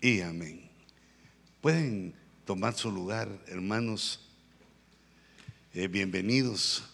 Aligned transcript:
y 0.00 0.20
amén. 0.20 0.70
Pueden 1.60 2.14
tomar 2.44 2.74
su 2.74 2.90
lugar, 2.92 3.28
hermanos. 3.48 4.20
Eh, 5.74 5.88
bienvenidos, 5.88 6.84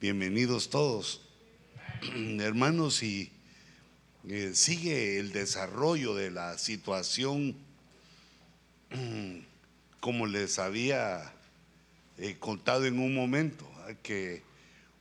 bienvenidos 0.00 0.68
todos. 0.68 1.22
hermanos, 2.40 3.02
y 3.02 3.32
eh, 4.28 4.52
sigue 4.54 5.18
el 5.18 5.32
desarrollo 5.32 6.14
de 6.14 6.30
la 6.30 6.58
situación 6.58 7.56
como 10.00 10.26
les 10.26 10.58
había 10.58 11.32
eh, 12.18 12.36
contado 12.38 12.84
en 12.84 12.98
un 12.98 13.14
momento, 13.14 13.66
que 14.02 14.42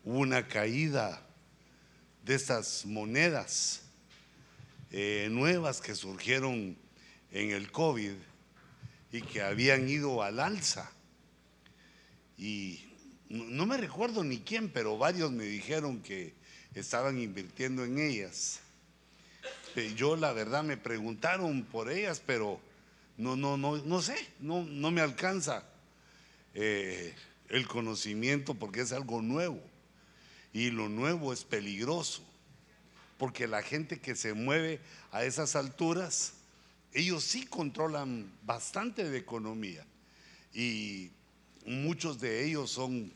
hubo 0.06 0.20
una 0.20 0.48
caída 0.48 1.22
de 2.24 2.36
estas 2.36 2.86
monedas 2.86 3.84
nuevas 5.30 5.82
que 5.82 5.94
surgieron 5.94 6.76
en 7.32 7.52
el 7.52 7.72
COVID 7.72 8.14
y 9.12 9.22
que 9.22 9.42
habían 9.42 9.88
ido 9.88 10.22
al 10.24 10.40
alza. 10.40 10.92
Y 12.38 12.86
no 13.30 13.66
me 13.66 13.78
recuerdo 13.78 14.24
ni 14.24 14.40
quién, 14.40 14.70
pero 14.70 14.98
varios 14.98 15.32
me 15.32 15.44
dijeron 15.44 16.02
que 16.02 16.34
estaban 16.74 17.20
invirtiendo 17.20 17.84
en 17.84 18.00
ellas. 18.00 18.60
Eh, 19.76 19.94
yo 19.96 20.16
la 20.16 20.34
verdad 20.34 20.64
me 20.64 20.78
preguntaron 20.78 21.64
por 21.64 21.92
ellas, 21.92 22.22
pero 22.26 22.60
no, 23.18 23.36
no, 23.36 23.58
no, 23.58 23.78
no 23.78 24.02
sé, 24.02 24.16
no, 24.40 24.64
no 24.64 24.92
me 24.92 25.02
alcanza 25.02 25.64
eh, 26.54 27.14
el 27.50 27.68
conocimiento 27.68 28.56
porque 28.56 28.82
es 28.82 28.92
algo 28.92 29.22
nuevo. 29.22 29.62
Y 30.54 30.72
lo 30.72 30.90
nuevo 30.90 31.32
es 31.32 31.44
peligroso, 31.44 32.24
porque 33.18 33.48
la 33.48 33.62
gente 33.62 34.00
que 34.00 34.16
se 34.16 34.34
mueve 34.34 34.80
a 35.12 35.24
esas 35.24 35.56
alturas, 35.56 36.34
ellos 36.94 37.24
sí 37.24 37.46
controlan 37.46 38.32
bastante 38.44 39.10
de 39.10 39.18
economía. 39.18 39.86
Y 40.54 41.12
muchos 41.66 42.20
de 42.20 42.46
ellos 42.46 42.72
son 42.72 43.12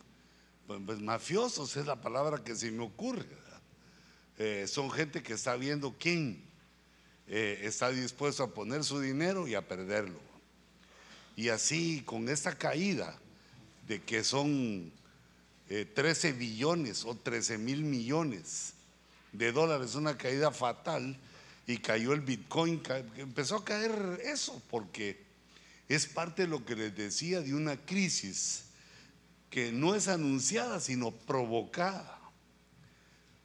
pues, 0.67 0.79
pues, 0.85 0.99
mafiosos, 0.99 1.75
es 1.75 1.85
la 1.85 1.99
palabra 1.99 2.43
que 2.43 2.55
se 2.55 2.71
me 2.71 2.83
ocurre. 2.83 3.25
Eh, 4.37 4.65
son 4.67 4.89
gente 4.89 5.21
que 5.21 5.33
está 5.33 5.55
viendo 5.55 5.95
quién 5.99 6.41
eh, 7.27 7.59
está 7.63 7.89
dispuesto 7.89 8.43
a 8.43 8.53
poner 8.53 8.83
su 8.83 8.99
dinero 8.99 9.47
y 9.47 9.55
a 9.55 9.67
perderlo. 9.67 10.19
Y 11.35 11.49
así 11.49 12.01
con 12.05 12.29
esta 12.29 12.57
caída 12.57 13.17
de 13.87 14.01
que 14.01 14.23
son 14.23 14.91
13 15.67 16.29
eh, 16.29 16.33
billones 16.33 17.05
o 17.05 17.15
13 17.15 17.57
mil 17.57 17.83
millones 17.83 18.73
de 19.31 19.51
dólares, 19.51 19.95
una 19.95 20.17
caída 20.17 20.51
fatal, 20.51 21.17
y 21.65 21.77
cayó 21.77 22.13
el 22.13 22.21
Bitcoin, 22.21 22.81
empezó 23.17 23.57
a 23.57 23.65
caer 23.65 24.21
eso, 24.23 24.61
porque 24.69 25.23
es 25.87 26.07
parte 26.07 26.43
de 26.43 26.47
lo 26.47 26.65
que 26.65 26.75
les 26.75 26.95
decía 26.95 27.41
de 27.41 27.53
una 27.53 27.77
crisis 27.77 28.65
que 29.49 29.71
no 29.71 29.95
es 29.95 30.07
anunciada, 30.07 30.79
sino 30.79 31.11
provocada 31.11 32.19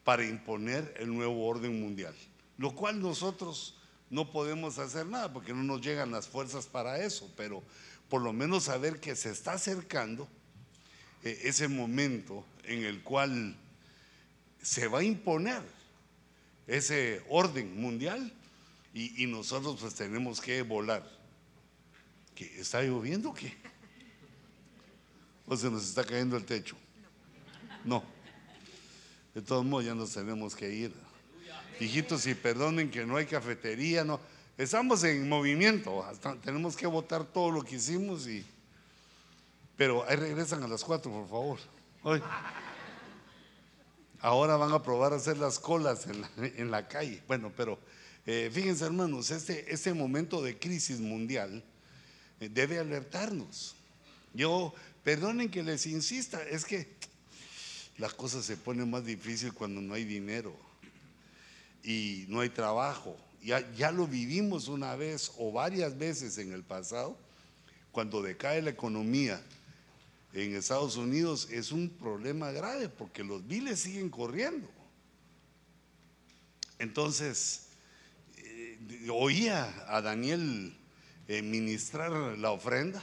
para 0.04 0.24
imponer 0.24 0.94
el 0.98 1.14
nuevo 1.14 1.46
orden 1.46 1.80
mundial, 1.80 2.14
lo 2.56 2.74
cual 2.74 3.00
nosotros 3.00 3.74
no 4.10 4.32
podemos 4.32 4.78
hacer 4.78 5.06
nada 5.06 5.32
porque 5.32 5.52
no 5.52 5.62
nos 5.62 5.82
llegan 5.82 6.10
las 6.10 6.26
fuerzas 6.26 6.66
para 6.66 7.04
eso, 7.04 7.30
pero 7.36 7.62
por 8.08 8.22
lo 8.22 8.32
menos 8.32 8.64
saber 8.64 9.00
que 9.00 9.14
se 9.14 9.30
está 9.30 9.52
acercando 9.52 10.26
eh, 11.24 11.40
ese 11.44 11.68
momento 11.68 12.44
en 12.64 12.84
el 12.84 13.02
cual 13.02 13.54
se 14.62 14.88
va 14.88 15.00
a 15.00 15.04
imponer 15.04 15.62
ese 16.68 17.24
orden 17.30 17.80
mundial 17.80 18.32
y, 18.94 19.26
nosotros 19.26 19.78
pues 19.80 19.94
tenemos 19.94 20.40
que 20.40 20.62
volar. 20.62 21.08
¿Qué, 22.34 22.60
¿Está 22.60 22.82
lloviendo 22.82 23.30
o 23.30 23.34
qué? 23.34 23.56
¿O 25.46 25.56
se 25.56 25.70
nos 25.70 25.84
está 25.84 26.04
cayendo 26.04 26.36
el 26.36 26.44
techo? 26.44 26.76
No. 27.84 28.02
De 29.34 29.40
todos 29.40 29.64
modos 29.64 29.86
ya 29.86 29.94
nos 29.94 30.12
tenemos 30.12 30.54
que 30.54 30.72
ir. 30.72 30.92
Hijitos, 31.80 32.26
y 32.26 32.34
perdonen 32.34 32.90
que 32.90 33.06
no 33.06 33.16
hay 33.16 33.26
cafetería, 33.26 34.04
no. 34.04 34.20
Estamos 34.58 35.04
en 35.04 35.28
movimiento, 35.28 36.04
tenemos 36.42 36.76
que 36.76 36.86
votar 36.86 37.24
todo 37.24 37.50
lo 37.50 37.62
que 37.62 37.76
hicimos 37.76 38.26
y... 38.26 38.44
Pero 39.76 40.04
ahí 40.08 40.16
regresan 40.16 40.64
a 40.64 40.66
las 40.66 40.82
cuatro, 40.82 41.12
por 41.12 41.28
favor. 41.28 41.58
Hoy. 42.02 42.20
Ahora 44.20 44.56
van 44.56 44.72
a 44.72 44.82
probar 44.82 45.12
a 45.12 45.16
hacer 45.16 45.38
las 45.38 45.58
colas 45.58 46.06
en 46.56 46.70
la, 46.70 46.88
calle. 46.88 47.22
Bueno, 47.28 47.52
pero 47.56 47.78
eh, 48.26 48.50
fíjense 48.52 48.84
hermanos, 48.84 49.30
este, 49.30 49.72
este 49.72 49.94
momento 49.94 50.42
de 50.42 50.58
crisis 50.58 50.98
mundial 51.00 51.62
eh, 52.40 52.48
debe 52.48 52.78
alertarnos. 52.78 53.76
Yo, 54.34 54.74
perdonen 55.04 55.50
que 55.50 55.62
les 55.62 55.86
insista, 55.86 56.42
es 56.42 56.64
que 56.64 56.88
las 57.96 58.14
cosas 58.14 58.44
se 58.44 58.56
ponen 58.56 58.90
más 58.90 59.04
difícil 59.04 59.52
cuando 59.52 59.80
no 59.80 59.94
hay 59.94 60.04
dinero 60.04 60.54
y 61.82 62.24
no 62.28 62.40
hay 62.40 62.48
trabajo. 62.48 63.16
Ya, 63.42 63.72
ya 63.74 63.92
lo 63.92 64.06
vivimos 64.06 64.68
una 64.68 64.96
vez 64.96 65.32
o 65.38 65.52
varias 65.52 65.96
veces 65.96 66.38
en 66.38 66.52
el 66.52 66.64
pasado, 66.64 67.16
cuando 67.92 68.20
decae 68.20 68.62
la 68.62 68.70
economía 68.70 69.40
en 70.32 70.54
Estados 70.54 70.96
Unidos 70.96 71.48
es 71.50 71.72
un 71.72 71.88
problema 71.88 72.50
grave 72.52 72.88
porque 72.88 73.24
los 73.24 73.46
biles 73.46 73.80
siguen 73.80 74.10
corriendo. 74.10 74.68
Entonces, 76.78 77.66
eh, 78.36 78.78
oía 79.10 79.84
a 79.88 80.00
Daniel 80.00 80.76
eh, 81.26 81.42
ministrar 81.42 82.12
la 82.38 82.50
ofrenda 82.50 83.02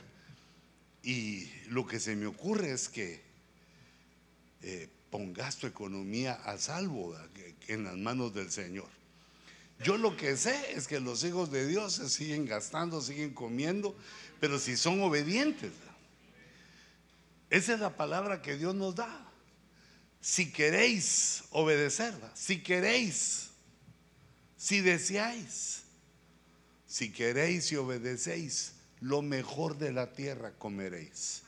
y 1.03 1.49
lo 1.67 1.85
que 1.85 1.99
se 1.99 2.15
me 2.15 2.25
ocurre 2.25 2.71
es 2.71 2.89
que 2.89 3.21
eh, 4.61 4.89
pongas 5.09 5.57
tu 5.57 5.67
economía 5.67 6.33
a 6.33 6.57
salvo 6.57 7.15
en 7.67 7.83
las 7.83 7.95
manos 7.95 8.33
del 8.33 8.51
Señor. 8.51 8.87
Yo 9.83 9.97
lo 9.97 10.15
que 10.15 10.37
sé 10.37 10.73
es 10.73 10.87
que 10.87 10.99
los 10.99 11.23
hijos 11.23 11.51
de 11.51 11.67
Dios 11.67 11.93
se 11.93 12.09
siguen 12.09 12.45
gastando, 12.45 13.01
siguen 13.01 13.33
comiendo, 13.33 13.95
pero 14.39 14.57
si 14.57 14.77
son 14.77 15.01
obedientes. 15.01 15.71
Esa 17.49 17.73
es 17.73 17.79
la 17.79 17.95
palabra 17.95 18.41
que 18.41 18.57
Dios 18.57 18.75
nos 18.75 18.95
da. 18.95 19.29
Si 20.21 20.51
queréis 20.51 21.43
obedecerla, 21.51 22.31
si 22.35 22.63
queréis, 22.63 23.51
si 24.57 24.81
deseáis, 24.81 25.83
si 26.87 27.11
queréis 27.11 27.71
y 27.71 27.75
obedecéis, 27.75 28.73
lo 29.01 29.21
mejor 29.21 29.77
de 29.77 29.91
la 29.91 30.13
tierra 30.13 30.53
comeréis. 30.57 31.43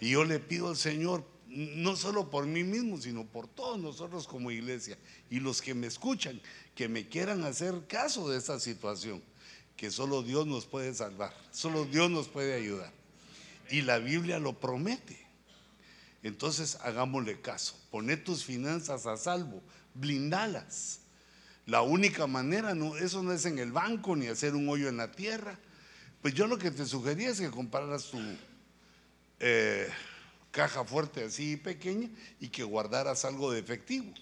Y 0.00 0.10
yo 0.10 0.24
le 0.24 0.38
pido 0.38 0.68
al 0.68 0.76
Señor 0.76 1.24
no 1.48 1.96
solo 1.96 2.30
por 2.30 2.46
mí 2.46 2.62
mismo, 2.62 3.00
sino 3.00 3.26
por 3.26 3.48
todos 3.48 3.78
nosotros 3.78 4.28
como 4.28 4.52
iglesia 4.52 4.96
y 5.28 5.40
los 5.40 5.60
que 5.60 5.74
me 5.74 5.88
escuchan, 5.88 6.40
que 6.76 6.88
me 6.88 7.08
quieran 7.08 7.42
hacer 7.44 7.86
caso 7.88 8.28
de 8.28 8.38
esta 8.38 8.60
situación, 8.60 9.20
que 9.76 9.90
solo 9.90 10.22
Dios 10.22 10.46
nos 10.46 10.66
puede 10.66 10.94
salvar, 10.94 11.34
solo 11.50 11.84
Dios 11.84 12.08
nos 12.10 12.28
puede 12.28 12.54
ayudar. 12.54 12.99
Y 13.70 13.82
la 13.82 13.98
Biblia 13.98 14.38
lo 14.38 14.58
promete. 14.58 15.18
Entonces 16.22 16.76
hagámosle 16.82 17.40
caso, 17.40 17.74
poner 17.90 18.22
tus 18.24 18.44
finanzas 18.44 19.06
a 19.06 19.16
salvo, 19.16 19.62
blindalas. 19.94 21.00
La 21.66 21.82
única 21.82 22.26
manera, 22.26 22.74
no, 22.74 22.96
eso 22.96 23.22
no 23.22 23.32
es 23.32 23.44
en 23.46 23.58
el 23.58 23.72
banco 23.72 24.16
ni 24.16 24.26
hacer 24.26 24.54
un 24.54 24.68
hoyo 24.68 24.88
en 24.88 24.98
la 24.98 25.12
tierra. 25.12 25.58
Pues 26.20 26.34
yo 26.34 26.46
lo 26.46 26.58
que 26.58 26.70
te 26.70 26.84
sugería 26.84 27.30
es 27.30 27.40
que 27.40 27.50
compraras 27.50 28.10
tu... 28.10 28.18
Eh, 29.38 29.88
caja 30.50 30.84
fuerte 30.84 31.24
así 31.24 31.56
pequeña 31.56 32.08
y 32.40 32.48
que 32.48 32.64
guardaras 32.64 33.24
algo 33.24 33.52
de 33.52 33.60
efectivo. 33.60 34.12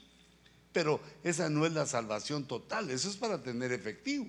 Pero 0.72 1.00
esa 1.24 1.48
no 1.48 1.66
es 1.66 1.72
la 1.72 1.86
salvación 1.86 2.46
total, 2.46 2.90
eso 2.90 3.08
es 3.08 3.16
para 3.16 3.42
tener 3.42 3.72
efectivo. 3.72 4.26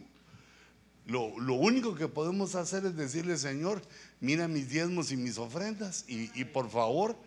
Lo, 1.10 1.24
único 1.56 1.96
que 1.96 2.08
podemos 2.08 2.54
hacer 2.54 2.86
es 2.86 2.96
decirle, 2.96 3.36
Señor, 3.38 3.82
mira 4.20 4.48
mis 4.48 4.70
diezmos 4.70 5.12
y 5.12 5.18
mis 5.18 5.40
ofrendas 5.40 6.06
y, 6.08 6.44
por 6.46 6.70
favor, 6.70 7.18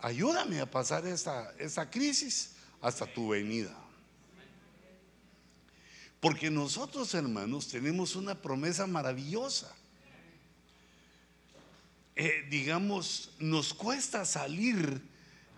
ayúdame 0.00 0.60
a 0.60 0.68
pasar 0.68 1.06
esta, 1.06 1.54
esta 1.56 1.88
crisis 1.88 2.54
hasta 2.80 3.06
tu 3.06 3.28
venida. 3.28 3.72
Porque 6.18 6.50
nosotros, 6.50 7.14
hermanos, 7.14 7.68
tenemos 7.68 8.16
una 8.16 8.34
promesa 8.34 8.88
maravillosa. 8.88 9.72
Eh, 12.16 12.46
digamos, 12.50 13.30
nos 13.38 13.72
cuesta 13.72 14.24
salir 14.24 15.00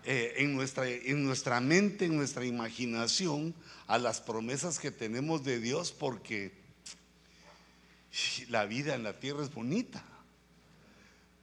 eh, 0.03 0.35
en, 0.37 0.55
nuestra, 0.55 0.87
en 0.87 1.23
nuestra 1.23 1.59
mente, 1.61 2.05
en 2.05 2.15
nuestra 2.15 2.45
imaginación, 2.45 3.55
a 3.87 3.97
las 3.97 4.21
promesas 4.21 4.77
que 4.77 4.91
tenemos 4.91 5.43
de 5.43 5.59
Dios, 5.59 5.91
porque 5.91 6.64
la 8.49 8.65
vida 8.65 8.95
en 8.95 9.03
la 9.03 9.19
tierra 9.19 9.43
es 9.43 9.53
bonita, 9.53 10.03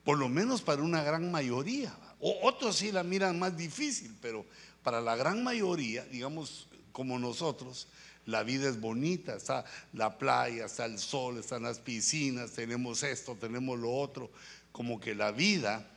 por 0.04 0.18
lo 0.18 0.28
menos 0.28 0.62
para 0.62 0.82
una 0.82 1.02
gran 1.02 1.30
mayoría. 1.30 1.94
O, 2.20 2.38
otros 2.42 2.76
sí 2.76 2.92
la 2.92 3.02
miran 3.02 3.38
más 3.38 3.56
difícil, 3.56 4.16
pero 4.20 4.46
para 4.82 5.00
la 5.00 5.16
gran 5.16 5.42
mayoría, 5.44 6.04
digamos 6.04 6.68
como 6.92 7.18
nosotros, 7.18 7.88
la 8.26 8.42
vida 8.42 8.68
es 8.68 8.80
bonita, 8.80 9.34
está 9.34 9.64
la 9.92 10.16
playa, 10.18 10.66
está 10.66 10.84
el 10.84 10.98
sol, 10.98 11.38
están 11.38 11.62
las 11.64 11.78
piscinas, 11.80 12.52
tenemos 12.52 13.02
esto, 13.02 13.36
tenemos 13.36 13.78
lo 13.78 13.92
otro, 13.92 14.30
como 14.70 15.00
que 15.00 15.14
la 15.14 15.32
vida 15.32 15.88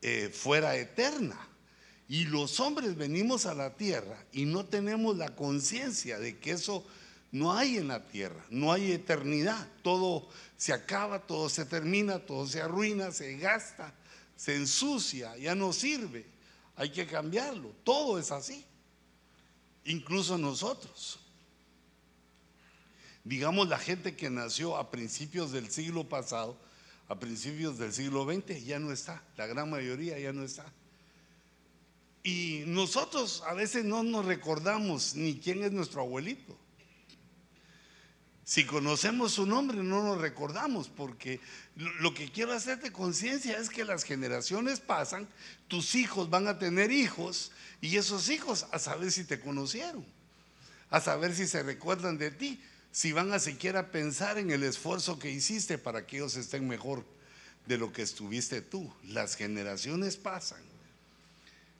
eh, 0.00 0.30
fuera 0.32 0.76
eterna. 0.76 1.38
Y 2.08 2.24
los 2.24 2.58
hombres 2.60 2.96
venimos 2.96 3.44
a 3.44 3.54
la 3.54 3.74
tierra 3.74 4.16
y 4.32 4.46
no 4.46 4.64
tenemos 4.64 5.18
la 5.18 5.36
conciencia 5.36 6.18
de 6.18 6.38
que 6.38 6.52
eso 6.52 6.86
no 7.30 7.52
hay 7.52 7.76
en 7.76 7.88
la 7.88 8.06
tierra, 8.06 8.44
no 8.50 8.72
hay 8.72 8.92
eternidad. 8.92 9.68
Todo 9.82 10.28
se 10.56 10.72
acaba, 10.72 11.20
todo 11.20 11.48
se 11.48 11.64
termina, 11.64 12.18
todo 12.18 12.46
se 12.46 12.62
arruina, 12.62 13.12
se 13.12 13.36
gasta, 13.36 13.94
se 14.36 14.56
ensucia, 14.56 15.36
ya 15.36 15.54
no 15.54 15.72
sirve. 15.72 16.26
Hay 16.76 16.90
que 16.90 17.06
cambiarlo. 17.06 17.74
Todo 17.84 18.18
es 18.18 18.30
así. 18.30 18.64
Incluso 19.84 20.38
nosotros. 20.38 21.18
Digamos 23.24 23.68
la 23.68 23.78
gente 23.78 24.16
que 24.16 24.30
nació 24.30 24.76
a 24.76 24.90
principios 24.90 25.52
del 25.52 25.70
siglo 25.70 26.08
pasado, 26.08 26.56
a 27.08 27.18
principios 27.18 27.78
del 27.78 27.92
siglo 27.92 28.24
XX, 28.24 28.64
ya 28.64 28.78
no 28.78 28.92
está. 28.92 29.22
La 29.36 29.46
gran 29.46 29.68
mayoría 29.68 30.18
ya 30.18 30.32
no 30.32 30.44
está. 30.44 30.64
Y 32.22 32.62
nosotros 32.66 33.42
a 33.46 33.54
veces 33.54 33.84
no 33.84 34.02
nos 34.02 34.24
recordamos 34.24 35.14
ni 35.14 35.38
quién 35.38 35.62
es 35.62 35.72
nuestro 35.72 36.00
abuelito. 36.02 36.56
Si 38.48 38.64
conocemos 38.64 39.32
su 39.32 39.44
nombre 39.44 39.82
no 39.82 40.02
nos 40.02 40.22
recordamos 40.22 40.88
porque 40.88 41.38
lo 41.76 42.14
que 42.14 42.32
quiero 42.32 42.54
hacerte 42.54 42.90
conciencia 42.90 43.58
es 43.58 43.68
que 43.68 43.84
las 43.84 44.04
generaciones 44.04 44.80
pasan, 44.80 45.28
tus 45.68 45.94
hijos 45.94 46.30
van 46.30 46.48
a 46.48 46.58
tener 46.58 46.90
hijos 46.90 47.52
y 47.82 47.98
esos 47.98 48.30
hijos 48.30 48.64
a 48.72 48.78
saber 48.78 49.12
si 49.12 49.24
te 49.24 49.38
conocieron, 49.38 50.02
a 50.88 50.98
saber 51.02 51.34
si 51.34 51.46
se 51.46 51.62
recuerdan 51.62 52.16
de 52.16 52.30
ti, 52.30 52.58
si 52.90 53.12
van 53.12 53.34
a 53.34 53.38
siquiera 53.38 53.90
pensar 53.90 54.38
en 54.38 54.50
el 54.50 54.62
esfuerzo 54.62 55.18
que 55.18 55.30
hiciste 55.30 55.76
para 55.76 56.06
que 56.06 56.16
ellos 56.16 56.34
estén 56.36 56.66
mejor 56.66 57.04
de 57.66 57.76
lo 57.76 57.92
que 57.92 58.00
estuviste 58.00 58.62
tú. 58.62 58.90
Las 59.04 59.36
generaciones 59.36 60.16
pasan. 60.16 60.62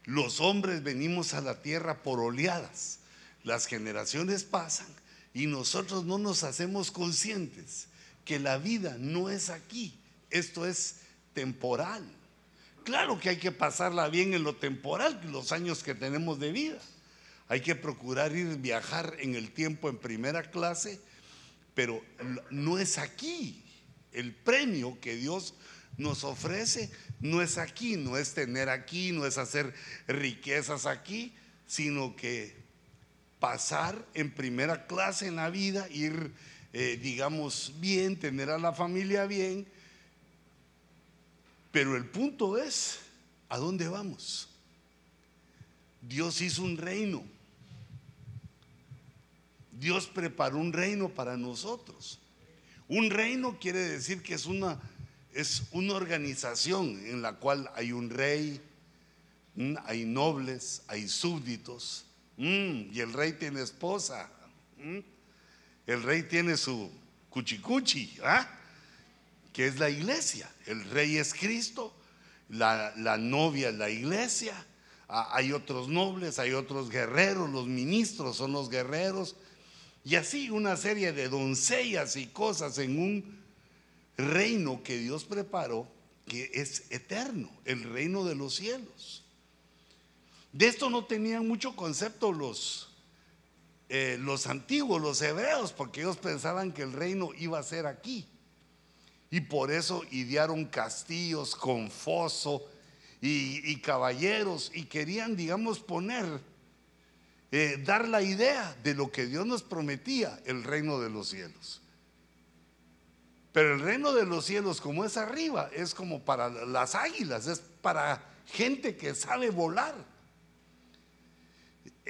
Los 0.05 0.39
hombres 0.43 0.83
venimos 0.83 1.33
a 1.33 1.41
la 1.41 1.63
tierra 1.63 2.03
por 2.03 2.21
oleadas. 2.21 2.99
Las 3.43 3.65
generaciones 3.65 4.45
pasan 4.45 4.98
y 5.39 5.47
nosotros 5.47 6.05
no 6.05 6.19
nos 6.19 6.43
hacemos 6.43 6.91
conscientes 6.91 7.87
que 8.25 8.41
la 8.41 8.59
vida 8.59 8.97
no 8.99 9.31
es 9.31 9.51
aquí. 9.51 9.97
Esto 10.31 10.67
es 10.67 10.97
temporal. 11.33 12.03
Claro 12.83 13.21
que 13.21 13.29
hay 13.29 13.37
que 13.37 13.53
pasarla 13.53 14.09
bien 14.09 14.35
en 14.35 14.43
lo 14.43 14.57
temporal, 14.57 15.21
los 15.31 15.53
años 15.53 15.85
que 15.85 15.95
tenemos 15.95 16.41
de 16.41 16.51
vida. 16.51 16.81
Hay 17.47 17.61
que 17.61 17.77
procurar 17.77 18.35
ir 18.35 18.57
viajar 18.57 19.15
en 19.21 19.37
el 19.37 19.53
tiempo 19.53 19.89
en 19.89 19.99
primera 19.99 20.51
clase, 20.51 21.01
pero 21.73 22.03
no 22.51 22.81
es 22.81 22.99
aquí. 22.99 23.63
El 24.11 24.35
premio 24.35 24.99
que 25.01 25.15
Dios 25.15 25.55
nos 25.99 26.25
ofrece 26.25 26.91
no 27.21 27.43
es 27.43 27.59
aquí, 27.59 27.97
no 27.97 28.17
es 28.17 28.35
tener 28.35 28.69
aquí, 28.69 29.13
no 29.13 29.25
es 29.25 29.39
hacer 29.39 29.73
riquezas 30.09 30.85
aquí, 30.85 31.33
sino 31.69 32.17
que 32.17 32.68
pasar 33.41 34.05
en 34.15 34.33
primera 34.33 34.87
clase 34.87 35.27
en 35.27 35.37
la 35.37 35.51
vida, 35.51 35.89
ir, 35.91 36.33
eh, 36.73 36.99
digamos, 37.01 37.75
bien, 37.79 38.19
tener 38.19 38.51
a 38.51 38.59
la 38.59 38.73
familia 38.73 39.27
bien. 39.27 39.67
Pero 41.71 41.97
el 41.97 42.07
punto 42.07 42.59
es, 42.59 42.99
¿a 43.49 43.59
dónde 43.59 43.89
vamos? 43.89 44.49
Dios 46.01 46.41
hizo 46.41 46.63
un 46.63 46.77
reino. 46.77 47.23
Dios 49.73 50.07
preparó 50.07 50.59
un 50.59 50.73
reino 50.73 51.09
para 51.09 51.37
nosotros. 51.37 52.19
Un 52.89 53.11
reino 53.11 53.59
quiere 53.61 53.81
decir 53.81 54.23
que 54.23 54.35
es 54.35 54.47
una 54.47 54.81
es 55.39 55.63
una 55.71 55.95
organización 55.95 57.01
en 57.07 57.23
la 57.23 57.35
cual 57.35 57.71
hay 57.77 57.93
un 57.93 58.11
rey, 58.11 58.61
hay 59.85 60.05
nobles, 60.05 60.83
hay 60.89 61.07
súbditos, 61.07 62.07
mm, 62.39 62.95
y 62.95 63.01
el 63.01 63.13
rey 63.13 63.35
tiene 63.35 63.63
esposa, 63.63 64.31
mm, 64.79 64.99
el 65.87 66.03
rey 66.03 66.23
tiene 66.23 66.57
su 66.57 66.91
cuchicuchi, 67.29 68.19
¿ah? 68.25 68.49
que 69.53 69.67
es 69.67 69.79
la 69.79 69.91
iglesia. 69.91 70.51
El 70.67 70.85
rey 70.91 71.17
es 71.17 71.35
Cristo, 71.35 71.95
la, 72.49 72.93
la 72.97 73.17
novia 73.19 73.69
es 73.69 73.75
la 73.75 73.91
iglesia, 73.91 74.55
ah, 75.09 75.29
hay 75.33 75.53
otros 75.53 75.89
nobles, 75.89 76.39
hay 76.39 76.53
otros 76.53 76.91
guerreros, 76.91 77.51
los 77.51 77.67
ministros 77.67 78.37
son 78.37 78.53
los 78.53 78.71
guerreros, 78.71 79.37
y 80.05 80.15
así 80.15 80.49
una 80.49 80.77
serie 80.77 81.13
de 81.13 81.29
doncellas 81.29 82.17
y 82.17 82.29
cosas 82.29 82.79
en 82.79 82.99
un 82.99 83.39
reino 84.17 84.83
que 84.83 84.99
Dios 84.99 85.25
preparó 85.25 85.87
que 86.27 86.51
es 86.55 86.85
eterno, 86.91 87.51
el 87.65 87.83
reino 87.85 88.25
de 88.25 88.35
los 88.35 88.55
cielos. 88.55 89.25
De 90.53 90.67
esto 90.67 90.89
no 90.91 91.05
tenían 91.05 91.47
mucho 91.47 91.77
concepto 91.77 92.33
los, 92.33 92.89
eh, 93.89 94.17
los 94.21 94.47
antiguos, 94.47 95.01
los 95.01 95.21
hebreos, 95.23 95.73
porque 95.73 96.01
ellos 96.01 96.17
pensaban 96.17 96.73
que 96.73 96.83
el 96.83 96.93
reino 96.93 97.31
iba 97.39 97.59
a 97.59 97.63
ser 97.63 97.87
aquí. 97.87 98.27
Y 99.31 99.41
por 99.41 99.71
eso 99.71 100.03
idearon 100.11 100.65
castillos 100.65 101.55
con 101.55 101.91
foso 101.91 102.67
y, 103.21 103.77
caballeros 103.81 104.71
y 104.75 104.85
querían, 104.85 105.37
digamos, 105.37 105.81
poner, 105.81 106.41
eh, 107.51 107.83
dar 107.85 108.09
la 108.09 108.23
idea 108.23 108.77
de 108.83 108.95
lo 108.95 109.11
que 109.11 109.27
Dios 109.27 109.47
nos 109.47 109.63
prometía, 109.63 110.41
el 110.47 110.65
reino 110.65 110.99
de 110.99 111.11
los 111.11 111.29
cielos. 111.29 111.83
Pero 113.53 113.75
el 113.75 113.81
reino 113.81 114.13
de 114.13 114.25
los 114.25 114.45
cielos, 114.45 114.81
como 114.81 115.05
es 115.05 115.17
arriba, 115.17 115.71
es 115.75 115.95
como 115.95 116.23
para 116.23 116.49
las 116.49 116.95
águilas, 116.95 117.47
es 117.47 117.59
para 117.59 118.23
gente 118.47 118.97
que 118.97 119.15
sabe 119.15 119.51
volar. 119.51 119.95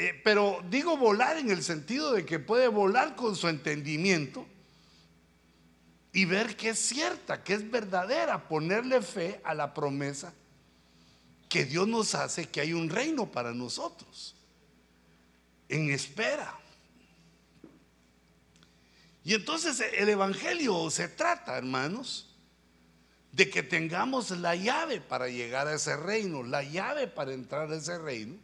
Eh, 0.01 0.15
pero 0.23 0.63
digo 0.71 0.97
volar 0.97 1.39
en 1.39 1.51
el 1.51 1.61
sentido 1.61 2.13
de 2.13 2.25
que 2.25 2.39
puede 2.39 2.69
volar 2.69 3.17
con 3.17 3.35
su 3.35 3.49
entendimiento 3.49 4.47
y 6.13 6.25
ver 6.25 6.57
que 6.57 6.69
es 6.69 6.79
cierta, 6.79 7.43
que 7.43 7.55
es 7.55 7.69
verdadera, 7.69 8.47
ponerle 8.47 9.03
fe 9.03 9.41
a 9.43 9.55
la 9.55 9.75
promesa 9.75 10.33
que 11.49 11.65
Dios 11.65 11.89
nos 11.89 12.15
hace 12.15 12.47
que 12.47 12.61
hay 12.61 12.75
un 12.75 12.89
reino 12.89 13.33
para 13.33 13.53
nosotros, 13.53 14.37
en 15.69 15.91
espera. 15.91 16.57
Y 19.25 19.35
entonces 19.35 19.83
el 19.97 20.09
Evangelio 20.09 20.89
se 20.91 21.09
trata, 21.09 21.59
hermanos, 21.59 22.37
de 23.33 23.51
que 23.51 23.65
tengamos 23.65 24.31
la 24.31 24.55
llave 24.55 25.01
para 25.01 25.27
llegar 25.27 25.67
a 25.67 25.75
ese 25.75 25.97
reino, 25.97 26.45
la 26.45 26.63
llave 26.63 27.09
para 27.09 27.33
entrar 27.33 27.73
a 27.73 27.75
ese 27.75 27.99
reino, 27.99 28.37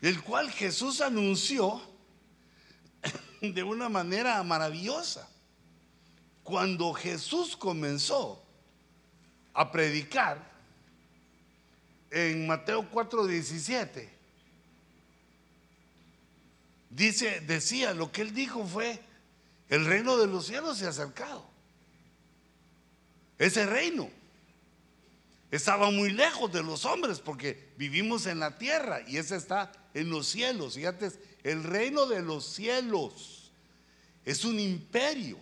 el 0.00 0.22
cual 0.22 0.50
Jesús 0.50 1.00
anunció 1.00 1.80
de 3.40 3.62
una 3.62 3.88
manera 3.88 4.42
maravillosa. 4.42 5.28
Cuando 6.42 6.92
Jesús 6.94 7.56
comenzó 7.56 8.42
a 9.52 9.70
predicar 9.70 10.50
en 12.10 12.46
Mateo 12.46 12.90
4:17, 12.90 14.08
dice, 16.90 17.40
decía, 17.40 17.94
lo 17.94 18.10
que 18.10 18.22
él 18.22 18.34
dijo 18.34 18.66
fue, 18.66 19.00
el 19.68 19.86
reino 19.86 20.16
de 20.16 20.26
los 20.26 20.46
cielos 20.46 20.78
se 20.78 20.86
ha 20.86 20.88
acercado. 20.88 21.48
Ese 23.38 23.64
reino 23.64 24.10
estaba 25.50 25.90
muy 25.90 26.10
lejos 26.10 26.52
de 26.52 26.62
los 26.62 26.84
hombres 26.84 27.18
porque 27.18 27.72
vivimos 27.76 28.26
en 28.26 28.38
la 28.38 28.56
tierra 28.56 29.00
y 29.06 29.16
ese 29.16 29.36
está 29.36 29.72
en 29.94 30.10
los 30.10 30.28
cielos. 30.28 30.74
Fíjate, 30.74 31.10
el 31.42 31.64
reino 31.64 32.06
de 32.06 32.22
los 32.22 32.44
cielos 32.44 33.50
es 34.24 34.44
un 34.44 34.60
imperio 34.60 35.38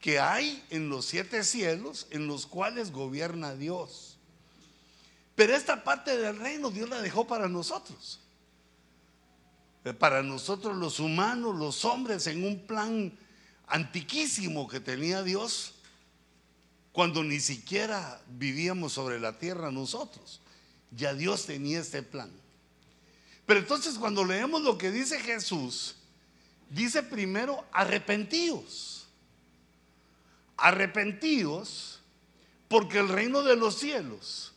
que 0.00 0.18
hay 0.18 0.64
en 0.70 0.88
los 0.88 1.04
siete 1.04 1.44
cielos 1.44 2.06
en 2.10 2.26
los 2.26 2.46
cuales 2.46 2.90
gobierna 2.90 3.54
Dios. 3.54 4.16
Pero 5.34 5.54
esta 5.54 5.84
parte 5.84 6.16
del 6.16 6.38
reino 6.38 6.70
Dios 6.70 6.88
la 6.88 7.02
dejó 7.02 7.26
para 7.26 7.48
nosotros. 7.48 8.20
Para 9.98 10.22
nosotros 10.22 10.76
los 10.76 10.98
humanos, 10.98 11.56
los 11.56 11.84
hombres, 11.84 12.26
en 12.26 12.44
un 12.44 12.66
plan 12.66 13.18
antiquísimo 13.66 14.68
que 14.68 14.80
tenía 14.80 15.22
Dios 15.22 15.74
cuando 16.92 17.22
ni 17.22 17.40
siquiera 17.40 18.20
vivíamos 18.28 18.92
sobre 18.92 19.20
la 19.20 19.38
tierra 19.38 19.70
nosotros. 19.70 20.40
Ya 20.90 21.14
Dios 21.14 21.46
tenía 21.46 21.80
este 21.80 22.02
plan. 22.02 22.30
Pero 23.46 23.60
entonces 23.60 23.96
cuando 23.98 24.24
leemos 24.24 24.62
lo 24.62 24.76
que 24.78 24.90
dice 24.90 25.20
Jesús, 25.20 25.96
dice 26.68 27.02
primero 27.02 27.64
arrepentidos. 27.72 29.06
Arrepentidos 30.56 32.00
porque 32.68 32.98
el 32.98 33.08
reino 33.08 33.42
de 33.42 33.56
los 33.56 33.78
cielos 33.78 34.52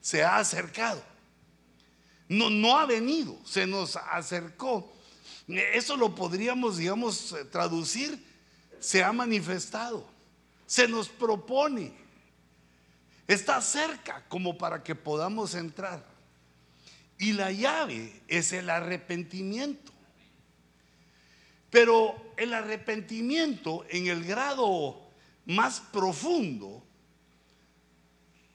se 0.00 0.22
ha 0.22 0.36
acercado. 0.36 1.02
No, 2.28 2.50
no 2.50 2.78
ha 2.78 2.84
venido, 2.84 3.38
se 3.46 3.66
nos 3.66 3.96
acercó 3.96 4.92
Eso 5.46 5.96
lo 5.96 6.14
podríamos, 6.14 6.76
digamos, 6.76 7.34
traducir, 7.50 8.22
se 8.80 9.02
ha 9.02 9.12
manifestado, 9.12 10.06
se 10.68 10.86
nos 10.86 11.08
propone, 11.08 11.94
está 13.26 13.58
cerca 13.62 14.22
como 14.28 14.58
para 14.58 14.84
que 14.84 14.94
podamos 14.94 15.54
entrar. 15.54 16.04
Y 17.18 17.32
la 17.32 17.50
llave 17.50 18.20
es 18.28 18.52
el 18.52 18.68
arrepentimiento. 18.68 19.90
Pero 21.70 22.34
el 22.36 22.52
arrepentimiento 22.52 23.86
en 23.88 24.08
el 24.08 24.24
grado 24.24 25.08
más 25.46 25.80
profundo, 25.80 26.84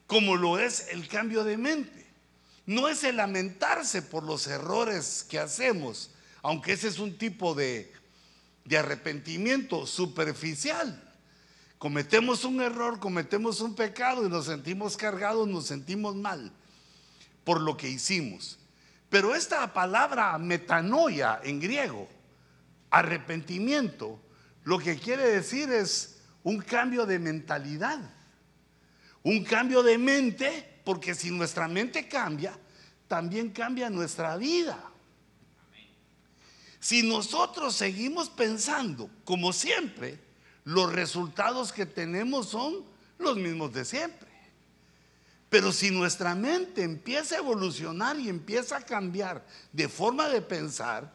como 0.05 0.35
lo 0.35 0.59
es 0.59 0.89
el 0.89 1.07
cambio 1.07 1.43
de 1.43 1.57
mente, 1.57 2.05
no 2.67 2.89
es 2.89 3.03
el 3.03 3.17
lamentarse 3.17 4.03
por 4.03 4.21
los 4.21 4.45
errores 4.45 5.25
que 5.27 5.39
hacemos, 5.39 6.11
aunque 6.43 6.73
ese 6.73 6.89
es 6.89 6.99
un 6.99 7.17
tipo 7.17 7.55
de, 7.55 7.91
de 8.65 8.77
arrepentimiento 8.77 9.87
superficial. 9.87 11.09
Cometemos 11.83 12.45
un 12.45 12.61
error, 12.61 12.97
cometemos 12.97 13.59
un 13.59 13.75
pecado 13.75 14.25
y 14.25 14.29
nos 14.29 14.45
sentimos 14.45 14.95
cargados, 14.95 15.45
nos 15.49 15.65
sentimos 15.65 16.15
mal 16.15 16.49
por 17.43 17.59
lo 17.59 17.75
que 17.75 17.89
hicimos. 17.89 18.57
Pero 19.09 19.35
esta 19.35 19.73
palabra 19.73 20.37
metanoia 20.37 21.41
en 21.43 21.59
griego, 21.59 22.07
arrepentimiento, 22.89 24.17
lo 24.63 24.79
que 24.79 24.97
quiere 24.97 25.27
decir 25.27 25.73
es 25.73 26.21
un 26.41 26.61
cambio 26.61 27.05
de 27.05 27.19
mentalidad, 27.19 27.99
un 29.21 29.43
cambio 29.43 29.83
de 29.83 29.97
mente, 29.97 30.79
porque 30.85 31.13
si 31.13 31.31
nuestra 31.31 31.67
mente 31.67 32.07
cambia, 32.07 32.57
también 33.09 33.49
cambia 33.49 33.89
nuestra 33.89 34.37
vida. 34.37 34.81
Si 36.79 37.03
nosotros 37.03 37.75
seguimos 37.75 38.29
pensando 38.29 39.09
como 39.25 39.51
siempre, 39.51 40.22
los 40.65 40.91
resultados 40.91 41.71
que 41.73 41.85
tenemos 41.85 42.49
son 42.49 42.83
los 43.19 43.37
mismos 43.37 43.73
de 43.73 43.85
siempre. 43.85 44.29
Pero 45.49 45.71
si 45.71 45.91
nuestra 45.91 46.33
mente 46.33 46.81
empieza 46.81 47.35
a 47.35 47.39
evolucionar 47.39 48.19
y 48.19 48.29
empieza 48.29 48.77
a 48.77 48.81
cambiar 48.81 49.45
de 49.71 49.87
forma 49.87 50.27
de 50.29 50.41
pensar, 50.41 51.13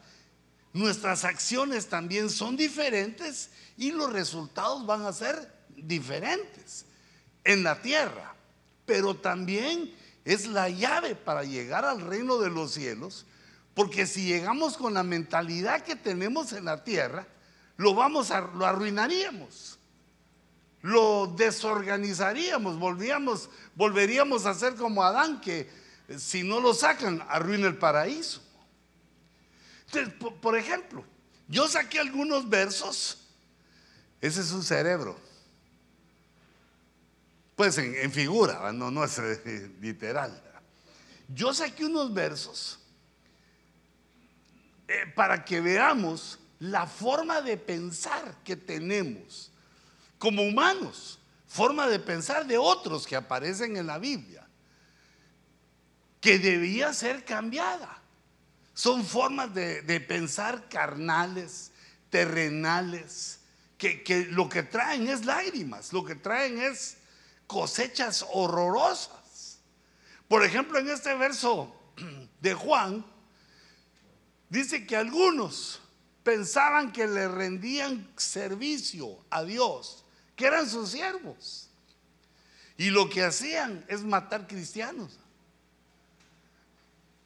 nuestras 0.71 1.25
acciones 1.25 1.87
también 1.87 2.29
son 2.29 2.55
diferentes 2.55 3.49
y 3.75 3.91
los 3.91 4.13
resultados 4.13 4.85
van 4.85 5.01
a 5.01 5.13
ser 5.13 5.51
diferentes 5.75 6.85
en 7.43 7.63
la 7.63 7.81
tierra. 7.81 8.35
Pero 8.85 9.15
también 9.15 9.93
es 10.23 10.47
la 10.47 10.69
llave 10.69 11.15
para 11.15 11.43
llegar 11.43 11.85
al 11.85 12.01
reino 12.01 12.37
de 12.37 12.49
los 12.49 12.71
cielos, 12.71 13.25
porque 13.73 14.05
si 14.05 14.25
llegamos 14.25 14.77
con 14.77 14.93
la 14.93 15.03
mentalidad 15.03 15.81
que 15.81 15.95
tenemos 15.95 16.53
en 16.53 16.65
la 16.65 16.83
tierra, 16.83 17.27
lo 17.79 17.95
vamos 17.95 18.29
a 18.29 18.41
lo 18.41 18.65
arruinaríamos. 18.65 19.79
Lo 20.81 21.27
desorganizaríamos, 21.27 22.79
volvíamos, 22.79 23.49
volveríamos 23.75 24.45
a 24.45 24.53
ser 24.53 24.75
como 24.75 25.03
Adán 25.03 25.41
que 25.41 25.69
si 26.17 26.43
no 26.43 26.61
lo 26.61 26.73
sacan 26.73 27.21
arruina 27.27 27.67
el 27.67 27.77
paraíso 27.77 28.41
por 30.41 30.57
ejemplo, 30.57 31.03
yo 31.47 31.67
saqué 31.67 31.99
algunos 31.99 32.47
versos. 32.47 33.17
Ese 34.21 34.41
es 34.41 34.51
un 34.51 34.63
cerebro. 34.63 35.17
Pues 37.55 37.77
en, 37.77 38.11
figura, 38.11 38.71
no, 38.71 38.91
no 38.91 39.03
es 39.03 39.17
eh, 39.19 39.71
literal. 39.81 40.41
Yo 41.27 41.53
saqué 41.53 41.85
unos 41.85 42.13
versos 42.13 42.79
eh, 44.87 45.11
para 45.15 45.43
que 45.43 45.59
veamos 45.59 46.39
la 46.59 46.85
forma 46.87 47.41
de 47.41 47.57
pensar 47.57 48.35
que 48.43 48.55
tenemos 48.55 49.51
como 50.17 50.43
humanos, 50.43 51.19
forma 51.47 51.87
de 51.87 51.99
pensar 51.99 52.45
de 52.45 52.57
otros 52.57 53.07
que 53.07 53.15
aparecen 53.15 53.77
en 53.77 53.87
la 53.87 53.97
Biblia, 53.97 54.45
que 56.19 56.37
debía 56.37 56.93
ser 56.93 57.23
cambiada. 57.23 58.01
Son 58.73 59.05
formas 59.05 59.53
de, 59.53 60.05
pensar 60.07 60.67
carnales, 60.69 61.71
terrenales, 62.09 63.39
que, 63.77 64.03
que 64.03 64.25
lo 64.25 64.49
que 64.49 64.63
traen 64.63 65.07
es 65.07 65.25
lágrimas, 65.25 65.93
lo 65.93 66.03
que 66.03 66.15
traen 66.15 66.59
es 66.59 66.97
cosechas 67.47 68.25
horrorosas. 68.33 69.59
Por 70.27 70.43
ejemplo, 70.43 70.77
en 70.79 70.89
este 70.89 71.15
verso 71.15 71.73
de 72.41 72.53
Juan, 72.53 73.05
dice 74.49 74.85
que 74.85 74.97
algunos 74.97 75.81
pensaban 76.23 76.91
que 76.91 77.07
le 77.07 77.27
rendían 77.27 78.07
servicio 78.15 79.23
a 79.29 79.43
Dios, 79.43 80.03
que 80.35 80.45
eran 80.45 80.69
sus 80.69 80.89
siervos. 80.89 81.69
Y 82.77 82.91
lo 82.91 83.09
que 83.09 83.23
hacían 83.23 83.83
es 83.87 84.03
matar 84.03 84.47
cristianos. 84.47 85.19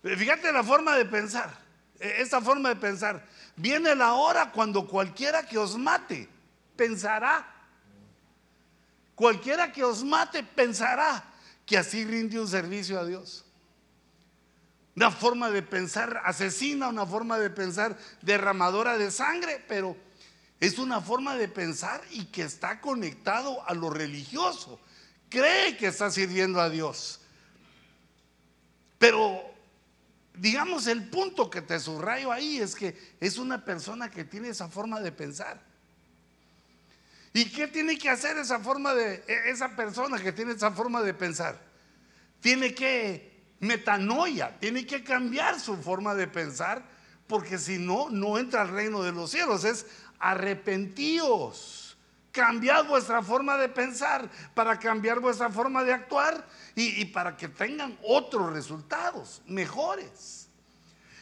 Fíjate 0.01 0.51
la 0.51 0.63
forma 0.63 0.97
de 0.97 1.05
pensar, 1.05 1.57
e, 1.99 2.21
esa 2.21 2.41
forma 2.41 2.69
de 2.69 2.75
pensar. 2.75 3.25
Viene 3.55 3.95
la 3.95 4.13
hora 4.13 4.51
cuando 4.51 4.87
cualquiera 4.87 5.45
que 5.45 5.57
os 5.57 5.77
mate 5.77 6.27
pensará, 6.75 7.47
cualquiera 9.15 9.71
que 9.71 9.83
os 9.83 10.03
mate 10.03 10.43
pensará 10.43 11.23
que 11.65 11.77
así 11.77 12.03
rinde 12.03 12.39
un 12.39 12.47
servicio 12.47 12.99
a 12.99 13.05
Dios. 13.05 13.45
Una 14.95 15.09
forma 15.09 15.49
de 15.49 15.63
pensar 15.63 16.21
asesina, 16.23 16.87
una 16.87 17.05
forma 17.05 17.39
de 17.39 17.49
pensar 17.49 17.97
derramadora 18.21 18.97
de 18.97 19.09
sangre, 19.09 19.63
pero 19.67 19.97
es 20.59 20.77
una 20.77 21.01
forma 21.01 21.35
de 21.35 21.47
pensar 21.47 22.01
y 22.11 22.25
que 22.25 22.43
está 22.43 22.79
conectado 22.79 23.67
a 23.67 23.73
lo 23.73 23.89
religioso. 23.89 24.79
Cree 25.29 25.77
que 25.77 25.87
está 25.87 26.11
sirviendo 26.11 26.61
a 26.61 26.69
Dios. 26.69 27.21
Pero 28.99 29.41
digamos, 30.35 30.87
el 30.87 31.09
punto 31.09 31.49
que 31.49 31.61
te 31.61 31.79
subrayo 31.79 32.31
ahí 32.31 32.59
es 32.59 32.75
que 32.75 32.97
es 33.19 33.37
una 33.37 33.63
persona 33.65 34.09
que 34.09 34.23
tiene 34.23 34.49
esa 34.49 34.67
forma 34.67 34.99
de 34.99 35.11
pensar. 35.11 35.59
¿Y 37.33 37.45
qué 37.45 37.67
tiene 37.67 37.97
que 37.97 38.09
hacer 38.09 38.37
esa 38.37 38.59
forma 38.59 38.93
de 38.93 39.23
e, 39.27 39.49
esa 39.49 39.75
persona 39.75 40.19
que 40.19 40.31
tiene 40.31 40.53
esa 40.53 40.71
forma 40.71 41.01
de 41.01 41.13
pensar? 41.15 41.59
Tiene 42.39 42.75
que 42.75 43.32
metanoia, 43.63 44.57
tiene 44.59 44.85
que 44.85 45.03
cambiar 45.03 45.59
su 45.59 45.75
forma 45.77 46.13
de 46.13 46.27
pensar, 46.27 46.83
porque 47.27 47.57
si 47.57 47.77
no, 47.77 48.09
no 48.09 48.37
entra 48.37 48.61
al 48.61 48.69
reino 48.69 49.01
de 49.01 49.11
los 49.11 49.31
cielos. 49.31 49.63
Es 49.63 49.85
arrepentíos. 50.19 51.97
Cambiad 52.31 52.85
vuestra 52.85 53.21
forma 53.21 53.57
de 53.57 53.69
pensar 53.69 54.29
para 54.55 54.79
cambiar 54.79 55.19
vuestra 55.19 55.49
forma 55.49 55.83
de 55.83 55.93
actuar 55.93 56.47
y, 56.75 57.05
para 57.05 57.37
que 57.37 57.47
tengan 57.47 57.97
otros 58.03 58.51
resultados 58.53 59.41
mejores. 59.45 60.47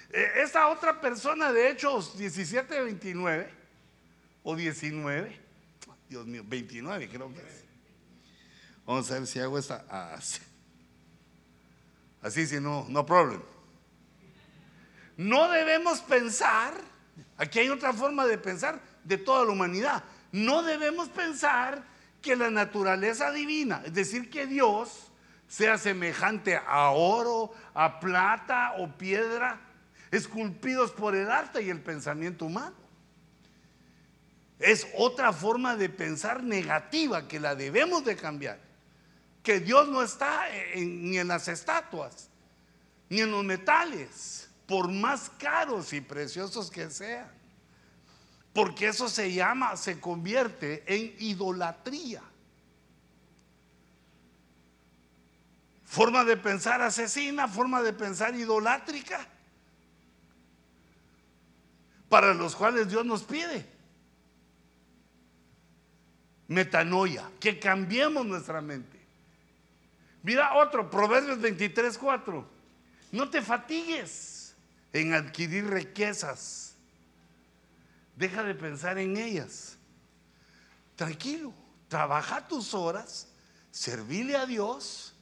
E, 0.10 0.42
esa 0.42 0.68
otra 0.70 1.02
persona 1.02 1.52
de 1.52 1.70
Hechos 1.70 2.18
17, 2.18 2.82
29 2.84 3.50
o 4.44 4.56
19, 4.56 5.40
Dios 6.10 6.26
mío, 6.26 6.44
29 6.46 7.10
creo 7.10 7.34
que 7.34 7.40
es. 7.40 7.66
Vamos 8.86 9.12
a 9.12 9.16
ver 9.16 9.28
si 9.28 9.40
hago 9.40 9.60
esta 9.60 9.86
así. 10.14 10.40
Así, 12.22 12.46
si 12.48 12.60
no, 12.60 12.86
no 12.90 13.06
problem. 13.06 13.42
No 15.18 15.50
debemos 15.50 16.00
pensar, 16.02 16.74
aquí 17.38 17.60
hay 17.60 17.70
otra 17.70 17.94
forma 17.94 18.26
de 18.26 18.38
pensar 18.38 18.80
de 19.04 19.18
toda 19.18 19.46
la 19.46 19.52
humanidad 19.52 20.04
no 20.32 20.64
debemos 20.64 21.10
pensar 21.10 21.84
que 22.22 22.36
la 22.36 22.50
naturaleza 22.50 23.32
divina, 23.32 23.82
es 23.86 23.94
decir, 23.94 24.30
que 24.30 24.46
Dios 24.46 25.12
sea 25.48 25.78
semejante 25.78 26.56
a 26.56 26.92
oro, 26.92 27.52
a 27.74 28.00
plata 28.00 28.74
o 28.78 28.98
piedra, 28.98 29.60
esculpidos 30.12 30.92
por 30.92 31.16
el 31.16 31.30
arte 31.30 31.62
y 31.62 31.70
el 31.70 31.82
pensamiento 31.82 32.46
humano. 32.46 32.76
Es 34.60 34.88
otra 34.96 35.34
forma 35.34 35.76
de 35.76 35.90
pensar 35.90 36.44
negativa 36.44 37.28
que 37.28 37.40
la 37.40 37.56
debemos 37.56 38.06
de 38.06 38.16
cambiar. 38.16 38.60
Que 39.44 39.60
Dios 39.60 39.88
no 39.88 40.04
está 40.04 40.48
ni 40.76 41.18
en 41.18 41.28
las 41.28 41.48
estatuas, 41.48 42.30
ni 43.10 43.22
en 43.22 43.32
los 43.32 43.44
metales, 43.44 44.50
por 44.68 44.90
más 44.90 45.30
caros 45.38 45.92
y 45.94 46.02
preciosos 46.02 46.70
que 46.70 46.90
sean. 46.90 47.30
Porque 48.54 48.88
eso 48.88 49.10
se 49.10 49.34
llama, 49.34 49.76
se 49.78 50.00
convierte 50.00 50.84
en 50.86 51.16
idolatría. 51.20 52.22
Forma 55.86 56.24
de 56.24 56.38
pensar 56.38 56.82
asesina, 56.82 57.48
forma 57.48 57.82
de 57.82 57.92
pensar 57.92 58.34
idolátrica, 58.36 59.28
para 62.08 62.34
los 62.34 62.56
cuales 62.56 62.88
Dios 62.88 63.06
nos 63.06 63.24
pide. 63.24 63.66
Metanoia, 66.48 67.30
que 67.40 67.60
cambiemos 67.60 68.26
nuestra 68.26 68.62
mente. 68.62 69.01
Mira 70.24 70.56
otro, 70.56 70.90
Proverbios 70.90 71.40
23, 71.42 71.98
4. 71.98 72.48
No 73.12 73.30
te 73.30 73.42
fatigues 73.42 74.56
en 74.94 75.14
adquirir 75.14 75.68
riquezas 75.70 76.72
deja 78.22 78.44
de 78.44 78.56
pensar 78.56 78.98
en 78.98 79.18
ellas. 79.18 79.78
Tranquilo, 80.96 81.54
trabaja 81.88 82.48
tus 82.48 82.74
horas, 82.74 83.28
servile 83.72 84.36
a 84.36 84.46
Dios, 84.46 85.14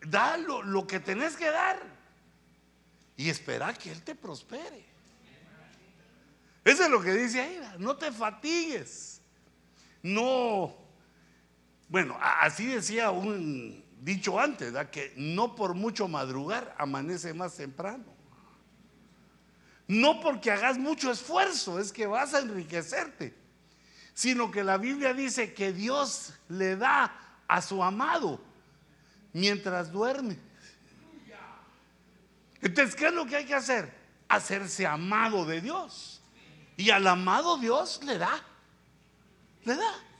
da 0.00 0.36
lo, 0.36 0.62
lo 0.62 0.86
que 0.86 0.98
tenés 0.98 1.36
que 1.36 1.50
dar 1.50 1.78
y 3.16 3.28
espera 3.28 3.74
que 3.74 3.92
Él 3.92 4.02
te 4.02 4.14
prospere. 4.14 4.86
Eso 6.64 6.84
es 6.84 6.90
lo 6.90 7.02
que 7.02 7.12
dice 7.12 7.40
ahí, 7.40 7.60
no 7.78 7.96
te 7.96 8.10
fatigues, 8.10 9.20
no, 10.02 10.74
bueno, 11.92 12.16
así 12.18 12.64
decía 12.64 13.10
un 13.10 13.84
dicho 14.00 14.40
antes, 14.40 14.72
que 14.90 15.12
no 15.18 15.54
por 15.54 15.74
mucho 15.74 16.08
madrugar 16.08 16.74
amanece 16.78 17.34
más 17.34 17.54
temprano. 17.54 18.06
No 19.86 20.18
porque 20.22 20.50
hagas 20.50 20.78
mucho 20.78 21.12
esfuerzo 21.12 21.78
es 21.78 21.92
que 21.92 22.06
vas 22.06 22.32
a 22.32 22.38
enriquecerte, 22.38 23.36
sino 24.14 24.50
que 24.50 24.64
la 24.64 24.78
Biblia 24.78 25.12
dice 25.12 25.52
que 25.52 25.74
Dios 25.74 26.32
le 26.48 26.76
da 26.76 27.14
a 27.46 27.60
su 27.60 27.84
amado 27.84 28.40
mientras 29.34 29.92
duerme. 29.92 30.38
Entonces, 32.62 32.96
¿qué 32.96 33.08
es 33.08 33.12
lo 33.12 33.26
que 33.26 33.36
hay 33.36 33.44
que 33.44 33.54
hacer? 33.54 33.94
Hacerse 34.30 34.86
amado 34.86 35.44
de 35.44 35.60
Dios. 35.60 36.22
Y 36.78 36.88
al 36.88 37.06
amado 37.06 37.58
Dios 37.58 38.00
le 38.02 38.16
da. 38.16 38.42
Le 39.64 39.76
da. 39.76 40.11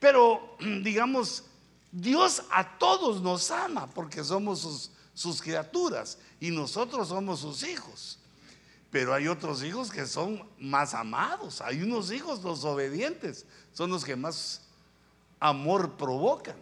Pero, 0.00 0.56
digamos, 0.82 1.44
Dios 1.90 2.42
a 2.50 2.78
todos 2.78 3.22
nos 3.22 3.50
ama 3.50 3.86
porque 3.88 4.22
somos 4.22 4.90
sus, 5.14 5.42
criaturas 5.42 6.18
y 6.40 6.50
nosotros 6.50 7.08
somos 7.08 7.40
sus 7.40 7.62
hijos. 7.62 8.18
Pero 8.90 9.12
hay 9.12 9.28
otros 9.28 9.62
hijos 9.62 9.90
que 9.90 10.06
son 10.06 10.42
más 10.58 10.94
amados. 10.94 11.60
Hay 11.60 11.82
unos 11.82 12.10
hijos, 12.10 12.42
los 12.42 12.64
obedientes, 12.64 13.44
son 13.72 13.90
los 13.90 14.04
que 14.04 14.16
más 14.16 14.62
amor 15.40 15.96
provocan. 15.96 16.56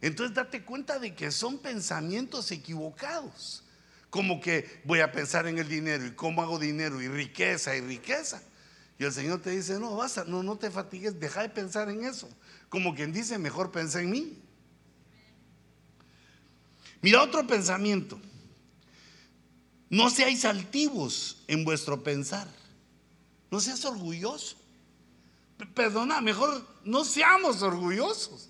Entonces 0.00 0.34
date 0.34 0.62
cuenta 0.62 0.98
de 0.98 1.14
que 1.14 1.32
son 1.32 1.58
pensamientos 1.58 2.50
equivocados. 2.50 3.62
Como 4.10 4.40
que 4.40 4.80
voy 4.84 5.00
a 5.00 5.10
pensar 5.10 5.46
en 5.46 5.58
el 5.58 5.68
dinero 5.68 6.06
y 6.06 6.12
cómo 6.12 6.42
hago 6.42 6.58
dinero 6.58 7.02
y 7.02 7.08
riqueza 7.08 7.74
y 7.74 7.80
riqueza. 7.80 8.40
Y 8.98 9.04
el 9.04 9.12
Señor 9.12 9.40
te 9.40 9.50
dice, 9.50 9.78
no, 9.78 9.96
basta, 9.96 10.24
no, 10.24 10.42
no 10.42 10.56
te 10.56 10.70
fatigues, 10.70 11.20
deja 11.20 11.42
de 11.42 11.50
pensar 11.50 11.90
en 11.90 12.04
eso. 12.04 12.28
Como 12.68 12.94
quien 12.94 13.12
dice, 13.12 13.38
mejor 13.38 13.70
pensa 13.70 14.00
en 14.00 14.10
mí. 14.10 14.38
Mira 17.02 17.22
otro 17.22 17.46
pensamiento. 17.46 18.18
No 19.88 20.10
seáis 20.10 20.44
altivos 20.44 21.42
en 21.46 21.64
vuestro 21.64 22.02
pensar. 22.02 22.48
No 23.50 23.60
seas 23.60 23.84
orgulloso. 23.84 24.56
Perdona, 25.74 26.20
mejor 26.20 26.66
no 26.84 27.04
seamos 27.04 27.62
orgullosos. 27.62 28.48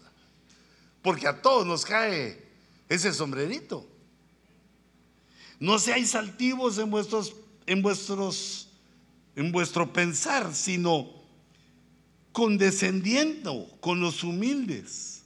Porque 1.03 1.29
a 1.29 1.43
todos 1.43 1.67
nos 1.67 1.85
cae 1.85 2.43
ese 2.89 3.13
sombrerito. 3.13 3.87
No 5.59 5.79
seáis 5.79 6.15
altivos 6.15 6.79
en 6.79 6.91
vuestros, 6.91 7.35
en 7.67 7.83
vuestros, 7.83 8.66
en 9.37 9.53
vuestro 9.53 9.93
pensar, 9.93 10.55
sino 10.55 11.13
condescendiendo 12.33 13.69
con 13.81 14.01
los 14.01 14.25
humildes. 14.25 15.23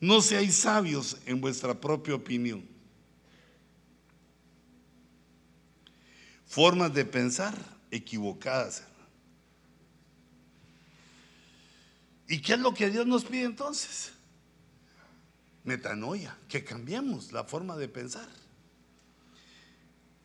No 0.00 0.22
seáis 0.22 0.54
sabios 0.54 1.18
en 1.26 1.40
vuestra 1.40 1.78
propia 1.78 2.14
opinión. 2.14 2.66
Formas 6.46 6.94
de 6.94 7.04
pensar 7.04 7.54
equivocadas. 7.90 8.84
¿Y 12.28 12.40
qué 12.40 12.54
es 12.54 12.60
lo 12.60 12.72
que 12.74 12.90
Dios 12.90 13.06
nos 13.06 13.24
pide 13.24 13.44
entonces? 13.44 14.12
Metanoia, 15.64 16.36
que 16.48 16.62
cambiemos 16.62 17.32
la 17.32 17.44
forma 17.44 17.76
de 17.76 17.88
pensar. 17.88 18.28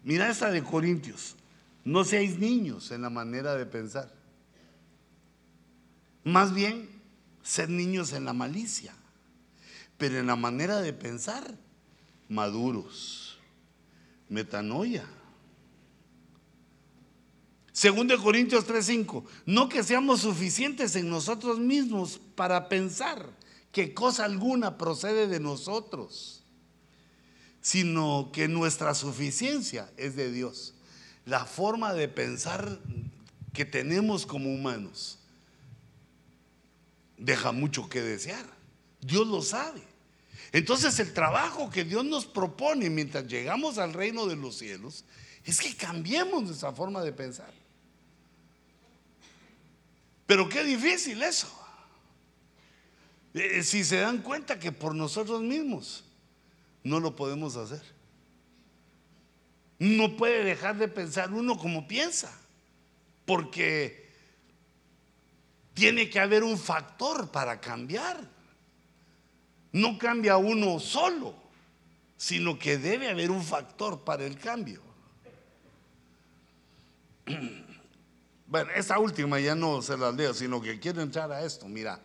Mira 0.03 0.29
esta 0.29 0.51
de 0.51 0.63
Corintios. 0.63 1.35
No 1.89 2.03
seáis 2.03 2.37
niños 2.37 2.91
en 2.91 3.01
la 3.01 3.09
manera 3.09 3.55
de 3.55 3.65
pensar. 3.65 4.13
Más 6.23 6.53
bien, 6.53 6.87
ser 7.41 7.67
niños 7.67 8.13
en 8.13 8.25
la 8.25 8.33
malicia, 8.33 8.93
pero 9.97 10.19
en 10.19 10.27
la 10.27 10.35
manera 10.35 10.81
de 10.81 10.93
pensar, 10.93 11.51
maduros. 12.27 13.39
Metanoia. 14.29 15.03
Segundo 17.71 18.15
de 18.15 18.21
Corintios 18.21 18.67
3:5, 18.67 19.23
no 19.47 19.67
que 19.67 19.81
seamos 19.81 20.21
suficientes 20.21 20.95
en 20.95 21.09
nosotros 21.09 21.57
mismos 21.57 22.21
para 22.35 22.69
pensar 22.69 23.35
que 23.71 23.95
cosa 23.95 24.25
alguna 24.25 24.77
procede 24.77 25.27
de 25.27 25.39
nosotros, 25.39 26.43
sino 27.61 28.29
que 28.31 28.47
nuestra 28.47 28.93
suficiencia 28.93 29.91
es 29.97 30.15
de 30.15 30.31
Dios. 30.31 30.75
La 31.29 31.45
forma 31.45 31.93
de 31.93 32.07
pensar 32.07 32.79
que 33.53 33.63
tenemos 33.63 34.25
como 34.25 34.51
humanos 34.51 35.19
deja 37.17 37.51
mucho 37.51 37.87
que 37.87 38.01
desear. 38.01 38.47
Dios 38.99 39.27
lo 39.27 39.43
sabe. 39.43 39.83
Entonces 40.51 40.99
el 40.99 41.13
trabajo 41.13 41.69
que 41.69 41.83
Dios 41.83 42.03
nos 42.03 42.25
propone 42.25 42.89
mientras 42.89 43.27
llegamos 43.27 43.77
al 43.77 43.93
reino 43.93 44.25
de 44.25 44.37
los 44.37 44.57
cielos 44.57 45.05
es 45.45 45.59
que 45.59 45.75
cambiemos 45.75 46.41
nuestra 46.41 46.71
forma 46.71 47.03
de 47.03 47.13
pensar. 47.13 47.53
Pero 50.25 50.49
qué 50.49 50.63
difícil 50.63 51.21
eso. 51.21 51.47
Eh, 53.35 53.61
si 53.61 53.83
se 53.83 53.97
dan 53.97 54.23
cuenta 54.23 54.57
que 54.57 54.71
por 54.71 54.95
nosotros 54.95 55.43
mismos 55.43 56.03
no 56.83 56.99
lo 56.99 57.15
podemos 57.15 57.55
hacer. 57.55 57.98
No 59.79 60.17
puede 60.17 60.43
dejar 60.43 60.77
de 60.77 60.89
pensar 60.89 61.33
uno 61.33 61.57
como 61.57 61.87
piensa, 61.87 62.37
porque 63.25 64.09
tiene 65.73 66.09
que 66.09 66.19
haber 66.19 66.43
un 66.43 66.57
factor 66.57 67.31
para 67.31 67.61
cambiar. 67.61 68.19
No 69.71 69.97
cambia 69.97 70.35
uno 70.35 70.79
solo, 70.79 71.33
sino 72.17 72.59
que 72.59 72.77
debe 72.77 73.09
haber 73.09 73.31
un 73.31 73.43
factor 73.43 74.01
para 74.03 74.25
el 74.25 74.37
cambio. 74.37 74.81
Bueno, 78.49 78.71
esa 78.71 78.97
última 78.97 79.39
ya 79.39 79.53
no 79.53 79.79
se 79.83 79.95
la 79.95 80.11
leo, 80.11 80.33
sino 80.33 80.59
que 80.59 80.79
quiero 80.79 81.03
entrar 81.03 81.31
a 81.31 81.45
esto. 81.45 81.67
Mira, 81.67 81.99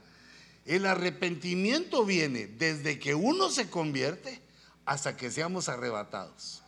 el 0.66 0.84
arrepentimiento 0.84 2.04
viene 2.04 2.46
desde 2.46 2.98
que 2.98 3.14
uno 3.14 3.48
se 3.48 3.70
convierte 3.70 4.42
hasta 4.84 5.16
que 5.16 5.30
seamos 5.30 5.70
arrebatados. 5.70 6.63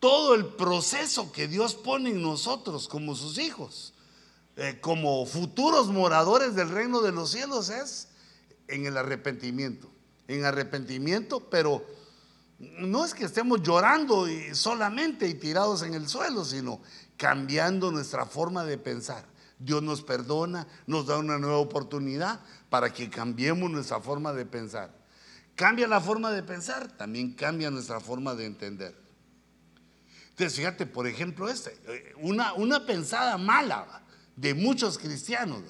Todo 0.00 0.34
el 0.34 0.46
proceso 0.46 1.32
que 1.32 1.48
Dios 1.48 1.74
pone 1.74 2.10
en 2.10 2.22
nosotros 2.22 2.88
como 2.88 3.14
sus 3.14 3.38
hijos 3.38 3.94
eh, 4.60 4.80
como 4.80 5.24
futuros 5.24 5.86
moradores 5.86 6.56
del 6.56 6.68
reino 6.70 7.00
de 7.00 7.12
los 7.12 7.30
cielos 7.30 7.70
es 7.70 8.08
en 8.66 8.86
el 8.86 8.96
arrepentimiento. 8.96 9.88
En 10.26 10.44
arrepentimiento, 10.44 11.48
pero 11.48 11.86
no 12.58 13.04
es 13.04 13.14
que 13.14 13.24
estemos 13.24 13.62
llorando 13.62 14.26
solamente 14.54 15.28
y 15.28 15.34
tirados 15.34 15.82
en 15.82 15.94
el 15.94 16.08
suelo, 16.08 16.44
sino 16.44 16.80
cambiando 17.16 17.92
nuestra 17.92 18.26
forma 18.26 18.64
de 18.64 18.78
pensar. 18.78 19.24
Dios 19.60 19.80
nos 19.80 20.02
perdona, 20.02 20.66
nos 20.88 21.06
da 21.06 21.18
una 21.18 21.38
nueva 21.38 21.58
oportunidad 21.58 22.40
para 22.68 22.92
que 22.92 23.08
cambiemos 23.08 23.70
nuestra 23.70 24.00
forma 24.00 24.32
de 24.32 24.44
pensar. 24.44 24.92
Cambia 25.54 25.86
la 25.86 26.00
forma 26.00 26.32
de 26.32 26.42
pensar, 26.42 26.88
también 26.96 27.32
cambia 27.32 27.70
nuestra 27.70 28.00
forma 28.00 28.34
de 28.34 28.46
entender. 28.46 29.07
Entonces, 30.38 30.56
fíjate, 30.56 30.86
por 30.86 31.08
ejemplo, 31.08 31.48
este, 31.48 31.76
una, 32.18 32.52
una 32.52 32.86
pensada 32.86 33.36
mala 33.38 34.04
de 34.36 34.54
muchos 34.54 34.96
cristianos. 34.96 35.64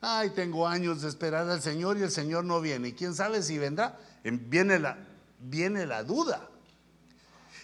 Ay, 0.00 0.30
tengo 0.30 0.68
años 0.68 1.02
de 1.02 1.08
esperar 1.08 1.50
al 1.50 1.60
Señor 1.60 1.98
y 1.98 2.02
el 2.02 2.12
Señor 2.12 2.44
no 2.44 2.60
viene. 2.60 2.94
quién 2.94 3.16
sabe 3.16 3.42
si 3.42 3.58
vendrá? 3.58 3.98
Viene 4.22 4.78
la, 4.78 4.96
viene 5.40 5.86
la 5.86 6.04
duda. 6.04 6.48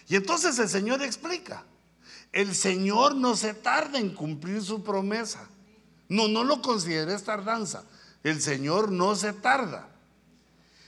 Y 0.09 0.17
entonces 0.17 0.59
el 0.59 0.67
Señor 0.67 1.01
explica, 1.01 1.63
el 2.33 2.53
Señor 2.53 3.15
no 3.15 3.37
se 3.37 3.53
tarda 3.53 3.97
en 3.97 4.13
cumplir 4.13 4.61
su 4.61 4.83
promesa. 4.83 5.47
No, 6.09 6.27
no 6.27 6.43
lo 6.43 6.61
consideres 6.61 7.23
tardanza. 7.23 7.85
El 8.21 8.41
Señor 8.41 8.91
no 8.91 9.15
se 9.15 9.31
tarda. 9.31 9.87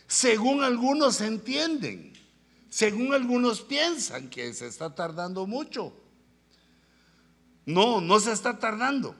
Según 0.05 0.65
algunos 0.65 1.21
entienden, 1.21 2.11
según 2.75 3.13
algunos 3.13 3.61
piensan 3.61 4.29
que 4.29 4.53
se 4.53 4.67
está 4.67 4.93
tardando 4.93 5.47
mucho. 5.47 5.93
No, 7.65 8.01
no 8.01 8.19
se 8.19 8.33
está 8.33 8.59
tardando. 8.59 9.15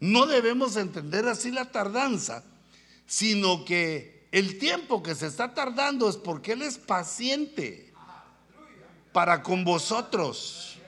No 0.00 0.26
debemos 0.26 0.74
entender 0.74 1.28
así 1.28 1.52
la 1.52 1.70
tardanza, 1.70 2.42
sino 3.06 3.64
que 3.64 4.26
el 4.32 4.58
tiempo 4.58 5.00
que 5.00 5.14
se 5.14 5.28
está 5.28 5.54
tardando 5.54 6.08
es 6.08 6.16
porque 6.16 6.54
Él 6.54 6.62
es 6.62 6.76
paciente 6.76 7.94
para 9.12 9.40
con 9.40 9.62
vosotros. 9.62 10.78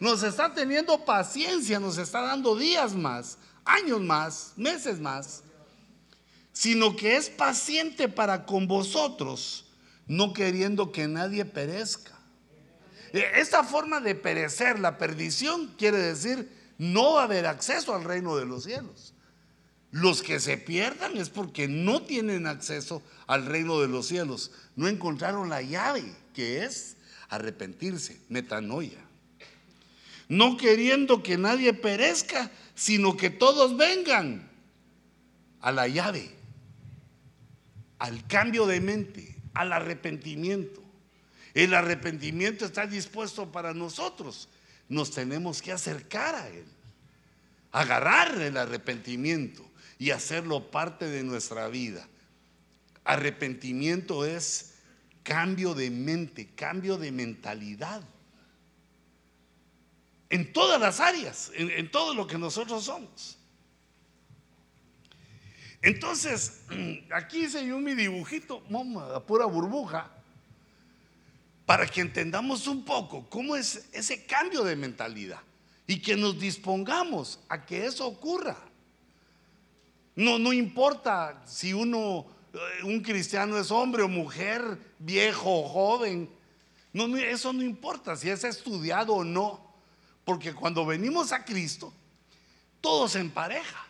nos 0.00 0.22
está 0.22 0.52
teniendo 0.52 1.02
paciencia, 1.02 1.80
nos 1.80 1.96
está 1.96 2.20
dando 2.20 2.56
días 2.56 2.94
más, 2.94 3.38
años 3.64 4.02
más, 4.02 4.52
meses 4.56 5.00
más, 5.00 5.44
sino 6.52 6.94
que 6.94 7.16
es 7.16 7.30
paciente 7.30 8.06
para 8.10 8.44
con 8.44 8.66
vosotros, 8.66 9.64
no 10.10 10.32
queriendo 10.32 10.90
que 10.90 11.06
nadie 11.06 11.44
perezca. 11.44 12.18
E, 13.12 13.22
esta 13.36 13.62
forma 13.62 14.00
de 14.00 14.16
perecer, 14.16 14.80
la 14.80 14.98
perdición, 14.98 15.68
quiere 15.78 15.98
decir 15.98 16.50
no 16.78 17.20
haber 17.20 17.46
acceso 17.46 17.94
al 17.94 18.02
reino 18.02 18.34
de 18.34 18.44
los 18.44 18.64
cielos. 18.64 19.14
Los 19.92 20.22
que 20.22 20.40
se 20.40 20.56
pierdan 20.56 21.16
es 21.16 21.30
porque 21.30 21.68
no 21.68 22.02
tienen 22.02 22.48
acceso 22.48 23.04
al 23.28 23.46
reino 23.46 23.80
de 23.80 23.86
los 23.86 24.08
cielos. 24.08 24.50
No 24.74 24.88
encontraron 24.88 25.48
la 25.48 25.62
llave, 25.62 26.02
que 26.34 26.64
es 26.64 26.96
arrepentirse, 27.28 28.20
metanoia. 28.28 28.98
No 30.28 30.56
queriendo 30.56 31.22
que 31.22 31.38
nadie 31.38 31.72
perezca, 31.72 32.50
sino 32.74 33.16
que 33.16 33.30
todos 33.30 33.76
vengan 33.76 34.50
a 35.60 35.70
la 35.70 35.86
llave, 35.86 36.34
al 38.00 38.26
cambio 38.26 38.66
de 38.66 38.80
mente, 38.80 39.39
al 39.54 39.72
arrepentimiento. 39.72 40.82
El 41.54 41.74
arrepentimiento 41.74 42.64
está 42.64 42.86
dispuesto 42.86 43.50
para 43.50 43.74
nosotros. 43.74 44.48
Nos 44.88 45.10
tenemos 45.10 45.62
que 45.62 45.72
acercar 45.72 46.34
a 46.34 46.48
Él, 46.48 46.64
agarrar 47.72 48.40
el 48.40 48.56
arrepentimiento 48.56 49.68
y 49.98 50.10
hacerlo 50.10 50.70
parte 50.70 51.06
de 51.06 51.22
nuestra 51.22 51.68
vida. 51.68 52.06
Arrepentimiento 53.04 54.24
es 54.24 54.74
cambio 55.22 55.74
de 55.74 55.90
mente, 55.90 56.48
cambio 56.54 56.96
de 56.96 57.12
mentalidad. 57.12 58.02
En 60.28 60.52
todas 60.52 60.80
las 60.80 61.00
áreas, 61.00 61.50
en, 61.54 61.90
todo 61.90 62.14
lo 62.14 62.26
que 62.26 62.38
nosotros 62.38 62.84
somos. 62.84 63.39
Entonces, 65.82 66.62
aquí 67.12 67.44
hice 67.44 67.64
yo 67.66 67.78
mi 67.78 67.94
dibujito, 67.94 68.62
a 69.14 69.20
pura 69.20 69.46
burbuja, 69.46 70.10
para 71.64 71.86
que 71.86 72.00
entendamos 72.00 72.66
un 72.66 72.84
poco 72.84 73.28
cómo 73.30 73.56
es 73.56 73.88
ese 73.92 74.26
cambio 74.26 74.64
de 74.64 74.76
mentalidad 74.76 75.40
y 75.86 76.00
que 76.00 76.16
nos 76.16 76.38
dispongamos 76.38 77.40
a 77.48 77.64
que 77.64 77.86
eso 77.86 78.06
ocurra. 78.06 78.56
No, 80.16 80.38
no 80.38 80.52
importa 80.52 81.42
si 81.46 81.72
uno, 81.72 82.26
eh, 82.52 82.84
un 82.84 83.00
cristiano 83.00 83.58
es 83.58 83.70
hombre 83.70 84.02
o 84.02 84.08
mujer, 84.08 84.78
viejo 84.98 85.60
o 85.60 85.68
joven. 85.68 86.28
Eso 86.92 87.52
no 87.52 87.62
importa 87.62 88.16
si 88.16 88.28
es 88.28 88.44
estudiado 88.44 89.14
o 89.14 89.24
no. 89.24 89.72
Porque 90.24 90.52
cuando 90.52 90.84
venimos 90.84 91.32
a 91.32 91.44
Cristo, 91.44 91.92
todos 92.80 93.14
en 93.16 93.30
pareja. 93.30 93.89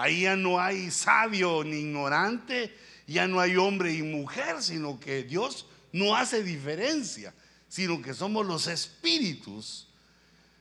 Ahí 0.00 0.22
ya 0.22 0.34
no 0.34 0.58
hay 0.58 0.90
sabio 0.90 1.62
ni 1.62 1.80
ignorante, 1.80 2.74
ya 3.06 3.28
no 3.28 3.38
hay 3.38 3.58
hombre 3.58 3.92
y 3.92 4.02
mujer, 4.02 4.62
sino 4.62 4.98
que 4.98 5.24
Dios 5.24 5.66
no 5.92 6.16
hace 6.16 6.42
diferencia, 6.42 7.34
sino 7.68 8.00
que 8.00 8.14
somos 8.14 8.46
los 8.46 8.66
espíritus 8.66 9.88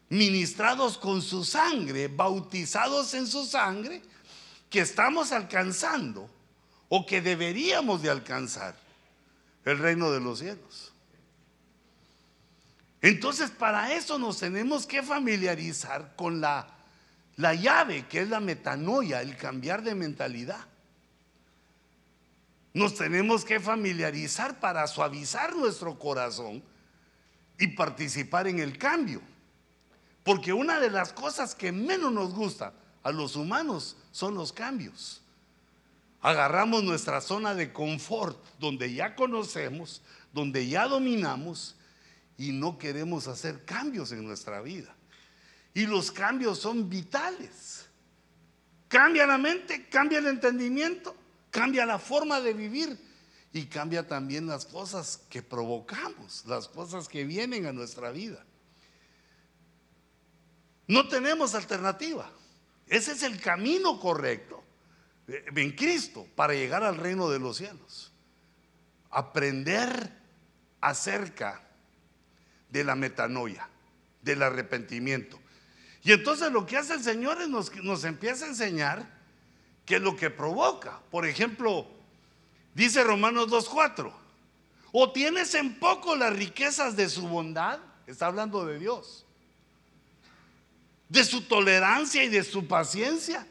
ministrados 0.10 0.98
con 0.98 1.22
su 1.22 1.46
sangre, 1.46 2.10
bautizados 2.10 3.14
en 3.14 3.28
su 3.28 3.46
sangre, 3.46 4.02
que 4.70 4.82
estamos 4.82 5.32
alcanzando 5.32 6.30
o 6.90 7.06
que 7.06 7.22
deberíamos 7.22 8.02
de 8.02 8.10
alcanzar 8.10 8.76
el 9.64 9.78
reino 9.78 10.12
de 10.12 10.20
los 10.20 10.40
cielos. 10.40 10.92
Entonces, 13.02 13.52
para 13.52 13.94
eso 13.94 14.20
nos 14.20 14.38
tenemos 14.38 14.86
que 14.86 15.02
familiarizar 15.02 16.14
con 16.18 16.42
la, 16.42 16.79
la 17.40 17.54
llave, 17.54 18.06
que 18.06 18.20
es 18.20 18.30
la 18.30 18.42
metanoia, 18.42 19.22
el 19.22 19.38
cambiar 19.38 19.82
de 19.82 19.96
mentalidad. 19.96 20.60
Nos 22.74 22.96
tenemos 22.96 23.46
que 23.46 23.62
familiarizar 23.62 24.60
para 24.60 24.86
suavizar 24.88 25.56
nuestro 25.56 25.98
corazón 25.98 26.62
y 27.58 27.68
participar 27.68 28.48
en 28.48 28.60
el 28.60 28.78
cambio. 28.78 29.22
Porque 30.26 30.52
una 30.52 30.82
de 30.82 30.90
las 30.90 31.14
cosas 31.14 31.56
que 31.56 31.72
menos 31.72 32.12
nos 32.12 32.34
gusta 32.34 32.74
a 33.04 33.12
los 33.14 33.38
humanos 33.38 33.96
son 34.12 34.36
los 34.36 34.52
cambios. 34.52 35.22
Agarramos 36.20 36.84
nuestra 36.84 37.22
zona 37.22 37.56
de 37.56 37.72
confort, 37.72 38.38
donde 38.60 38.94
ya 38.94 39.16
conocemos, 39.16 40.02
donde 40.34 40.68
ya 40.68 40.90
dominamos, 40.90 41.78
y 42.38 42.52
no 42.52 42.78
queremos 42.78 43.30
hacer 43.30 43.64
cambios 43.64 44.12
en 44.12 44.26
nuestra 44.26 44.60
vida. 44.60 44.94
Y 45.74 45.86
los 45.86 46.12
cambios 46.12 46.60
son 46.60 46.90
vitales. 46.90 47.88
Cambia 48.88 49.28
la 49.28 49.38
mente, 49.38 49.88
cambia 49.88 50.20
el 50.20 50.28
entendimiento, 50.28 51.16
cambia 51.52 51.86
la 51.86 52.00
forma 52.00 52.42
de 52.42 52.54
vivir 52.54 52.98
y 53.54 53.66
cambia 53.66 54.08
también 54.08 54.48
las 54.48 54.66
cosas 54.66 55.22
que 55.30 55.42
provocamos, 55.42 56.44
las 56.48 56.68
cosas 56.68 57.08
que 57.08 57.24
vienen 57.24 57.66
a 57.66 57.72
nuestra 57.72 58.12
vida. 58.12 58.44
No 60.88 61.08
tenemos 61.08 61.54
alternativa. 61.54 62.32
Ese 62.88 63.12
es 63.12 63.22
el 63.22 63.40
camino 63.40 64.00
correcto 64.00 64.64
en 65.28 65.72
Cristo 65.72 66.28
para 66.36 66.54
llegar 66.54 66.84
al 66.84 66.98
reino 66.98 67.30
de 67.30 67.40
los 67.40 67.58
cielos. 67.58 68.12
Aprender 69.12 70.12
acerca 70.82 71.62
de 72.70 72.84
la 72.84 72.96
metanoia, 72.96 73.70
del 74.22 74.42
arrepentimiento. 74.42 75.40
Y 76.04 76.12
entonces 76.12 76.52
lo 76.52 76.66
que 76.66 76.78
hace 76.78 76.94
el 76.94 77.04
Señor 77.04 77.42
es 77.42 77.50
nos, 77.50 77.76
nos 77.84 78.04
empieza 78.04 78.46
a 78.46 78.50
enseñar 78.50 79.06
qué 79.86 79.96
es 79.96 80.02
lo 80.02 80.16
que 80.16 80.30
provoca. 80.30 81.00
Por 81.12 81.26
ejemplo, 81.26 81.88
dice 82.74 83.04
Romanos 83.04 83.48
2.4, 83.50 84.12
o 84.92 85.12
tienes 85.12 85.54
en 85.56 85.80
poco 85.80 86.16
las 86.16 86.34
riquezas 86.34 86.96
de 86.96 87.10
su 87.10 87.28
bondad, 87.28 87.80
está 88.08 88.28
hablando 88.28 88.66
de 88.66 88.80
Dios 88.80 89.26
de 91.10 91.24
su 91.24 91.42
tolerancia 91.42 92.24
y 92.24 92.30
de 92.30 92.44
su 92.44 92.68
paciencia. 92.68 93.46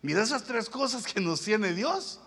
Mira 0.00 0.22
esas 0.22 0.44
tres 0.44 0.70
cosas 0.70 1.04
que 1.04 1.20
nos 1.20 1.42
tiene 1.42 1.74
Dios. 1.74 2.20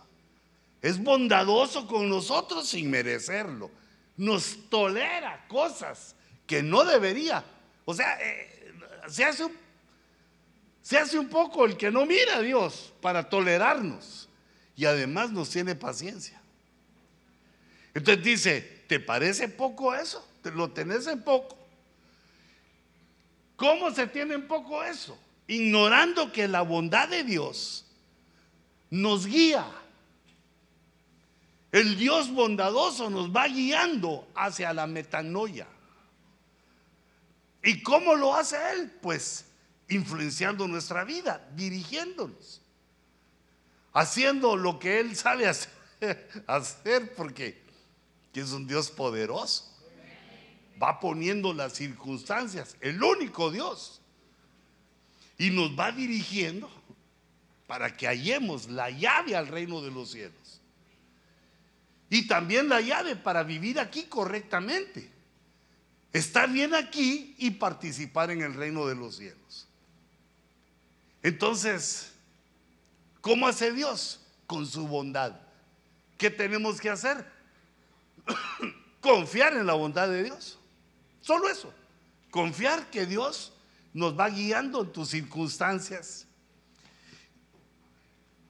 Es 0.81 1.01
bondadoso 1.01 1.87
con 1.87 2.09
nosotros 2.09 2.67
sin 2.67 2.91
merecerlo. 2.91 3.71
Nos 4.17 4.69
tolera 4.69 5.45
cosas 5.47 6.15
que 6.45 6.61
no 6.61 6.83
debería. 6.83 7.43
O 7.85 7.93
sea, 7.93 8.19
eh, 8.21 8.56
se, 9.07 9.23
hace 10.97 11.19
un, 11.19 11.29
poco 11.29 11.65
el 11.65 11.77
que 11.77 11.91
no 11.91 12.05
mira 12.05 12.37
a 12.37 12.41
Dios 12.41 12.93
para 13.01 13.29
tolerarnos. 13.29 14.29
Y 14.75 14.85
además 14.85 15.31
nos 15.31 15.49
tiene 15.49 15.75
paciencia. 15.75 16.39
Entonces 17.93 18.23
dice, 18.23 18.83
¿te 18.87 18.99
parece 18.99 19.49
poco 19.49 19.95
eso? 19.95 20.25
¿Te 20.43 20.51
lo 20.51 20.69
tenés 20.69 21.07
en 21.07 21.21
poco? 21.23 21.57
¿Cómo 23.55 23.91
se 23.91 24.05
tiene 24.05 24.35
en 24.35 24.47
poco 24.47 24.83
eso? 24.83 25.17
Ignorando 25.47 26.31
que 26.31 26.47
la 26.47 26.61
bondad 26.61 27.09
de 27.09 27.23
Dios 27.23 27.85
nos 28.91 29.25
guía. 29.25 29.65
El 31.71 31.97
Dios 31.97 32.31
bondadoso 32.31 33.09
nos 33.09 33.35
va 33.35 33.47
guiando 33.47 34.27
hacia 34.35 34.73
la 34.73 34.85
metanoia. 34.85 35.67
¿Y 37.67 37.83
cómo 37.83 38.15
lo 38.15 38.33
hace 38.33 38.57
Él? 38.71 38.91
Pues 39.01 39.45
influenciando 39.89 40.67
nuestra 40.67 41.03
vida, 41.03 41.45
dirigiéndonos, 41.55 42.61
haciendo 43.91 44.55
lo 44.55 44.79
que 44.79 45.01
Él 45.01 45.15
sabe 45.15 45.47
hacer, 45.47 47.13
porque 47.17 47.61
es 48.33 48.51
un 48.51 48.67
Dios 48.67 48.89
poderoso 48.89 49.77
va 50.81 50.99
poniendo 50.99 51.53
las 51.53 51.73
circunstancias, 51.73 52.77
el 52.81 53.01
único 53.01 53.51
Dios, 53.51 53.99
y 55.37 55.49
nos 55.49 55.77
va 55.77 55.91
dirigiendo 55.91 56.69
para 57.65 57.97
que 57.97 58.07
hallemos 58.07 58.69
la 58.69 58.89
llave 58.89 59.35
al 59.35 59.47
reino 59.47 59.81
de 59.81 59.91
los 59.91 60.11
cielos. 60.11 60.61
Y 62.09 62.27
también 62.27 62.69
la 62.69 62.79
llave 62.79 63.15
para 63.15 63.43
vivir 63.43 63.79
aquí 63.79 64.03
correctamente. 64.03 65.16
Estar 66.13 66.49
bien 66.49 66.73
aquí 66.73 67.35
y 67.37 67.51
participar 67.51 68.31
en 68.31 68.41
el 68.41 68.53
reino 68.53 68.87
de 68.87 68.95
los 68.95 69.17
cielos. 69.17 69.67
Entonces, 71.21 72.11
¿cómo 73.21 73.47
hace 73.47 73.71
Dios? 73.71 74.21
Con 74.45 74.65
su 74.65 74.87
bondad. 74.87 75.39
¿Qué 76.17 76.29
tenemos 76.29 76.79
que 76.79 76.89
hacer? 76.89 77.29
Confiar 79.01 79.53
en 79.53 79.65
la 79.65 79.73
bondad 79.73 80.07
de 80.07 80.23
Dios. 80.23 80.57
Solo 81.21 81.49
eso. 81.49 81.73
Confiar 82.31 82.89
que 82.89 83.05
Dios 83.05 83.53
nos 83.93 84.17
va 84.17 84.29
guiando 84.29 84.83
en 84.83 84.91
tus 84.91 85.09
circunstancias, 85.09 86.25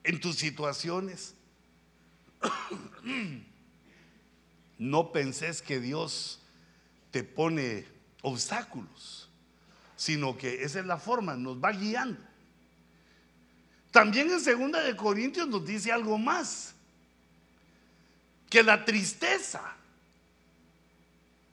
en 0.04 0.20
tus 0.20 0.36
situaciones. 0.36 1.34
No 4.80 5.12
penses 5.12 5.64
que 5.64 5.80
Dios 5.80 6.40
te 7.12 7.24
pone 7.24 7.86
obstáculos. 8.22 9.24
sino 9.96 10.38
que 10.38 10.64
esa 10.64 10.80
es 10.80 10.86
la 10.86 11.00
forma, 11.00 11.36
nos 11.36 11.58
va 11.58 11.72
guiando. 11.72 12.22
También 13.90 14.30
en 14.30 14.40
segunda 14.40 14.80
de 14.82 14.96
Corintios 14.96 15.48
nos 15.48 15.66
dice 15.66 15.92
algo 15.92 16.20
más, 16.20 16.76
que 18.48 18.62
la 18.62 18.86
tristeza 18.86 19.76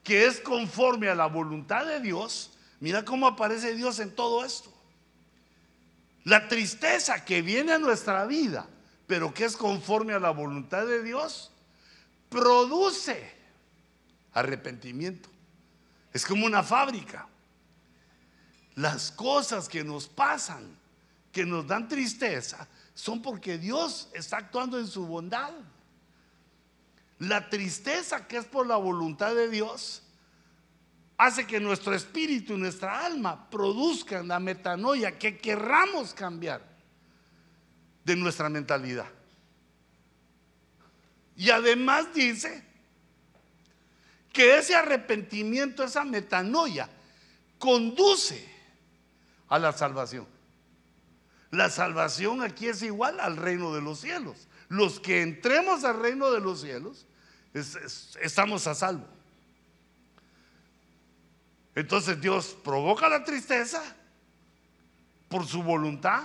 que 0.02 0.26
es 0.26 0.40
conforme 0.40 1.08
a 1.08 1.14
la 1.14 1.26
voluntad 1.26 1.86
de 1.86 2.00
Dios, 2.00 2.50
mira 2.80 3.04
cómo 3.04 3.26
aparece 3.26 3.74
Dios 3.74 3.98
en 3.98 4.14
todo 4.14 4.44
esto. 4.44 4.70
La 6.24 6.46
tristeza 6.48 7.24
que 7.24 7.40
viene 7.40 7.72
a 7.72 7.78
nuestra 7.78 8.26
vida, 8.26 8.66
pero 9.06 9.32
que 9.32 9.46
es 9.46 9.56
conforme 9.56 10.12
a 10.12 10.18
la 10.18 10.30
voluntad 10.30 10.86
de 10.86 11.02
Dios, 11.02 11.50
produce 12.28 13.32
arrepentimiento. 14.34 15.30
Es 16.14 16.24
como 16.24 16.46
una 16.46 16.62
fábrica. 16.62 17.26
Las 18.76 19.10
cosas 19.10 19.68
que 19.68 19.84
nos 19.84 20.08
pasan, 20.08 20.78
que 21.32 21.44
nos 21.44 21.66
dan 21.66 21.88
tristeza, 21.88 22.66
son 22.94 23.20
porque 23.20 23.58
Dios 23.58 24.08
está 24.14 24.38
actuando 24.38 24.78
en 24.78 24.86
su 24.86 25.06
bondad. 25.06 25.52
La 27.18 27.50
tristeza 27.50 28.28
que 28.28 28.36
es 28.36 28.46
por 28.46 28.66
la 28.66 28.76
voluntad 28.76 29.34
de 29.34 29.50
Dios 29.50 30.02
hace 31.16 31.46
que 31.46 31.58
nuestro 31.58 31.94
espíritu 31.94 32.54
y 32.54 32.58
nuestra 32.58 33.04
alma 33.04 33.50
produzcan 33.50 34.28
la 34.28 34.38
metanoia 34.38 35.18
que 35.18 35.38
querramos 35.38 36.14
cambiar 36.14 36.62
de 38.04 38.14
nuestra 38.14 38.48
mentalidad. 38.48 39.08
Y 41.36 41.50
además 41.50 42.14
dice 42.14 42.73
que 44.34 44.58
ese 44.58 44.74
arrepentimiento, 44.74 45.84
esa 45.84 46.04
metanoia, 46.04 46.90
conduce 47.58 48.46
a 49.48 49.58
la 49.58 49.72
salvación. 49.72 50.26
La 51.52 51.70
salvación 51.70 52.42
aquí 52.42 52.66
es 52.66 52.82
igual 52.82 53.20
al 53.20 53.36
reino 53.36 53.72
de 53.72 53.80
los 53.80 54.00
cielos. 54.00 54.48
Los 54.68 54.98
que 54.98 55.22
entremos 55.22 55.84
al 55.84 56.00
reino 56.00 56.32
de 56.32 56.40
los 56.40 56.60
cielos, 56.60 57.06
estamos 58.20 58.66
a 58.66 58.74
salvo. 58.74 59.06
Entonces 61.76 62.20
Dios 62.20 62.56
provoca 62.64 63.08
la 63.08 63.22
tristeza 63.22 63.82
por 65.28 65.46
su 65.46 65.62
voluntad. 65.62 66.24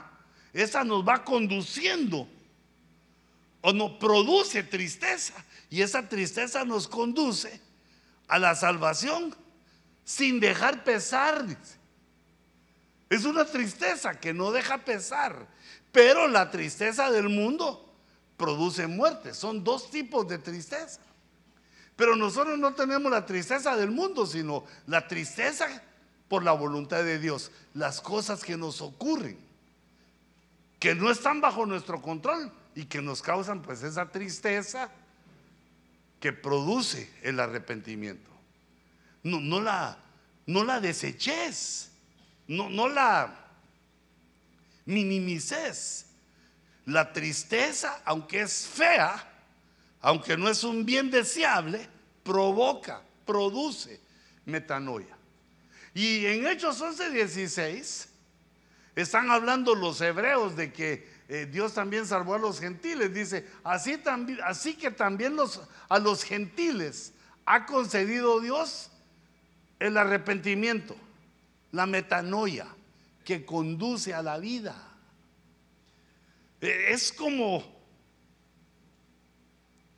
Esa 0.52 0.84
nos 0.84 1.08
va 1.08 1.24
conduciendo 1.24 2.28
o 3.62 3.72
nos 3.72 3.91
produce 3.93 4.63
tristeza. 4.63 5.36
Y 5.69 5.84
esa 5.84 6.10
tristeza 6.10 6.65
nos 6.65 6.88
conduce 6.88 7.68
a 8.29 8.39
la 8.39 8.55
salvación 8.55 9.35
sin 10.05 10.39
dejar 10.39 10.83
pesar. 10.83 11.45
Es 13.09 13.25
una 13.25 13.43
tristeza 13.43 14.19
que 14.19 14.33
no 14.33 14.51
deja 14.51 14.77
pesar. 14.79 15.47
Pero 15.91 16.27
la 16.27 16.51
tristeza 16.51 17.11
del 17.11 17.29
mundo 17.29 17.93
produce 18.37 18.87
muerte. 18.87 19.33
Son 19.33 19.63
dos 19.63 19.89
tipos 19.89 20.27
de 20.27 20.37
tristeza. 20.37 21.01
Pero 21.95 22.15
nosotros 22.15 22.57
no 22.57 22.73
tenemos 22.73 23.11
la 23.11 23.25
tristeza 23.25 23.75
del 23.75 23.91
mundo, 23.91 24.25
sino 24.25 24.63
la 24.87 25.07
tristeza 25.07 25.67
por 26.29 26.43
la 26.43 26.53
voluntad 26.53 27.03
de 27.03 27.19
Dios. 27.19 27.51
Las 27.73 27.99
cosas 27.99 28.43
que 28.43 28.55
nos 28.55 28.81
ocurren, 28.81 29.37
que 30.79 30.95
no 30.95 31.09
están 31.11 31.41
bajo 31.41 31.65
nuestro 31.65 32.01
control 32.01 32.53
y 32.75 32.85
que 32.85 33.01
nos 33.01 33.21
causan 33.21 33.61
pues 33.61 33.83
esa 33.83 34.09
tristeza 34.09 34.89
que 36.19 36.34
produce 36.34 37.10
el 37.23 37.39
arrepentimiento. 37.39 38.29
No, 39.23 39.39
no, 39.39 39.62
la, 39.62 39.97
no 40.45 40.63
la 40.63 40.79
deseches, 40.79 41.91
no, 42.47 42.69
no 42.69 42.89
la 42.89 43.34
minimices. 44.86 46.08
La 46.86 47.13
tristeza, 47.13 48.01
aunque 48.05 48.41
es 48.41 48.67
fea, 48.67 49.27
aunque 50.01 50.38
no 50.38 50.49
es 50.49 50.63
un 50.63 50.86
bien 50.86 51.12
deseable, 51.12 51.88
provoca, 52.23 53.01
produce 53.25 53.99
metanoia. 54.45 55.15
Y 55.93 56.25
en 56.25 56.47
Hechos 56.47 56.82
11, 56.82 57.12
16 57.12 58.10
están 58.95 59.29
hablando 59.29 59.75
los 59.75 60.01
hebreos 60.01 60.55
de 60.55 60.73
que 60.73 61.18
eh, 61.29 61.45
Dios 61.45 61.75
también 61.75 62.07
salvó 62.07 62.33
a 62.33 62.39
los 62.39 62.59
gentiles. 62.59 63.13
Dice, 63.13 63.47
así, 63.63 64.73
que 64.75 64.89
también 64.89 65.37
a 65.87 65.99
los 65.99 66.23
gentiles 66.23 67.13
ha 67.45 67.67
concedido 67.67 68.41
Dios 68.41 68.89
el 69.77 69.95
arrepentimiento, 69.95 70.95
la 71.71 71.85
metanoia 71.85 72.67
que 73.23 73.45
conduce 73.45 74.13
a 74.13 74.23
la 74.23 74.39
vida. 74.39 74.75
Eh, 76.61 76.87
es 76.89 77.13
como 77.13 77.63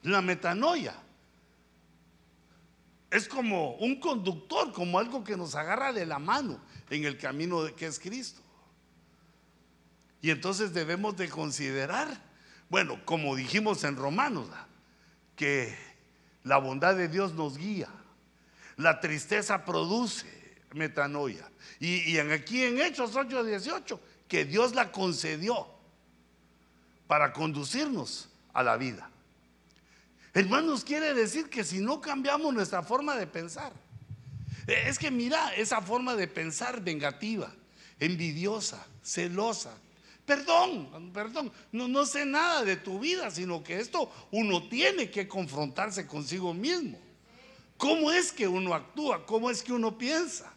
la 0.03 0.21
metanoia 0.21 0.95
es 3.11 3.27
como 3.27 3.75
un 3.75 3.99
conductor, 3.99 4.71
como 4.71 4.97
algo 4.97 5.23
que 5.23 5.35
nos 5.35 5.53
agarra 5.55 5.91
de 5.91 6.05
la 6.05 6.17
mano 6.17 6.59
en 6.89 7.03
el 7.03 7.17
camino 7.17 7.63
que 7.75 7.85
es 7.85 7.99
Cristo. 7.99 8.41
Y 10.21 10.29
entonces 10.29 10.73
debemos 10.73 11.17
de 11.17 11.29
considerar, 11.29 12.07
bueno, 12.69 12.99
como 13.05 13.36
dijimos 13.36 13.84
en 13.84 13.95
Romanos, 13.95 14.47
que 15.36 15.75
la 16.43 16.57
bondad 16.57 16.95
de 16.95 17.07
Dios 17.07 17.34
nos 17.34 17.57
guía. 17.57 17.89
La 18.77 18.99
tristeza 18.99 19.65
produce 19.65 20.27
metanoia. 20.73 21.49
Y, 21.79 22.12
y 22.12 22.19
aquí 22.19 22.63
en 22.63 22.79
Hechos 22.79 23.15
8:18, 23.15 23.99
que 24.27 24.45
Dios 24.45 24.75
la 24.75 24.91
concedió 24.91 25.67
para 27.07 27.34
conducirnos 27.34 28.29
a 28.53 28.63
la 28.63 28.77
vida. 28.77 29.10
Hermanos, 30.34 30.86
quiere 30.86 31.13
decir 31.13 31.49
que 31.49 31.63
si 31.63 31.79
no 31.79 31.99
cambiamos 31.99 32.53
nuestra 32.53 32.84
forma 32.84 33.17
de 33.17 33.27
pensar, 33.27 33.73
eh, 34.67 34.84
es 34.88 34.97
que 34.97 35.12
mira 35.12 35.53
esa 35.55 35.81
forma 35.81 36.15
de 36.15 36.27
pensar 36.27 36.81
vengativa, 36.81 37.53
envidiosa, 37.99 38.86
celosa. 39.03 39.73
Perdón, 40.25 41.12
perdón, 41.13 41.51
no, 41.71 41.88
no 41.88 42.05
sé 42.05 42.25
nada 42.25 42.63
de 42.63 42.77
tu 42.77 42.99
vida, 42.99 43.31
sino 43.31 43.63
que 43.63 43.79
esto 43.79 44.12
uno 44.31 44.67
tiene 44.69 45.10
que 45.10 45.27
confrontarse 45.27 46.07
consigo 46.07 46.53
mismo. 46.53 46.99
¿Cómo 47.77 48.12
es 48.12 48.31
que 48.31 48.47
uno 48.47 48.73
actúa? 48.73 49.25
¿Cómo 49.25 49.49
es 49.49 49.63
que 49.63 49.73
uno 49.73 49.97
piensa? 49.97 50.53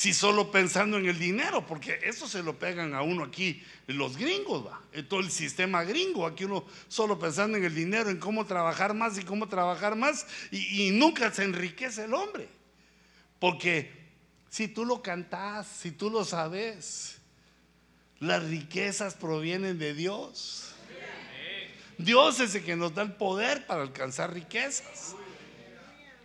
si 0.00 0.14
solo 0.14 0.50
pensando 0.50 0.96
en 0.96 1.04
el 1.04 1.18
dinero, 1.18 1.66
porque 1.66 1.98
eso 2.04 2.26
se 2.26 2.42
lo 2.42 2.58
pegan 2.58 2.94
a 2.94 3.02
uno 3.02 3.22
aquí 3.22 3.62
los 3.86 4.16
gringos, 4.16 4.66
va, 4.66 4.80
en 4.94 5.06
todo 5.06 5.20
el 5.20 5.30
sistema 5.30 5.84
gringo, 5.84 6.24
aquí 6.24 6.46
uno 6.46 6.64
solo 6.88 7.18
pensando 7.18 7.58
en 7.58 7.64
el 7.64 7.74
dinero, 7.74 8.08
en 8.08 8.16
cómo 8.16 8.46
trabajar 8.46 8.94
más 8.94 9.18
y 9.18 9.24
cómo 9.24 9.46
trabajar 9.46 9.96
más, 9.96 10.26
y, 10.50 10.90
nunca 10.92 11.30
se 11.30 11.44
enriquece 11.44 12.04
el 12.04 12.14
hombre, 12.14 12.48
porque 13.38 13.99
si 14.50 14.66
tú 14.66 14.84
lo 14.84 15.00
cantas, 15.00 15.66
si 15.66 15.92
tú 15.92 16.10
lo 16.10 16.24
sabes, 16.24 17.18
las 18.18 18.42
riquezas 18.44 19.14
provienen 19.14 19.78
de 19.78 19.94
Dios. 19.94 20.74
Dios 21.96 22.40
es 22.40 22.54
el 22.56 22.64
que 22.64 22.76
nos 22.76 22.94
da 22.94 23.02
el 23.02 23.12
poder 23.12 23.66
para 23.66 23.82
alcanzar 23.82 24.34
riquezas. 24.34 25.14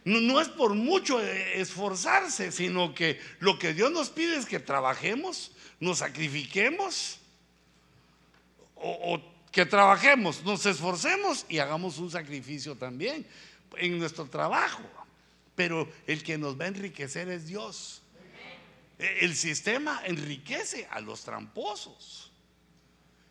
No, 0.04 0.40
es 0.42 0.50
por 0.50 0.74
mucho 0.74 1.20
esforzarse, 1.22 2.52
sino 2.52 2.94
que 2.94 3.20
lo 3.40 3.58
que 3.60 3.74
Dios 3.74 3.92
nos 3.92 4.10
pide 4.10 4.38
es 4.38 4.46
que 4.46 4.60
trabajemos, 4.60 5.52
nos 5.80 6.00
sacrifiquemos, 6.00 7.20
o, 8.76 9.20
que 9.52 9.66
trabajemos, 9.66 10.44
nos 10.44 10.66
esforcemos 10.66 11.46
y 11.50 11.60
hagamos 11.60 11.98
un 11.98 12.12
sacrificio 12.12 12.76
también 12.76 13.26
en 13.78 13.98
nuestro 13.98 14.26
trabajo. 14.26 14.84
Pero 15.56 15.92
el 16.08 16.24
que 16.24 16.38
nos 16.38 16.60
va 16.60 16.66
a 16.66 16.68
enriquecer 16.70 17.30
es 17.30 17.48
Dios. 17.48 18.02
E, 18.98 19.26
el 19.26 19.36
sistema 19.36 20.02
enriquece 20.06 20.88
a 20.90 21.00
los 21.00 21.24
tramposos. 21.24 22.32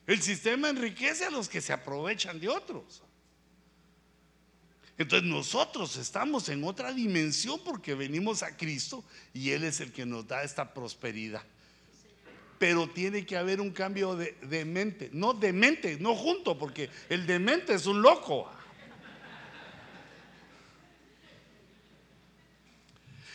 El 0.07 0.20
sistema 0.20 0.68
enriquece 0.68 1.24
a 1.24 1.31
los 1.31 1.48
que 1.48 1.61
se 1.61 1.72
aprovechan 1.72 2.38
de 2.38 2.48
otros. 2.48 3.03
Entonces 4.96 5.29
nosotros 5.29 5.96
estamos 5.96 6.48
en 6.48 6.62
otra 6.62 6.92
dimensión 6.92 7.61
porque 7.64 7.94
venimos 7.94 8.42
a 8.42 8.57
Cristo 8.57 9.05
y 9.33 9.50
Él 9.50 9.64
es 9.64 9.81
el 9.81 9.92
que 9.92 10.07
nos 10.07 10.27
da 10.27 10.44
esta 10.44 10.72
prosperidad. 10.72 11.42
Pero 12.59 12.88
tiene 12.88 13.27
que 13.27 13.37
haber 13.37 13.61
un 13.61 13.72
cambio 13.72 14.14
de, 14.14 14.64
mente, 14.64 15.11
no 15.12 15.35
de 15.35 15.53
mente, 15.53 15.98
no 15.98 16.14
junto, 16.14 16.57
porque 16.57 16.88
el 17.09 17.27
de 17.27 17.38
mente 17.40 17.74
es 17.74 17.87
un 17.87 18.00
loco. 18.00 18.48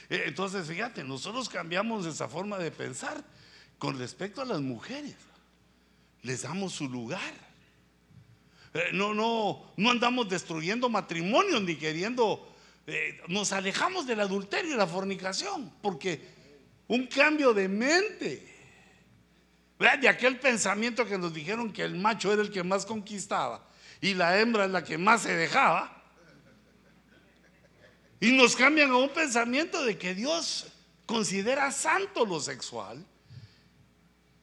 Entonces, 0.10 0.68
fíjate, 0.68 1.04
nosotros 1.04 1.50
cambiamos 1.50 2.06
esa 2.06 2.28
forma 2.28 2.58
de 2.58 2.72
pensar 2.72 3.24
con 3.78 3.98
respecto 3.98 4.42
a 4.42 4.46
las 4.46 4.62
mujeres. 4.62 5.16
Les 6.22 6.44
damos 6.44 6.74
su 6.74 6.90
lugar. 6.90 7.34
Eh, 8.74 8.90
no, 8.94 9.14
no, 9.14 9.74
no 9.78 9.92
andamos 9.92 10.30
destruyendo 10.30 10.90
matrimonios 10.90 11.62
ni 11.62 11.76
queriendo 11.76 12.50
eh, 12.92 13.22
nos 13.28 13.52
alejamos 13.52 14.08
del 14.08 14.20
adulterio 14.20 14.74
y 14.74 14.78
la 14.78 14.88
fornicación, 14.88 15.72
porque 15.80 16.20
un 16.88 17.06
cambio 17.06 17.54
de 17.54 17.68
mente, 17.68 18.52
de 19.78 20.10
aquel 20.10 20.40
pensamiento 20.40 21.06
que 21.06 21.20
nos 21.20 21.32
dijeron 21.32 21.72
que 21.72 21.84
el 21.84 21.94
macho 21.96 22.34
era 22.34 22.42
el 22.42 22.50
que 22.50 22.64
más 22.64 22.88
conquistaba 22.88 23.64
y 24.02 24.16
la 24.16 24.40
hembra 24.40 24.66
es 24.66 24.72
la 24.72 24.84
que 24.84 24.98
más 24.98 25.22
se 25.22 25.36
dejaba, 25.36 25.99
y 28.20 28.32
nos 28.32 28.56
cambian 28.56 28.92
a 28.92 28.98
un 28.98 29.10
pensamiento 29.10 29.84
de 29.84 29.98
que 29.98 30.14
Dios 30.14 30.68
considera 31.06 31.72
santo 31.72 32.26
lo 32.26 32.40
sexual 32.40 33.06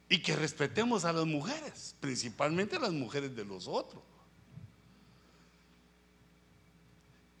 y 0.09 0.19
que 0.19 0.35
respetemos 0.35 1.05
a 1.05 1.13
las 1.13 1.25
mujeres, 1.25 1.95
principalmente 1.99 2.77
a 2.77 2.79
las 2.79 2.91
mujeres 2.91 3.35
de 3.35 3.45
los 3.45 3.67
otros. 3.67 4.01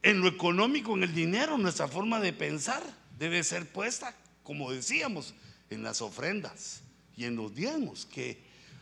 En 0.03 0.21
lo 0.21 0.27
económico, 0.27 0.95
en 0.95 1.03
el 1.03 1.13
dinero, 1.13 1.57
nuestra 1.57 1.87
forma 1.87 2.19
de 2.19 2.33
pensar 2.33 2.83
debe 3.17 3.43
ser 3.43 3.67
puesta, 3.67 4.13
como 4.43 4.71
decíamos, 4.71 5.33
en 5.69 5.83
las 5.83 6.01
ofrendas 6.01 6.81
y 7.17 7.25
en 7.25 7.35
los 7.35 7.53
diezmos, 7.53 8.05
que 8.05 8.41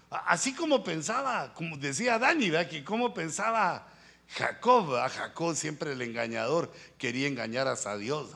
así 0.09 0.53
como 0.53 0.83
pensaba, 0.83 1.53
como 1.53 1.77
decía 1.77 2.19
Dani, 2.19 2.51
que 2.69 2.83
como 2.83 3.13
pensaba 3.13 3.87
Jacob, 4.29 4.95
a 4.95 5.09
Jacob 5.09 5.55
siempre 5.55 5.93
el 5.93 6.01
engañador 6.01 6.71
quería 6.97 7.27
engañar 7.27 7.67
a 7.67 7.97
Dios. 7.97 8.31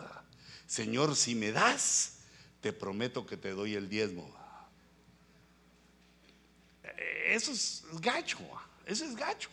Señor, 0.67 1.15
si 1.15 1.35
me 1.35 1.51
das, 1.51 2.19
te 2.61 2.73
prometo 2.73 3.25
que 3.25 3.37
te 3.37 3.51
doy 3.51 3.75
el 3.75 3.89
diezmo. 3.89 4.31
Eso 7.25 7.51
es 7.51 7.83
gacho, 8.01 8.39
eso 8.85 9.05
es 9.05 9.15
gacho. 9.15 9.49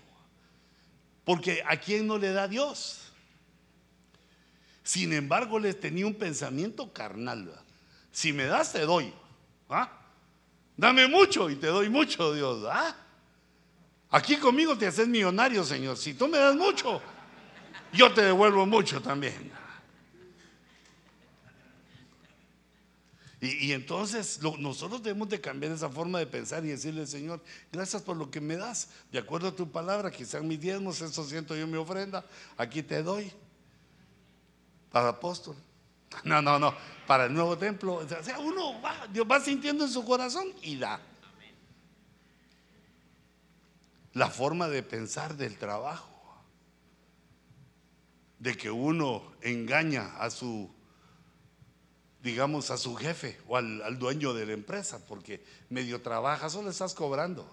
Porque 1.24 1.62
a 1.66 1.76
quién 1.76 2.06
no 2.06 2.18
le 2.18 2.32
da 2.32 2.48
Dios. 2.48 3.12
Sin 4.82 5.12
embargo, 5.12 5.58
les 5.58 5.78
tenía 5.78 6.06
un 6.06 6.14
pensamiento 6.14 6.92
carnal. 6.92 7.52
Si 8.12 8.32
me 8.32 8.44
das, 8.44 8.72
te 8.72 8.80
doy. 8.80 9.12
¿ah? 9.68 9.90
Dame 10.76 11.08
mucho 11.08 11.50
y 11.50 11.56
te 11.56 11.66
doy 11.66 11.88
mucho, 11.88 12.32
Dios. 12.32 12.64
¿ah? 12.70 12.96
Aquí 14.16 14.38
conmigo 14.38 14.78
te 14.78 14.86
haces 14.86 15.06
millonario, 15.06 15.62
Señor. 15.62 15.98
Si 15.98 16.14
tú 16.14 16.26
me 16.26 16.38
das 16.38 16.56
mucho, 16.56 17.02
yo 17.92 18.14
te 18.14 18.22
devuelvo 18.22 18.64
mucho 18.64 19.02
también. 19.02 19.52
Y, 23.42 23.72
entonces 23.72 24.40
nosotros 24.58 25.02
debemos 25.02 25.28
de 25.28 25.38
cambiar 25.38 25.72
esa 25.72 25.90
forma 25.90 26.18
de 26.18 26.26
pensar 26.26 26.64
y 26.64 26.68
decirle, 26.68 27.06
Señor, 27.06 27.42
gracias 27.70 28.00
por 28.00 28.16
lo 28.16 28.30
que 28.30 28.40
me 28.40 28.56
das. 28.56 28.88
De 29.12 29.18
acuerdo 29.18 29.48
a 29.48 29.54
tu 29.54 29.70
palabra, 29.70 30.10
sean 30.24 30.48
mis 30.48 30.62
diezmos, 30.62 31.02
eso 31.02 31.22
siento 31.22 31.54
yo 31.54 31.66
mi 31.66 31.76
ofrenda. 31.76 32.24
Aquí 32.56 32.82
te 32.82 33.02
doy. 33.02 33.30
Para 34.90 35.08
apóstol. 35.08 35.56
No, 36.24 36.40
no, 36.40 36.58
no. 36.58 36.74
Para 37.06 37.26
el 37.26 37.34
nuevo 37.34 37.58
templo. 37.58 37.96
O 37.96 38.08
sea, 38.08 38.38
uno 38.38 38.80
va, 38.80 39.06
Dios 39.12 39.26
va 39.30 39.40
sintiendo 39.40 39.84
en 39.84 39.90
su 39.90 40.02
corazón 40.06 40.46
y 40.62 40.78
da. 40.78 41.02
La 44.16 44.30
forma 44.30 44.66
de 44.68 44.82
pensar 44.82 45.36
del 45.36 45.58
trabajo. 45.58 46.08
De 48.38 48.56
que 48.56 48.70
uno 48.70 49.34
engaña 49.42 50.16
a 50.16 50.30
su 50.30 50.74
digamos, 52.22 52.70
a 52.70 52.78
su 52.78 52.96
jefe 52.96 53.38
o 53.46 53.56
al, 53.56 53.98
dueño 53.98 54.32
de 54.32 54.46
la 54.46 54.52
empresa, 54.52 55.04
porque 55.06 55.44
medio 55.68 56.00
trabajas 56.00 56.56
o 56.56 56.62
le 56.62 56.70
estás 56.70 56.94
cobrando. 56.94 57.46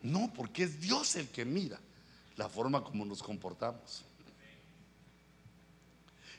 No, 0.00 0.32
porque 0.32 0.62
es 0.62 0.80
Dios 0.80 1.16
el 1.16 1.28
que 1.28 1.44
mira 1.44 1.78
la 2.36 2.48
forma 2.48 2.84
como 2.84 3.04
nos 3.04 3.20
comportamos. 3.20 4.04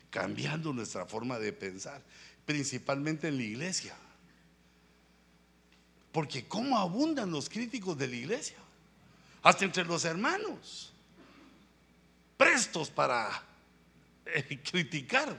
Cambiando 0.09 0.71
nuestra 0.71 1.05
forma 1.05 1.37
de 1.37 1.51
pensar, 1.51 2.01
principalmente 2.45 3.27
en 3.27 3.35
la 3.35 3.43
iglesia. 3.43 3.95
Porque 6.11 6.47
cómo 6.47 6.77
abundan 6.77 7.31
los 7.31 7.49
críticos 7.49 7.97
de 7.97 8.07
la 8.07 8.15
iglesia, 8.15 8.57
hasta 9.41 9.65
entre 9.65 9.85
los 9.85 10.05
hermanos, 10.05 10.91
prestos 12.37 12.89
para 12.89 13.43
eh, 14.25 14.59
criticar. 14.63 15.35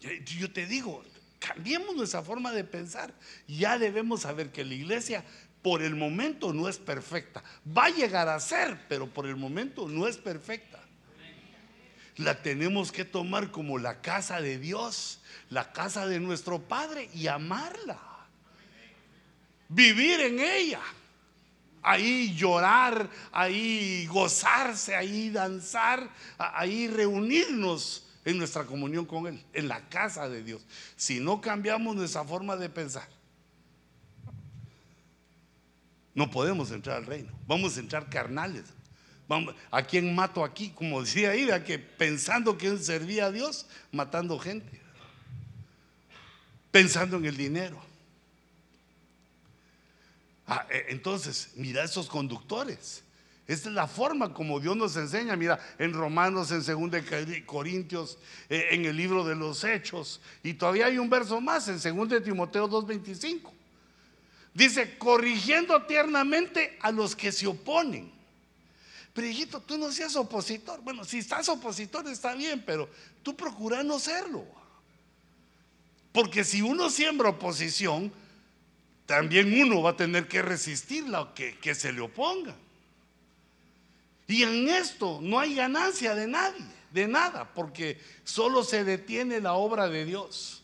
Yo 0.00 0.52
te 0.52 0.66
digo, 0.66 1.04
cambiemos 1.38 1.94
nuestra 1.94 2.22
forma 2.22 2.52
de 2.52 2.64
pensar. 2.64 3.14
Ya 3.46 3.78
debemos 3.78 4.22
saber 4.22 4.50
que 4.50 4.64
la 4.64 4.74
iglesia 4.74 5.24
por 5.62 5.82
el 5.82 5.94
momento 5.94 6.52
no 6.52 6.68
es 6.68 6.78
perfecta. 6.78 7.42
Va 7.66 7.86
a 7.86 7.90
llegar 7.90 8.28
a 8.28 8.40
ser, 8.40 8.78
pero 8.88 9.06
por 9.06 9.26
el 9.26 9.36
momento 9.36 9.88
no 9.88 10.08
es 10.08 10.16
perfecta. 10.16 10.80
La 12.16 12.42
tenemos 12.42 12.92
que 12.92 13.04
tomar 13.04 13.50
como 13.50 13.78
la 13.78 14.02
casa 14.02 14.40
de 14.40 14.58
Dios, 14.58 15.20
la 15.50 15.72
casa 15.72 16.06
de 16.06 16.20
nuestro 16.20 16.60
Padre 16.60 17.08
y 17.14 17.28
amarla. 17.28 18.11
Vivir 19.72 20.20
en 20.20 20.40
ella. 20.40 20.80
Ahí 21.82 22.34
llorar, 22.36 23.08
ahí 23.32 24.06
gozarse, 24.06 24.94
ahí 24.94 25.30
danzar, 25.30 26.08
ahí 26.38 26.86
reunirnos 26.86 28.06
en 28.24 28.38
nuestra 28.38 28.64
comunión 28.64 29.04
con 29.04 29.26
Él, 29.26 29.42
en 29.52 29.66
la 29.66 29.88
casa 29.88 30.28
de 30.28 30.44
Dios. 30.44 30.64
Si 30.96 31.18
no 31.18 31.40
cambiamos 31.40 31.96
nuestra 31.96 32.22
forma 32.22 32.56
de 32.56 32.68
pensar, 32.68 33.08
no 36.14 36.30
podemos 36.30 36.70
entrar 36.70 36.98
al 36.98 37.06
reino. 37.06 37.32
Vamos 37.46 37.76
a 37.76 37.80
entrar 37.80 38.08
carnales. 38.08 38.64
¿A 39.70 39.82
quién 39.82 40.14
mato 40.14 40.44
aquí? 40.44 40.70
Como 40.70 41.00
decía 41.00 41.30
ahí, 41.30 41.48
que 41.64 41.78
pensando 41.78 42.58
que 42.58 42.66
él 42.66 42.82
servía 42.82 43.26
a 43.26 43.32
Dios, 43.32 43.66
matando 43.90 44.38
gente. 44.38 44.80
Pensando 46.70 47.16
en 47.16 47.24
el 47.24 47.36
dinero. 47.36 47.91
Ah, 50.54 50.66
e, 50.68 50.84
entonces, 50.88 51.48
mira 51.54 51.82
esos 51.82 52.08
conductores. 52.08 53.02
Esta 53.46 53.70
es 53.70 53.74
la 53.74 53.86
forma 53.86 54.34
como 54.34 54.60
Dios 54.60 54.76
nos 54.76 54.94
enseña. 54.98 55.34
Mira, 55.34 55.58
en 55.78 55.94
Romanos, 55.94 56.50
en 56.50 56.62
2 56.62 57.02
Corintios, 57.46 58.18
eh, 58.50 58.68
en 58.72 58.84
el 58.84 58.94
libro 58.94 59.24
de 59.24 59.34
los 59.34 59.64
Hechos. 59.64 60.20
Y 60.42 60.52
todavía 60.52 60.86
hay 60.86 60.98
un 60.98 61.08
verso 61.08 61.40
más, 61.40 61.68
en 61.68 61.78
2 61.96 62.22
Timoteo 62.22 62.68
2.25. 62.68 63.50
Dice, 64.52 64.98
corrigiendo 64.98 65.80
tiernamente 65.84 66.76
a 66.82 66.92
los 66.92 67.16
que 67.16 67.32
se 67.32 67.46
oponen. 67.46 68.12
Pero 69.14 69.26
hijito, 69.26 69.58
tú 69.58 69.78
no 69.78 69.90
seas 69.90 70.14
opositor. 70.16 70.82
Bueno, 70.82 71.02
si 71.04 71.20
estás 71.20 71.48
opositor 71.48 72.06
está 72.08 72.34
bien, 72.34 72.62
pero 72.66 72.90
tú 73.22 73.34
procura 73.34 73.82
no 73.82 73.98
serlo. 73.98 74.44
Porque 76.12 76.44
si 76.44 76.60
uno 76.60 76.90
siembra 76.90 77.30
oposición, 77.30 78.12
también 79.12 79.52
uno 79.60 79.82
va 79.82 79.90
a 79.90 79.96
tener 79.96 80.26
que 80.26 80.40
resistir 80.40 81.06
lo 81.06 81.34
que, 81.34 81.58
que 81.58 81.74
se 81.74 81.92
le 81.92 82.00
oponga. 82.00 82.56
Y 84.26 84.42
en 84.42 84.70
esto 84.70 85.18
no 85.20 85.38
hay 85.38 85.54
ganancia 85.54 86.14
de 86.14 86.26
nadie, 86.26 86.64
de 86.90 87.08
nada, 87.08 87.52
porque 87.52 88.00
solo 88.24 88.64
se 88.64 88.84
detiene 88.84 89.38
la 89.42 89.52
obra 89.52 89.90
de 89.90 90.06
Dios. 90.06 90.62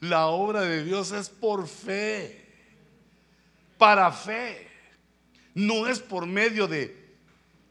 La 0.00 0.26
obra 0.26 0.60
de 0.60 0.84
Dios 0.84 1.12
es 1.12 1.30
por 1.30 1.66
fe, 1.66 2.44
para 3.78 4.12
fe. 4.12 4.68
No 5.54 5.86
es 5.86 6.00
por 6.00 6.26
medio 6.26 6.68
de 6.68 6.94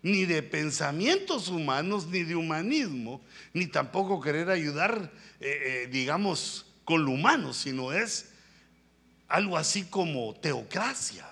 ni 0.01 0.25
de 0.25 0.41
pensamientos 0.41 1.47
humanos, 1.47 2.07
ni 2.07 2.23
de 2.23 2.35
humanismo, 2.35 3.21
ni 3.53 3.67
tampoco 3.67 4.19
querer 4.19 4.49
ayudar, 4.49 5.13
eh, 5.39 5.83
eh, 5.83 5.89
digamos, 5.91 6.65
con 6.85 7.05
lo 7.05 7.11
humano, 7.11 7.53
sino 7.53 7.91
es 7.91 8.26
algo 9.27 9.57
así 9.57 9.85
como 9.85 10.33
teocracia. 10.35 11.27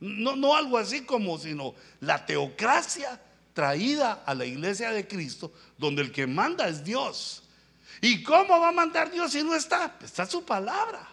No, 0.00 0.36
no 0.36 0.54
algo 0.54 0.78
así 0.78 1.02
como, 1.02 1.38
sino 1.38 1.74
la 2.00 2.24
teocracia 2.24 3.20
traída 3.52 4.22
a 4.24 4.34
la 4.34 4.46
iglesia 4.46 4.92
de 4.92 5.06
Cristo, 5.06 5.52
donde 5.76 6.02
el 6.02 6.12
que 6.12 6.26
manda 6.26 6.68
es 6.68 6.82
Dios. 6.82 7.42
¿Y 8.00 8.22
cómo 8.22 8.58
va 8.60 8.68
a 8.68 8.72
mandar 8.72 9.10
Dios 9.10 9.32
si 9.32 9.42
no 9.42 9.54
está? 9.54 9.96
Está 10.02 10.24
su 10.24 10.44
palabra. 10.44 11.06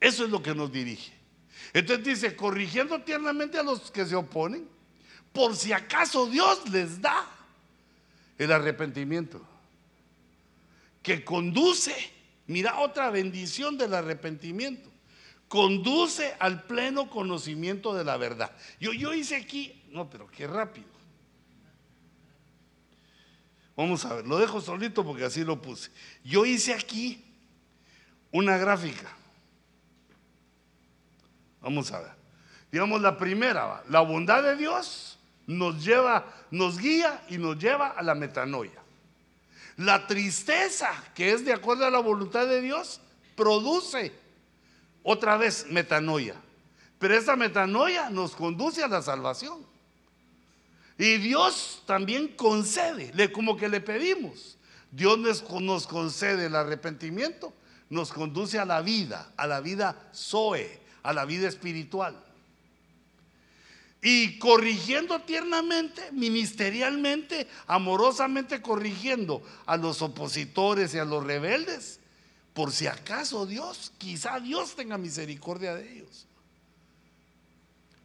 Eso 0.00 0.24
es 0.24 0.30
lo 0.30 0.42
que 0.42 0.54
nos 0.54 0.72
dirige. 0.72 1.12
Entonces 1.72 2.04
dice, 2.04 2.34
corrigiendo 2.36 3.00
tiernamente 3.02 3.58
a 3.58 3.62
los 3.62 3.90
que 3.90 4.04
se 4.04 4.16
oponen, 4.16 4.66
por 5.32 5.54
si 5.54 5.72
acaso 5.72 6.26
Dios 6.26 6.68
les 6.70 7.00
da 7.00 7.28
el 8.38 8.50
arrepentimiento, 8.50 9.40
que 11.02 11.24
conduce, 11.24 11.94
mira 12.50 12.80
otra 12.80 13.10
bendición 13.10 13.78
del 13.78 13.94
arrepentimiento, 13.94 14.90
conduce 15.46 16.34
al 16.40 16.64
pleno 16.64 17.08
conocimiento 17.08 17.94
de 17.94 18.04
la 18.04 18.16
verdad. 18.16 18.50
Yo, 18.80 18.92
yo 18.92 19.14
hice 19.14 19.36
aquí, 19.36 19.82
no, 19.90 20.10
pero 20.10 20.28
qué 20.28 20.46
rápido. 20.46 20.88
Vamos 23.76 24.04
a 24.04 24.14
ver, 24.14 24.26
lo 24.26 24.38
dejo 24.38 24.60
solito 24.60 25.04
porque 25.04 25.24
así 25.24 25.44
lo 25.44 25.62
puse. 25.62 25.90
Yo 26.24 26.44
hice 26.44 26.74
aquí 26.74 27.24
una 28.32 28.58
gráfica. 28.58 29.08
Vamos 31.60 31.92
a 31.92 32.00
ver. 32.00 32.12
Digamos 32.72 33.00
la 33.00 33.16
primera, 33.16 33.82
la 33.88 34.00
bondad 34.00 34.42
de 34.42 34.56
Dios 34.56 35.18
nos 35.46 35.84
lleva, 35.84 36.26
nos 36.50 36.78
guía 36.78 37.24
y 37.28 37.38
nos 37.38 37.58
lleva 37.58 37.88
a 37.88 38.02
la 38.02 38.14
metanoia. 38.14 38.80
La 39.80 40.06
tristeza, 40.06 40.90
que 41.14 41.32
es 41.32 41.42
de 41.42 41.54
acuerdo 41.54 41.86
a 41.86 41.90
la 41.90 42.00
voluntad 42.00 42.46
de 42.46 42.60
Dios, 42.60 43.00
produce 43.34 44.12
otra 45.02 45.38
vez 45.38 45.68
metanoia. 45.70 46.34
Pero 46.98 47.16
esa 47.16 47.34
metanoia 47.34 48.10
nos 48.10 48.36
conduce 48.36 48.84
a 48.84 48.88
la 48.88 49.00
salvación. 49.00 49.64
Y 50.98 51.16
Dios 51.16 51.82
también 51.86 52.28
concede, 52.28 53.32
como 53.32 53.56
que 53.56 53.70
le 53.70 53.80
pedimos. 53.80 54.58
Dios 54.90 55.18
nos 55.18 55.86
concede 55.86 56.44
el 56.44 56.56
arrepentimiento, 56.56 57.54
nos 57.88 58.12
conduce 58.12 58.58
a 58.58 58.66
la 58.66 58.82
vida, 58.82 59.32
a 59.38 59.46
la 59.46 59.62
vida 59.62 60.10
Zoe, 60.14 60.78
a 61.02 61.14
la 61.14 61.24
vida 61.24 61.48
espiritual. 61.48 62.22
Y 64.02 64.38
corrigiendo 64.38 65.20
tiernamente, 65.20 66.10
ministerialmente, 66.12 67.46
amorosamente 67.66 68.62
corrigiendo 68.62 69.42
a 69.66 69.76
los 69.76 70.00
opositores 70.00 70.94
y 70.94 70.98
a 70.98 71.04
los 71.04 71.22
rebeldes, 71.24 72.00
por 72.54 72.72
si 72.72 72.86
acaso 72.86 73.46
Dios, 73.46 73.92
quizá 73.98 74.40
Dios 74.40 74.74
tenga 74.74 74.96
misericordia 74.96 75.74
de 75.74 75.92
ellos. 75.92 76.26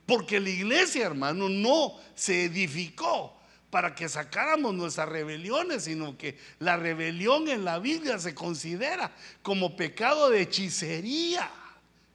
Porque 0.05 0.39
la 0.39 0.49
iglesia, 0.49 1.05
hermano, 1.05 1.49
no 1.49 1.93
se 2.13 2.45
edificó 2.45 3.35
para 3.69 3.95
que 3.95 4.07
sacáramos 4.07 4.73
nuestras 4.73 5.09
rebeliones, 5.09 5.83
sino 5.83 6.17
que 6.17 6.37
la 6.59 6.77
rebelión 6.77 7.49
en 7.49 7.65
la 7.65 7.79
Biblia 7.79 8.19
se 8.19 8.35
considera 8.35 9.13
como 9.41 9.75
pecado 9.75 10.29
de 10.29 10.41
hechicería, 10.41 11.51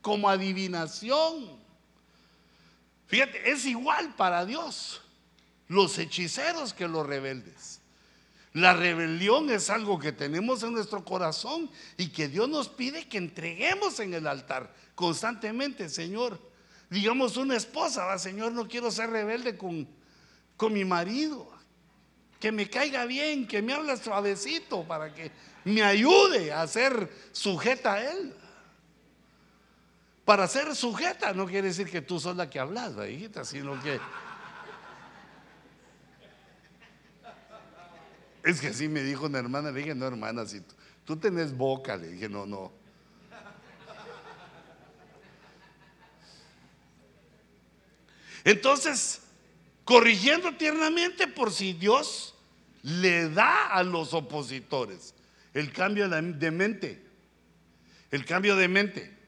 como 0.00 0.28
adivinación. 0.28 1.59
Fíjate, 3.10 3.50
es 3.50 3.66
igual 3.66 4.14
para 4.14 4.46
Dios 4.46 5.00
los 5.66 5.98
hechiceros 5.98 6.72
que 6.72 6.86
los 6.86 7.04
rebeldes. 7.04 7.80
La 8.52 8.72
rebelión 8.72 9.50
es 9.50 9.68
algo 9.68 9.98
que 9.98 10.12
tenemos 10.12 10.62
en 10.62 10.74
nuestro 10.74 11.04
corazón 11.04 11.68
y 11.96 12.10
que 12.10 12.28
Dios 12.28 12.48
nos 12.48 12.68
pide 12.68 13.08
que 13.08 13.18
entreguemos 13.18 13.98
en 13.98 14.14
el 14.14 14.28
altar 14.28 14.72
constantemente, 14.94 15.88
Señor. 15.88 16.40
Digamos 16.88 17.36
una 17.36 17.56
esposa, 17.56 18.04
va, 18.04 18.16
Señor, 18.16 18.52
no 18.52 18.68
quiero 18.68 18.92
ser 18.92 19.10
rebelde 19.10 19.58
con, 19.58 19.88
con 20.56 20.72
mi 20.72 20.84
marido. 20.84 21.50
Que 22.38 22.52
me 22.52 22.70
caiga 22.70 23.06
bien, 23.06 23.48
que 23.48 23.60
me 23.60 23.72
hable 23.72 23.96
suavecito 23.96 24.84
para 24.86 25.12
que 25.12 25.32
me 25.64 25.82
ayude 25.82 26.52
a 26.52 26.64
ser 26.68 27.12
sujeta 27.32 27.94
a 27.94 28.12
Él. 28.12 28.36
Para 30.30 30.46
ser 30.46 30.76
sujeta 30.76 31.32
no 31.32 31.44
quiere 31.44 31.66
decir 31.66 31.90
que 31.90 32.02
tú 32.02 32.20
sos 32.20 32.36
la 32.36 32.48
que 32.48 32.60
hablas, 32.60 32.92
hijita, 33.08 33.44
sino 33.44 33.82
que... 33.82 33.98
Es 38.44 38.60
que 38.60 38.68
así 38.68 38.86
me 38.86 39.02
dijo 39.02 39.26
una 39.26 39.40
hermana, 39.40 39.72
le 39.72 39.80
dije, 39.80 39.92
no 39.92 40.06
hermana, 40.06 40.46
si 40.46 40.62
tú, 41.04 41.16
tenés 41.16 41.52
boca, 41.52 41.96
le 41.96 42.10
dije, 42.10 42.28
no, 42.28 42.46
no. 42.46 42.70
Entonces, 48.44 49.22
corrigiendo 49.84 50.54
tiernamente 50.54 51.26
por 51.26 51.50
si 51.50 51.72
Dios 51.72 52.36
le 52.84 53.30
da 53.30 53.66
a 53.66 53.82
los 53.82 54.14
opositores 54.14 55.12
el 55.54 55.72
cambio 55.72 56.08
de 56.08 56.50
mente, 56.52 57.04
el 58.12 58.24
cambio 58.24 58.54
de 58.54 58.68
mente. 58.68 59.19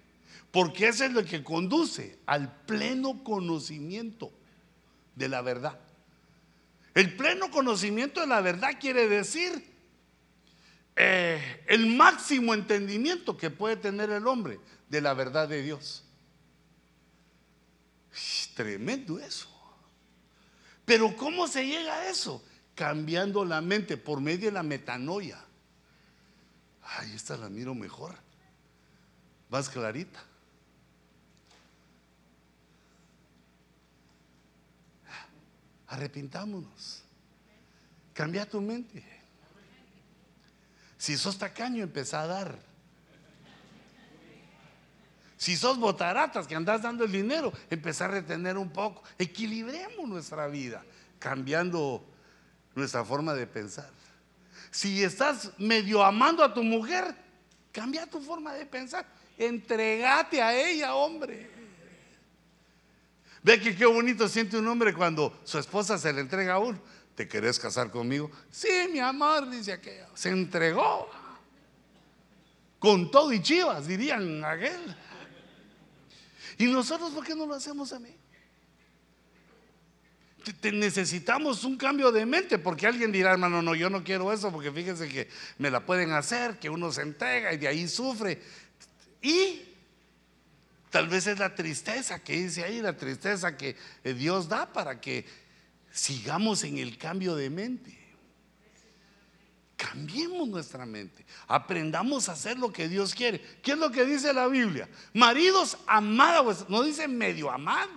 Porque 0.52 0.88
ese 0.88 1.06
es 1.06 1.12
lo 1.12 1.24
que 1.24 1.42
conduce 1.42 2.18
al 2.26 2.54
pleno 2.66 3.24
conocimiento 3.24 4.30
de 5.16 5.28
la 5.28 5.40
verdad. 5.40 5.80
El 6.94 7.16
pleno 7.16 7.50
conocimiento 7.50 8.20
de 8.20 8.26
la 8.26 8.42
verdad 8.42 8.78
quiere 8.78 9.08
decir 9.08 9.64
eh, 10.94 11.64
el 11.68 11.86
máximo 11.86 12.52
entendimiento 12.52 13.34
que 13.36 13.48
puede 13.48 13.76
tener 13.76 14.10
el 14.10 14.26
hombre 14.26 14.60
de 14.90 15.00
la 15.00 15.14
verdad 15.14 15.48
de 15.48 15.62
Dios. 15.62 16.04
Tremendo 18.54 19.18
eso. 19.18 19.48
Pero 20.84 21.16
¿cómo 21.16 21.48
se 21.48 21.66
llega 21.66 21.94
a 21.94 22.08
eso? 22.10 22.44
Cambiando 22.74 23.42
la 23.46 23.62
mente 23.62 23.96
por 23.96 24.20
medio 24.20 24.46
de 24.46 24.52
la 24.52 24.62
metanoia. 24.62 25.42
Ay, 26.82 27.12
esta 27.14 27.38
la 27.38 27.48
miro 27.48 27.74
mejor. 27.74 28.18
Más 29.48 29.70
clarita. 29.70 30.22
Arrepintámonos. 35.92 37.02
Cambia 38.14 38.48
tu 38.48 38.62
mente. 38.62 39.04
Si 40.96 41.18
sos 41.18 41.36
tacaño, 41.36 41.82
empezá 41.82 42.22
a 42.22 42.26
dar. 42.26 42.58
Si 45.36 45.54
sos 45.54 45.76
botaratas 45.78 46.46
que 46.46 46.54
andás 46.54 46.80
dando 46.80 47.04
el 47.04 47.12
dinero, 47.12 47.52
empezá 47.68 48.06
a 48.06 48.08
retener 48.08 48.56
un 48.56 48.70
poco. 48.70 49.02
Equilibremos 49.18 50.08
nuestra 50.08 50.46
vida, 50.46 50.82
cambiando 51.18 52.02
nuestra 52.74 53.04
forma 53.04 53.34
de 53.34 53.46
pensar. 53.46 53.90
Si 54.70 55.04
estás 55.04 55.52
medio 55.58 56.02
amando 56.02 56.42
a 56.42 56.54
tu 56.54 56.62
mujer, 56.62 57.14
cambia 57.70 58.06
tu 58.06 58.18
forma 58.18 58.54
de 58.54 58.64
pensar. 58.64 59.04
Entregate 59.36 60.40
a 60.40 60.54
ella, 60.54 60.94
hombre. 60.94 61.50
Ve 63.42 63.60
que 63.60 63.74
qué 63.74 63.86
bonito 63.86 64.28
siente 64.28 64.56
un 64.56 64.68
hombre 64.68 64.94
cuando 64.94 65.40
su 65.44 65.58
esposa 65.58 65.98
se 65.98 66.12
le 66.12 66.20
entrega 66.20 66.54
a 66.54 66.58
uno. 66.58 66.78
¿Te 67.14 67.28
querés 67.28 67.58
casar 67.58 67.90
conmigo? 67.90 68.30
Sí, 68.50 68.68
mi 68.90 69.00
amor, 69.00 69.50
dice 69.50 69.72
aquello. 69.72 70.06
Se 70.14 70.30
entregó. 70.30 71.10
Con 72.78 73.10
todo 73.10 73.32
y 73.32 73.42
chivas, 73.42 73.86
dirían 73.86 74.44
aquel. 74.44 74.96
¿Y 76.58 76.66
nosotros 76.66 77.10
por 77.10 77.24
qué 77.24 77.34
no 77.34 77.46
lo 77.46 77.54
hacemos 77.54 77.92
a 77.92 77.98
mí? 77.98 78.16
necesitamos 80.72 81.62
un 81.62 81.76
cambio 81.76 82.10
de 82.10 82.26
mente 82.26 82.58
porque 82.58 82.86
alguien 82.86 83.12
dirá, 83.12 83.32
hermano, 83.32 83.62
no, 83.62 83.74
yo 83.74 83.88
no 83.88 84.02
quiero 84.02 84.32
eso 84.32 84.50
porque 84.50 84.72
fíjense 84.72 85.08
que 85.08 85.28
me 85.58 85.70
la 85.70 85.86
pueden 85.86 86.10
hacer, 86.12 86.58
que 86.58 86.68
uno 86.68 86.90
se 86.90 87.02
entrega 87.02 87.52
y 87.52 87.58
de 87.58 87.68
ahí 87.68 87.86
sufre. 87.86 88.42
Y 89.20 89.71
Tal 90.92 91.08
vez 91.08 91.26
es 91.26 91.38
la 91.38 91.54
tristeza 91.54 92.22
que 92.22 92.34
dice 92.34 92.64
ahí, 92.64 92.82
la 92.82 92.94
tristeza 92.94 93.56
que 93.56 93.76
eh, 94.04 94.12
Dios 94.12 94.46
da 94.46 94.70
para 94.70 95.00
que 95.00 95.24
sigamos 95.90 96.64
en 96.64 96.76
el 96.76 96.98
cambio 96.98 97.34
de 97.34 97.48
mente. 97.48 97.98
Cambiemos 99.74 100.46
nuestra 100.46 100.84
mente. 100.84 101.24
Aprendamos 101.48 102.28
a 102.28 102.32
hacer 102.32 102.58
lo 102.58 102.70
que 102.70 102.90
Dios 102.90 103.14
quiere. 103.14 103.40
¿Qué 103.62 103.72
es 103.72 103.78
lo 103.78 103.90
que 103.90 104.04
dice 104.04 104.34
la 104.34 104.46
Biblia? 104.48 104.86
Maridos, 105.14 105.78
amad 105.86 106.44
No 106.68 106.82
dice 106.82 107.08
medio 107.08 107.50
amar. 107.50 107.88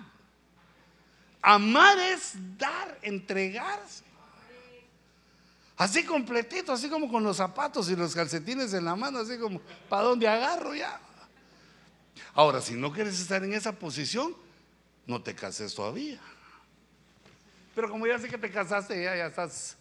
Amar 1.42 2.00
es 2.00 2.32
dar, 2.58 2.98
entregarse. 3.02 4.06
Así 5.76 6.06
completito, 6.06 6.72
así 6.72 6.88
como 6.88 7.12
con 7.12 7.26
los 7.26 7.36
zapatos 7.36 7.90
y 7.90 7.98
los 7.98 8.16
calcetines 8.16 8.74
en 8.74 8.86
la 8.86 8.96
mano, 8.96 9.20
así 9.20 9.38
como, 9.38 9.60
¿para 9.90 10.04
dónde 10.04 10.30
agarro 10.30 10.74
ya? 10.74 11.02
Ahora, 12.34 12.62
si 12.62 12.74
no 12.74 12.92
quieres 12.92 13.20
estar 13.20 13.44
en 13.44 13.54
esa 13.54 13.74
posición, 13.74 14.36
no 15.06 15.22
te 15.22 15.36
cases 15.36 15.74
todavía. 15.74 16.20
Pero 17.74 17.90
como 17.90 18.08
ya 18.08 18.18
sé 18.20 18.30
que 18.30 18.38
te 18.38 18.50
casaste, 18.50 19.04
ya, 19.04 19.16
ya 19.16 19.28
estás. 19.28 19.76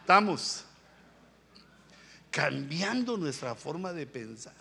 Estamos 0.00 0.64
cambiando 2.30 3.16
nuestra 3.16 3.54
forma 3.54 3.92
de 3.92 4.06
pensar. 4.06 4.54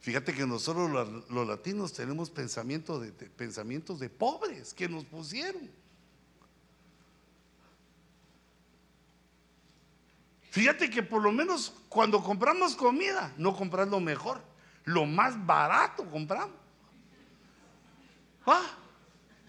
Fíjate 0.00 0.34
que 0.34 0.44
nosotros 0.44 0.90
los, 1.30 1.46
latinos 1.46 1.92
tenemos 1.92 2.28
pensamientos 2.28 3.02
de, 3.02 3.12
pensamientos 3.12 4.00
de 4.00 4.10
pobres 4.10 4.74
que 4.74 4.88
nos 4.88 5.04
pusieron. 5.04 5.70
Fíjate 10.52 10.90
que 10.90 11.02
por 11.02 11.22
lo 11.22 11.32
menos 11.32 11.72
cuando 11.88 12.22
compramos 12.22 12.76
comida, 12.76 13.32
no 13.38 13.56
compras 13.56 13.88
lo 13.88 14.00
mejor, 14.00 14.42
lo 14.84 15.06
más 15.06 15.46
barato 15.46 16.04
compramos. 16.10 16.54
¿Ah? 18.44 18.66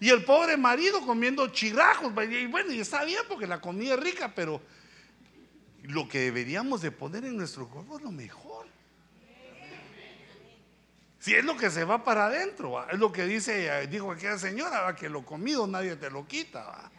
Y 0.00 0.08
el 0.08 0.24
pobre 0.24 0.56
marido 0.56 1.04
comiendo 1.04 1.46
chirajos. 1.48 2.10
Y 2.30 2.46
bueno, 2.46 2.72
y 2.72 2.80
está 2.80 3.04
bien 3.04 3.20
porque 3.28 3.46
la 3.46 3.60
comida 3.60 3.92
es 3.92 4.00
rica, 4.00 4.32
pero 4.34 4.62
lo 5.82 6.08
que 6.08 6.20
deberíamos 6.20 6.80
de 6.80 6.90
poner 6.90 7.26
en 7.26 7.36
nuestro 7.36 7.68
cuerpo 7.68 7.98
es 7.98 8.02
lo 8.02 8.10
mejor. 8.10 8.66
Si 11.18 11.34
es 11.34 11.44
lo 11.44 11.54
que 11.58 11.70
se 11.70 11.84
va 11.84 12.02
para 12.02 12.28
adentro, 12.28 12.82
es 12.90 12.98
lo 12.98 13.12
que 13.12 13.26
dice, 13.26 13.86
dijo 13.88 14.10
aquella 14.10 14.38
señora, 14.38 14.96
que 14.96 15.10
lo 15.10 15.22
comido 15.22 15.66
nadie 15.66 15.96
te 15.96 16.08
lo 16.08 16.26
quita 16.26 16.90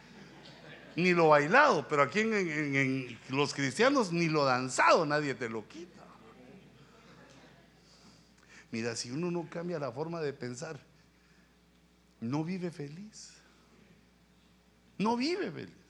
ni 0.96 1.14
lo 1.14 1.30
bailado, 1.30 1.88
pero 1.88 2.04
aquí 2.04 2.22
en, 2.22 3.20
los 3.30 3.54
cristianos 3.54 4.12
ni 4.12 4.28
lo 4.28 4.46
danzado 4.46 5.06
nadie 5.06 5.36
te 5.36 5.50
lo 5.50 5.68
quita. 5.68 5.92
Mira, 8.72 8.96
si 8.96 9.12
uno 9.12 9.32
no 9.32 9.48
cambia 9.50 9.80
la 9.80 9.92
forma 9.92 10.22
de 10.22 10.34
pensar, 10.34 10.80
no 12.20 12.44
vive 12.44 12.72
feliz. 12.72 13.34
no 14.98 15.16
vive 15.16 15.52
feliz. 15.52 15.85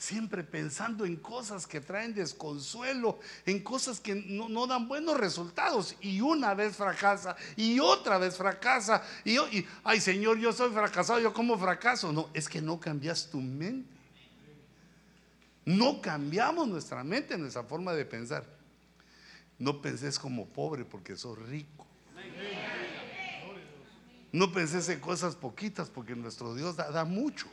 Siempre 0.00 0.42
pensando 0.42 1.04
en 1.04 1.16
cosas 1.16 1.66
que 1.66 1.78
traen 1.78 2.14
desconsuelo, 2.14 3.18
en 3.44 3.62
cosas 3.62 4.00
que 4.00 4.14
no, 4.14 4.66
dan 4.66 4.88
buenos 4.88 5.20
resultados. 5.20 5.94
Y 6.00 6.22
una 6.22 6.54
vez 6.54 6.74
fracasa 6.74 7.36
y 7.54 7.80
otra 7.80 8.16
vez 8.16 8.34
fracasa. 8.34 9.02
Y, 9.26 9.36
ay 9.84 10.00
Señor, 10.00 10.38
yo 10.38 10.54
soy 10.54 10.72
fracasado, 10.72 11.20
yo 11.20 11.34
como 11.34 11.58
fracaso. 11.58 12.14
No, 12.14 12.30
es 12.32 12.48
que 12.48 12.62
no 12.62 12.80
cambias 12.80 13.28
tu 13.28 13.42
mente. 13.42 13.90
No 15.66 16.00
cambiamos 16.00 16.66
nuestra 16.66 17.04
mente, 17.04 17.36
nuestra 17.36 17.62
forma 17.64 17.92
de 17.92 18.06
pensar. 18.06 18.46
No 19.58 19.82
penses 19.82 20.18
como 20.18 20.46
pobre 20.46 20.86
porque 20.86 21.14
sos 21.14 21.38
rico. 21.38 21.86
No 24.32 24.52
penses 24.52 24.88
en 24.88 25.00
cosas 25.00 25.34
poquitas 25.34 25.90
porque 25.90 26.14
nuestro 26.14 26.54
Dios 26.54 26.76
da 26.76 27.04
mucho 27.04 27.46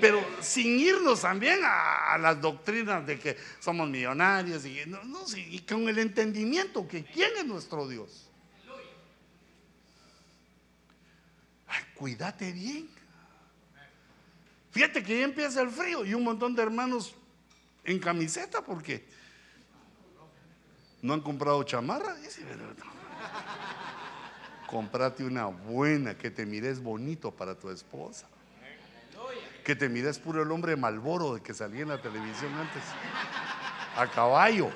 pero 0.00 0.24
sin 0.40 0.78
irnos 0.78 1.22
también 1.22 1.60
a, 1.64 2.18
las 2.18 2.40
doctrinas 2.40 3.06
de 3.06 3.18
que 3.18 3.36
somos 3.60 3.88
millonarios 3.88 4.64
y, 4.64 4.82
no, 4.86 5.00
y 5.34 5.60
con 5.60 5.88
el 5.88 5.98
entendimiento 5.98 6.86
que 6.86 7.04
quién 7.04 7.30
es 7.38 7.46
nuestro 7.46 7.88
Dios. 7.88 8.22
cuídate 11.94 12.52
bien. 12.52 12.88
Fíjate 14.70 15.02
que 15.02 15.18
ya 15.18 15.24
empieza 15.24 15.62
el 15.62 15.70
frío 15.70 16.04
y 16.04 16.12
un 16.12 16.24
montón 16.24 16.54
de 16.54 16.62
hermanos 16.62 17.14
en 17.84 17.98
camiseta 17.98 18.62
porque 18.62 19.06
no 21.00 21.14
han 21.14 21.22
comprado 21.22 21.62
chamarra. 21.62 22.14
Comprate 24.66 25.24
una 25.24 25.46
buena 25.46 26.16
que 26.16 26.30
te 26.30 26.44
mires 26.44 26.82
bonito 26.82 27.30
para 27.30 27.54
tu 27.54 27.70
esposa 27.70 28.26
que 29.66 29.74
te 29.74 29.88
mires 29.88 30.20
puro 30.20 30.44
el 30.44 30.52
hombre 30.52 30.76
malboro 30.76 31.34
de 31.34 31.42
que 31.42 31.52
salía 31.52 31.82
en 31.82 31.88
la 31.88 32.00
televisión 32.00 32.54
antes. 32.54 32.84
A 33.96 34.08
caballo. 34.08 34.70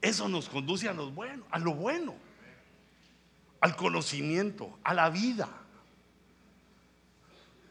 Eso 0.00 0.26
nos 0.26 0.48
conduce 0.48 0.88
a 0.88 0.92
a 0.92 1.58
lo 1.58 1.74
bueno, 1.74 2.14
al 3.60 3.76
conocimiento, 3.76 4.78
a 4.84 4.94
la 4.94 5.10
vida. 5.10 5.50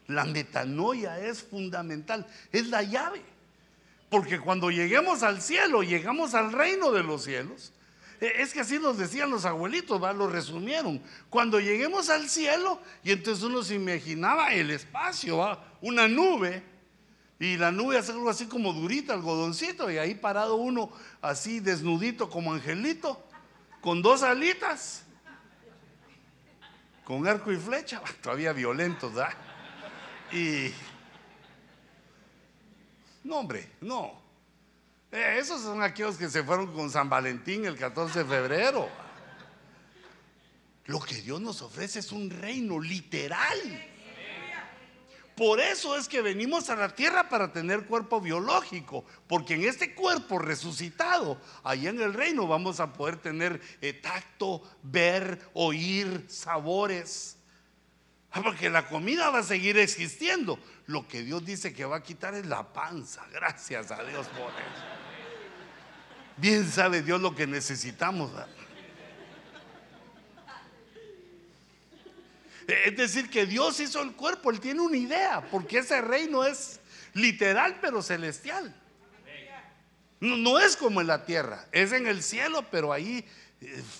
La 0.06 0.24
metanoia 0.24 1.18
es 1.18 1.42
fundamental, 1.42 2.28
es 2.52 2.68
la 2.68 2.84
llave. 2.84 3.31
Porque 4.12 4.38
cuando 4.38 4.70
lleguemos 4.70 5.22
al 5.22 5.40
cielo, 5.40 5.82
llegamos 5.82 6.34
al 6.34 6.52
reino 6.52 6.92
de 6.92 7.02
los 7.02 7.24
cielos, 7.24 7.72
eh, 8.20 8.30
es 8.40 8.52
que 8.52 8.60
así 8.60 8.78
nos 8.78 8.98
decían 8.98 9.30
los 9.30 9.46
abuelitos, 9.46 10.02
¿va? 10.02 10.12
lo 10.12 10.26
resumieron. 10.26 11.02
Cuando 11.30 11.58
lleguemos 11.60 12.10
al 12.10 12.28
cielo, 12.28 12.78
y 13.02 13.12
entonces 13.12 13.42
uno 13.42 13.62
se 13.62 13.76
imaginaba 13.76 14.52
el 14.52 14.70
espacio, 14.70 15.38
¿va? 15.38 15.64
una 15.80 16.08
nube, 16.08 16.62
y 17.40 17.56
la 17.56 17.72
nube 17.72 17.96
hace 17.96 18.12
algo 18.12 18.28
así 18.28 18.44
como 18.44 18.74
durita, 18.74 19.14
algodoncito, 19.14 19.90
y 19.90 19.96
ahí 19.96 20.14
parado 20.14 20.56
uno 20.56 20.92
así 21.22 21.60
desnudito 21.60 22.28
como 22.28 22.52
angelito, 22.52 23.18
con 23.80 24.02
dos 24.02 24.22
alitas, 24.22 25.04
con 27.04 27.26
arco 27.26 27.50
y 27.50 27.56
flecha, 27.56 28.02
todavía 28.20 28.52
violentos, 28.52 29.14
¿verdad? 29.14 29.32
Y... 30.32 30.70
No, 33.24 33.38
hombre, 33.38 33.70
no. 33.80 34.20
Eh, 35.10 35.36
esos 35.38 35.60
son 35.62 35.82
aquellos 35.82 36.16
que 36.16 36.28
se 36.28 36.42
fueron 36.42 36.72
con 36.72 36.90
San 36.90 37.08
Valentín 37.08 37.64
el 37.64 37.76
14 37.76 38.20
de 38.20 38.24
febrero. 38.24 38.88
Lo 40.86 41.00
que 41.00 41.16
Dios 41.16 41.40
nos 41.40 41.62
ofrece 41.62 42.00
es 42.00 42.12
un 42.12 42.30
reino 42.30 42.80
literal. 42.80 43.88
Por 45.36 45.60
eso 45.60 45.96
es 45.96 46.08
que 46.08 46.20
venimos 46.20 46.68
a 46.68 46.76
la 46.76 46.94
tierra 46.94 47.28
para 47.28 47.52
tener 47.52 47.86
cuerpo 47.86 48.20
biológico, 48.20 49.04
porque 49.26 49.54
en 49.54 49.64
este 49.64 49.94
cuerpo 49.94 50.38
resucitado, 50.38 51.40
allá 51.62 51.90
en 51.90 52.00
el 52.00 52.12
reino, 52.12 52.46
vamos 52.46 52.80
a 52.80 52.92
poder 52.92 53.16
tener 53.16 53.60
eh, 53.80 53.94
tacto, 53.94 54.62
ver, 54.82 55.50
oír, 55.54 56.26
sabores. 56.28 57.38
Ah, 58.32 58.40
porque 58.42 58.70
la 58.70 58.88
comida 58.88 59.28
va 59.30 59.40
a 59.40 59.42
seguir 59.42 59.76
existiendo. 59.76 60.58
Lo 60.86 61.06
que 61.06 61.22
Dios 61.22 61.44
dice 61.44 61.74
que 61.74 61.84
va 61.84 61.96
a 61.96 62.02
quitar 62.02 62.34
es 62.34 62.46
la 62.46 62.72
panza. 62.72 63.26
Gracias 63.32 63.90
a 63.90 64.02
Dios 64.04 64.26
por 64.28 64.50
eso. 64.50 65.02
Bien 66.38 66.68
sabe 66.70 67.02
Dios 67.02 67.20
lo 67.20 67.34
que 67.34 67.46
necesitamos. 67.46 68.30
Es 72.66 72.96
decir, 72.96 73.28
que 73.28 73.44
Dios 73.44 73.80
hizo 73.80 74.00
el 74.02 74.12
cuerpo, 74.12 74.50
Él 74.50 74.60
tiene 74.60 74.80
una 74.80 74.96
idea, 74.96 75.46
porque 75.50 75.78
ese 75.78 76.00
reino 76.00 76.44
es 76.44 76.80
literal 77.12 77.78
pero 77.80 78.00
celestial. 78.02 78.74
No, 80.20 80.60
es 80.60 80.76
como 80.76 81.00
en 81.00 81.08
la 81.08 81.24
tierra, 81.26 81.66
es 81.72 81.90
en 81.90 82.06
el 82.06 82.22
cielo, 82.22 82.64
pero 82.70 82.92
ahí 82.92 83.18
eh, 83.18 83.24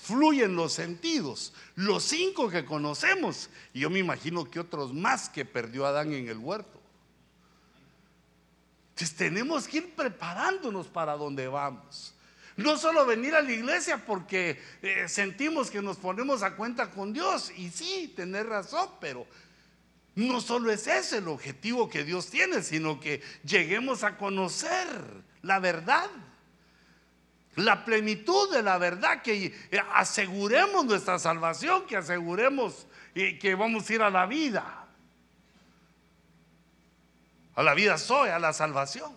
fluyen 0.03 0.57
los 0.57 0.73
sentidos, 0.73 1.53
los 1.75 2.03
cinco 2.03 2.49
que 2.49 2.65
conocemos, 2.65 3.51
y 3.73 3.81
yo 3.81 3.91
me 3.91 3.99
imagino 3.99 4.51
que 4.51 4.61
otros 4.61 4.93
más 4.93 5.29
que 5.29 5.45
perdió 5.45 5.87
Adán 5.87 6.13
en 6.13 6.29
el 6.29 6.39
huerto. 6.39 6.81
Entonces 8.91 9.17
tenemos 9.17 9.67
que 9.67 9.79
ir 9.79 9.95
preparándonos 9.95 10.87
para 10.89 11.17
donde 11.17 11.49
vamos. 11.49 12.15
No 12.57 12.77
solo 12.77 13.07
venir 13.07 13.35
a 13.35 13.41
la 13.41 13.51
iglesia 13.51 14.05
porque 14.05 14.61
eh, 14.83 15.09
sentimos 15.09 15.71
que 15.71 15.81
nos 15.81 15.97
ponemos 15.97 16.43
a 16.43 16.55
cuenta 16.55 16.91
con 16.91 17.13
Dios. 17.13 17.51
Y 17.57 17.71
sí, 17.71 18.13
tener 18.15 18.47
razón, 18.47 18.91
pero 19.01 19.27
no 20.15 20.41
solo 20.41 20.71
es 20.71 20.87
ese 20.87 21.19
el 21.19 21.29
objetivo 21.29 21.89
que 21.89 22.05
Dios 22.05 22.29
tiene, 22.29 22.63
sino 22.63 23.01
que 23.01 23.23
lleguemos 23.45 24.05
a 24.05 24.19
conocer 24.19 24.87
la 25.41 25.59
verdad. 25.59 26.11
La 27.57 27.85
plenitud 27.85 28.51
de 28.51 28.63
la 28.63 28.79
verdad, 28.79 29.23
que 29.23 29.47
eh, 29.71 29.81
aseguremos 29.95 30.87
nuestra 30.87 31.19
salvación, 31.19 31.87
que 31.87 31.97
aseguremos 31.97 32.87
eh, 33.15 33.39
que 33.39 33.55
vamos 33.55 33.89
a 33.89 33.95
ir 33.95 34.03
a 34.03 34.11
la 34.11 34.27
vida. 34.27 34.87
A 37.55 37.63
la 37.63 37.75
vida 37.75 37.99
soy, 37.99 38.31
a 38.31 38.39
la 38.39 38.53
salvación. 38.53 39.13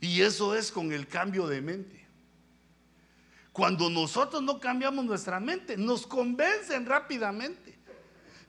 Y 0.00 0.20
eso 0.20 0.54
es 0.54 0.70
con 0.70 0.92
el 0.92 1.08
cambio 1.08 1.46
de 1.46 1.62
mente. 1.62 2.06
Cuando 3.52 3.88
nosotros 3.88 4.42
no 4.42 4.60
cambiamos 4.60 5.04
nuestra 5.04 5.40
mente, 5.40 5.76
nos 5.76 6.06
convencen 6.06 6.84
rápidamente. 6.84 7.78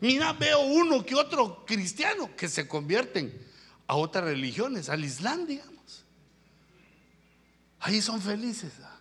Mira, 0.01 0.33
veo 0.33 0.59
uno 0.59 1.05
que 1.05 1.15
otro 1.15 1.63
cristiano 1.65 2.35
que 2.35 2.49
se 2.49 2.67
convierten 2.67 3.33
a 3.87 3.95
otras 3.95 4.25
religiones, 4.25 4.89
al 4.89 5.05
Islam, 5.05 5.45
digamos. 5.45 5.74
Ahí 7.85 8.01
son 8.01 8.19
felices. 8.19 8.73
¿ah? 8.83 8.97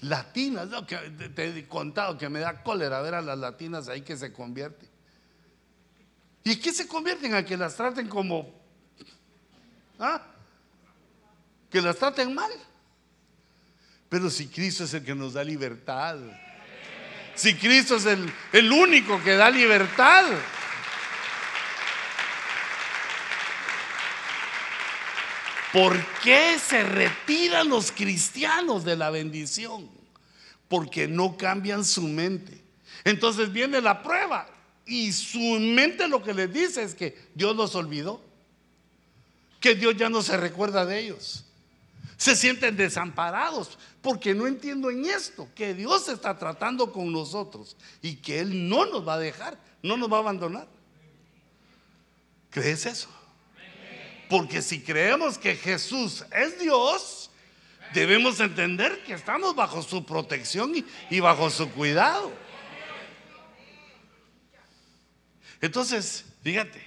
Latinas, 0.00 0.68
que 0.86 0.96
te 1.34 1.58
he 1.58 1.66
contado 1.66 2.18
que 2.18 2.28
me 2.28 2.40
da 2.40 2.62
cólera 2.62 3.00
ver 3.00 3.14
a 3.14 3.22
las 3.22 3.38
latinas 3.38 3.88
ahí 3.88 4.02
que 4.02 4.14
se 4.14 4.30
convierten. 4.30 4.86
¿Y 6.44 6.56
qué 6.56 6.70
se 6.70 6.86
convierten? 6.86 7.34
A 7.34 7.46
que 7.46 7.56
las 7.56 7.76
traten 7.76 8.08
como... 8.08 8.54
¿ah? 9.98 10.22
Que 11.70 11.80
las 11.80 11.96
traten 11.96 12.34
mal. 12.34 12.52
Pero 14.10 14.28
si 14.28 14.48
Cristo 14.48 14.84
es 14.84 14.92
el 14.92 15.02
que 15.02 15.14
nos 15.14 15.32
da 15.32 15.42
libertad, 15.42 16.18
si 17.34 17.54
Cristo 17.54 17.96
es 17.96 18.04
el 18.04 18.70
único 18.70 19.22
que 19.22 19.34
da 19.34 19.48
libertad, 19.48 20.26
¿por 25.72 25.96
qué 26.22 26.58
se 26.58 26.82
retiran 26.82 27.68
los 27.68 27.92
cristianos 27.92 28.84
de 28.84 28.96
la 28.96 29.10
bendición? 29.10 29.88
Porque 30.68 31.08
no 31.08 31.36
cambian 31.36 31.84
su 31.84 32.02
mente. 32.02 32.62
Entonces 33.04 33.52
viene 33.52 33.80
la 33.80 34.02
prueba 34.02 34.48
y 34.86 35.12
su 35.12 35.38
mente 35.38 36.08
lo 36.08 36.22
que 36.22 36.34
les 36.34 36.52
dice 36.52 36.82
es 36.82 36.94
que 36.94 37.18
Dios 37.34 37.54
los 37.56 37.74
olvidó, 37.74 38.20
que 39.60 39.74
Dios 39.74 39.96
ya 39.96 40.08
no 40.08 40.22
se 40.22 40.36
recuerda 40.36 40.84
de 40.84 41.00
ellos 41.00 41.44
se 42.18 42.34
sienten 42.34 42.76
desamparados 42.76 43.78
porque 44.02 44.34
no 44.34 44.46
entiendo 44.46 44.90
en 44.90 45.06
esto, 45.06 45.48
que 45.54 45.72
Dios 45.72 46.08
está 46.08 46.36
tratando 46.36 46.92
con 46.92 47.12
nosotros 47.12 47.76
y 48.02 48.16
que 48.16 48.40
Él 48.40 48.68
no 48.68 48.86
nos 48.86 49.06
va 49.06 49.14
a 49.14 49.18
dejar, 49.18 49.56
no 49.82 49.96
nos 49.96 50.12
va 50.12 50.16
a 50.16 50.20
abandonar. 50.20 50.66
¿Crees 52.50 52.86
eso? 52.86 53.08
Porque 54.28 54.62
si 54.62 54.80
creemos 54.80 55.38
que 55.38 55.56
Jesús 55.56 56.24
es 56.32 56.58
Dios, 56.58 57.30
debemos 57.94 58.40
entender 58.40 59.02
que 59.04 59.14
estamos 59.14 59.54
bajo 59.54 59.82
su 59.82 60.04
protección 60.04 60.72
y, 61.10 61.20
bajo 61.20 61.50
su 61.50 61.70
cuidado. 61.70 62.32
Entonces, 65.60 66.24
fíjate. 66.42 66.86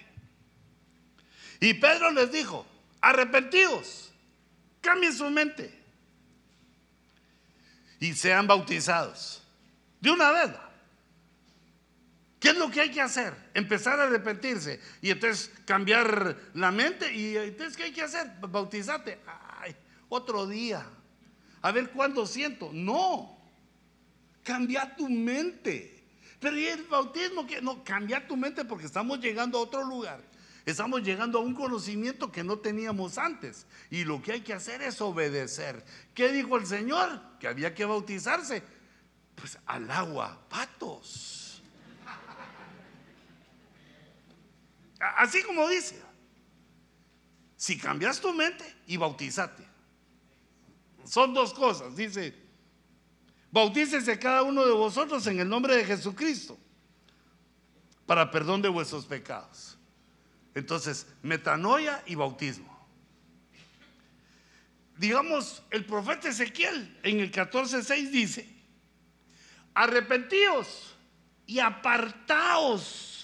Y 1.60 1.74
Pedro 1.74 2.12
les 2.12 2.32
dijo, 2.32 2.66
arrepentidos 3.02 4.12
Cambien 4.82 5.14
su 5.14 5.30
mente. 5.30 5.80
y 8.00 8.16
sean 8.16 8.48
bautizados. 8.48 9.44
De 10.00 10.10
una 10.10 10.32
vez. 10.32 10.50
¿Qué 12.42 12.50
es 12.50 12.58
lo 12.58 12.72
que 12.72 12.82
hay 12.82 12.90
que 12.90 13.00
hacer? 13.00 13.36
Empezar 13.54 14.00
a 14.00 14.06
arrepentirse 14.06 14.82
y 15.00 15.12
entonces 15.12 15.52
cambiar 15.64 16.36
la 16.56 16.72
mente. 16.72 17.14
¿Y 17.14 17.38
entonces 17.38 17.78
qué 17.78 17.84
hay 17.84 17.92
que 17.92 18.02
hacer? 18.02 18.32
Bautizarte. 18.42 19.20
Ay, 19.60 19.76
otro 20.10 20.48
día. 20.48 20.84
A 21.62 21.72
ver 21.72 21.92
cuándo 21.92 22.26
siento. 22.26 22.72
No. 22.74 23.40
Cambia 24.44 24.96
tu 24.96 25.08
mente. 25.08 26.04
Pero 26.40 26.58
¿y 26.58 26.66
el 26.66 26.82
bautismo 26.86 27.46
que 27.46 27.62
No, 27.62 27.84
cambia 27.84 28.28
tu 28.28 28.36
mente 28.36 28.66
porque 28.66 28.88
estamos 28.88 29.20
llegando 29.20 29.60
a 29.60 29.62
otro 29.62 29.84
lugar. 29.84 30.20
Estamos 30.66 31.04
llegando 31.04 31.38
a 31.38 31.42
un 31.44 31.54
conocimiento 31.54 32.32
que 32.32 32.44
no 32.44 32.58
teníamos 32.58 33.20
antes. 33.20 33.68
Y 33.92 34.04
lo 34.04 34.20
que 34.20 34.32
hay 34.32 34.42
que 34.42 34.56
hacer 34.56 34.82
es 34.82 35.00
obedecer. 35.00 35.86
¿Qué 36.16 36.32
dijo 36.32 36.58
el 36.58 36.66
Señor? 36.66 37.22
Que 37.40 37.48
había 37.48 37.76
que 37.76 37.86
bautizarse. 37.86 38.64
Pues 39.36 39.60
al 39.68 39.92
agua, 39.92 40.44
patos. 40.50 41.41
Así 45.18 45.42
como 45.44 45.68
dice. 45.68 46.00
Si 47.58 47.78
cambias 47.78 48.20
tu 48.20 48.34
mente 48.34 48.66
y 48.88 48.98
bautizate. 48.98 49.64
Son 51.06 51.34
dos 51.34 51.54
cosas. 51.54 51.96
Dice, 51.96 52.36
bautícese 53.52 54.18
cada 54.18 54.44
uno 54.44 54.66
de 54.66 54.74
vosotros 54.74 55.26
en 55.28 55.40
el 55.40 55.50
nombre 55.50 55.76
de 55.76 55.86
Jesucristo 55.86 56.58
para 58.06 58.32
perdón 58.32 58.62
de 58.62 58.70
vuestros 58.70 59.06
pecados. 59.06 59.78
Entonces, 60.54 61.08
metanoia 61.22 62.04
y 62.06 62.16
bautismo. 62.16 62.72
Digamos, 64.98 65.64
el 65.72 65.86
profeta 65.86 66.30
Ezequiel 66.30 67.00
en 67.04 67.20
el 67.20 67.32
14.6 67.32 68.10
dice, 68.10 68.48
arrepentíos 69.74 70.96
y 71.48 71.60
apartaos 71.60 73.21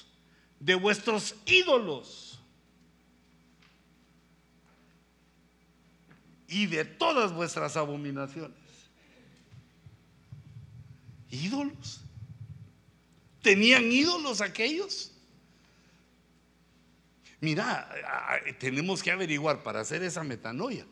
de 0.60 0.76
vuestros 0.76 1.36
ídolos 1.46 2.40
y 6.48 6.66
de 6.66 6.86
todas 6.86 7.34
vuestras 7.34 7.78
abominaciones. 7.78 8.58
¿Ídolos? 11.30 12.02
¿Tenían 13.42 13.92
ídolos 13.92 14.42
aquellos? 14.42 15.12
Mira, 17.40 17.90
tenemos 18.60 19.04
que 19.04 19.12
averiguar 19.12 19.62
para 19.62 19.82
hacer 19.82 20.02
esa 20.04 20.24
metanoia 20.24 20.86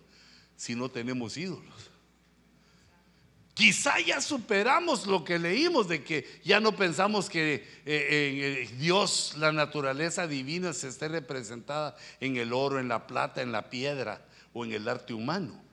si 0.55 0.76
no 0.76 0.89
tenemos 0.89 1.38
ídolos. 1.38 1.94
Quizá 3.55 4.01
ya 4.01 4.19
superamos 4.19 5.07
lo 5.07 5.23
que 5.23 5.39
leímos 5.39 5.87
de 5.87 6.03
que 6.03 6.41
ya 6.43 6.59
no 6.59 6.75
pensamos 6.75 7.29
que 7.29 7.53
eh, 7.53 7.63
eh, 7.85 8.69
Dios, 8.77 9.33
la 9.37 9.53
naturaleza 9.53 10.27
divina, 10.27 10.73
se 10.73 10.89
esté 10.89 11.07
representada 11.07 11.95
en 12.19 12.35
el 12.35 12.51
oro, 12.51 12.81
en 12.81 12.89
la 12.89 13.07
plata, 13.07 13.41
en 13.41 13.53
la 13.53 13.69
piedra 13.69 14.25
o 14.51 14.65
en 14.65 14.73
el 14.73 14.85
arte 14.89 15.13
humano. 15.13 15.63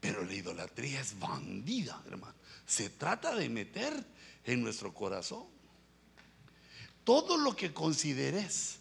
Pero 0.00 0.24
la 0.24 0.32
idolatría 0.32 0.98
es 0.98 1.18
bandida, 1.18 2.02
hermano. 2.06 2.34
Se 2.64 2.88
trata 2.88 3.34
de 3.34 3.50
meter 3.50 3.92
en 4.44 4.62
nuestro 4.62 4.94
corazón. 4.94 5.44
Todo 7.04 7.36
lo 7.36 7.54
que 7.54 7.74
consideres 7.74 8.78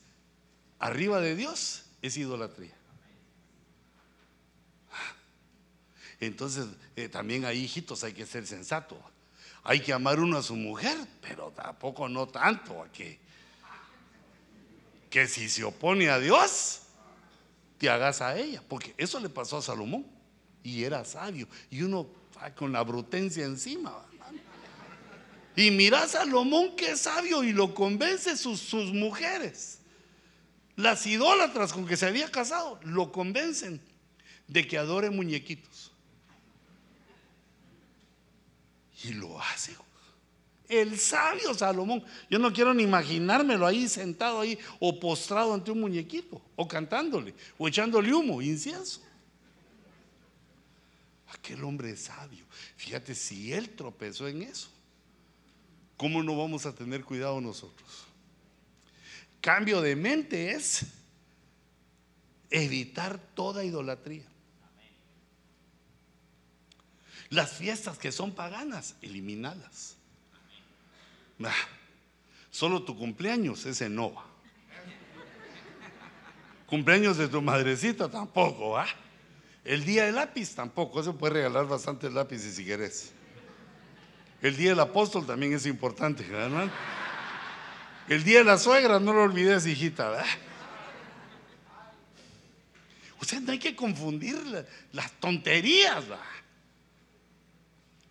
arriba 0.80 1.20
de 1.20 1.36
Dios 1.36 1.84
es 2.02 2.16
idolatría. 2.16 2.77
Entonces, 6.20 6.66
eh, 6.96 7.10
también 7.10 7.46
hay 7.46 7.60
hijitos, 7.60 8.04
hay 8.04 8.14
que 8.14 8.26
ser 8.26 8.48
sensato. 8.48 9.00
Hay 9.64 9.82
que 9.82 9.94
amar 9.94 10.20
uno 10.20 10.38
a 10.38 10.44
su 10.44 10.56
mujer, 10.56 10.98
pero 11.22 11.52
tampoco 11.52 12.08
no 12.08 12.28
tanto 12.28 12.82
a 12.82 12.92
que, 12.92 13.20
que 15.10 15.28
si 15.28 15.50
se 15.50 15.64
opone 15.64 16.10
a 16.10 16.20
Dios, 16.20 16.82
te 17.78 17.90
hagas 17.90 18.22
a 18.22 18.38
ella. 18.38 18.64
Porque 18.68 18.94
eso 18.98 19.20
le 19.20 19.30
pasó 19.30 19.58
a 19.58 19.62
Salomón. 19.62 20.06
Y 20.64 20.84
era 20.84 21.06
sabio. 21.06 21.48
Y 21.70 21.82
uno 21.82 22.08
con 22.56 22.72
la 22.72 22.82
brutencia 22.84 23.46
encima. 23.46 23.94
Y 25.56 25.72
mira 25.72 26.04
a 26.04 26.08
Salomón 26.08 26.76
que 26.76 26.92
es 26.92 27.02
sabio 27.02 27.44
y 27.44 27.52
lo 27.52 27.74
convence 27.74 28.38
sus, 28.38 28.60
sus 28.60 28.94
mujeres. 28.94 29.80
Las 30.76 31.08
idólatras 31.08 31.74
con 31.74 31.88
que 31.88 31.98
se 31.98 32.06
había 32.06 32.30
casado 32.30 32.80
lo 32.84 33.12
convencen 33.12 33.82
de 34.48 34.68
que 34.68 34.78
adore 34.78 35.10
muñequitos. 35.10 35.92
Y 39.04 39.14
lo 39.14 39.40
hace. 39.42 39.76
El 40.68 41.00
sabio 41.00 41.54
Salomón. 41.54 42.04
Yo 42.30 42.40
no 42.40 42.52
quiero 42.52 42.74
ni 42.74 42.84
imaginármelo 42.84 43.66
ahí 43.66 43.88
sentado 43.88 44.42
ahí 44.42 44.60
o 44.80 45.00
postrado 45.00 45.54
ante 45.54 45.72
un 45.72 45.80
muñequito 45.80 46.42
o 46.56 46.68
cantándole 46.68 47.34
o 47.58 47.68
echándole 47.68 48.14
humo, 48.14 48.42
incienso. 48.42 49.02
Aquel 51.30 51.64
hombre 51.64 51.96
sabio. 51.96 52.46
Fíjate, 52.76 53.16
si 53.16 53.54
él 53.54 53.70
tropezó 53.70 54.28
en 54.28 54.44
eso, 54.44 54.70
¿cómo 55.96 56.22
no 56.22 56.38
vamos 56.38 56.66
a 56.66 56.76
tener 56.76 57.04
cuidado 57.04 57.40
nosotros? 57.40 58.06
Cambio 59.40 59.82
de 59.82 59.96
mente 59.96 60.52
es 60.52 60.86
evitar 62.50 63.20
toda 63.36 63.64
idolatría. 63.64 64.26
Las 67.30 67.54
fiestas 67.54 67.98
que 67.98 68.12
son 68.12 68.32
paganas, 68.34 68.96
eliminalas. 69.02 69.96
solo 72.50 72.84
tu 72.84 72.98
cumpleaños 72.98 73.66
es 73.66 73.82
en 73.82 73.96
Nova. 73.96 74.26
Cumpleaños 76.66 77.18
de 77.18 77.28
tu 77.28 77.42
madrecita 77.42 78.10
tampoco, 78.10 78.78
¿ah? 78.78 78.88
El 79.64 79.84
día 79.84 80.06
del 80.06 80.16
lápiz 80.16 80.56
tampoco, 80.56 81.02
eso 81.02 81.18
puede 81.18 81.34
regalar 81.36 81.68
bastantes 81.68 82.14
lápices 82.14 82.56
si 82.56 82.66
querés. 82.66 83.12
El 84.42 84.56
día 84.56 84.70
del 84.70 84.80
apóstol 84.80 85.26
también 85.26 85.54
es 85.54 85.66
importante, 85.66 86.24
¿verdad? 86.24 86.70
El 88.08 88.24
día 88.24 88.40
de 88.40 88.46
la 88.46 88.58
suegra, 88.58 89.00
no 89.00 89.12
lo 89.12 89.24
olvides, 89.24 89.66
hijita, 89.66 90.10
¿verdad? 90.10 90.26
O 93.20 93.26
sea, 93.26 93.42
no 93.42 93.52
hay 93.52 93.60
que 93.60 93.76
confundir 93.76 94.38
las 94.94 95.12
tonterías, 95.20 96.08
¿verdad? 96.08 96.24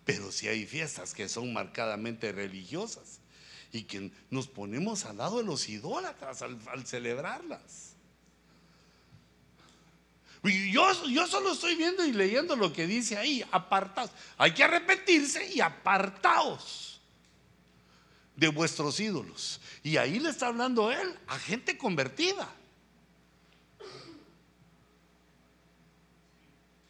Pero 0.07 0.31
si 0.31 0.47
hay 0.47 0.65
fiestas 0.65 1.13
que 1.13 1.27
son 1.27 1.51
marcadamente 1.51 2.31
religiosas 2.31 3.19
y 3.73 3.83
que 3.83 4.09
nos 4.29 4.47
ponemos 4.47 5.03
al 5.03 5.17
lado 5.17 5.39
de 5.39 5.43
los 5.43 5.67
idólatras 5.67 6.41
al, 6.41 6.87
celebrarlas. 6.87 7.91
Yo, 10.43 11.07
yo 11.09 11.27
solo 11.27 11.51
estoy 11.51 11.75
viendo 11.75 12.05
y 12.05 12.13
leyendo 12.13 12.55
lo 12.55 12.71
que 12.71 12.87
dice 12.87 13.17
ahí, 13.17 13.43
apartados. 13.51 14.11
Hay 14.37 14.53
que 14.53 14.63
arrepentirse 14.63 15.45
y 15.53 15.59
apartaos 15.59 17.01
de 18.37 18.47
vuestros 18.47 19.01
ídolos. 19.01 19.59
Y 19.83 19.97
ahí 19.97 20.21
le 20.21 20.29
está 20.29 20.47
hablando 20.47 20.89
él 20.89 21.19
a 21.27 21.37
gente 21.37 21.77
convertida. 21.77 22.47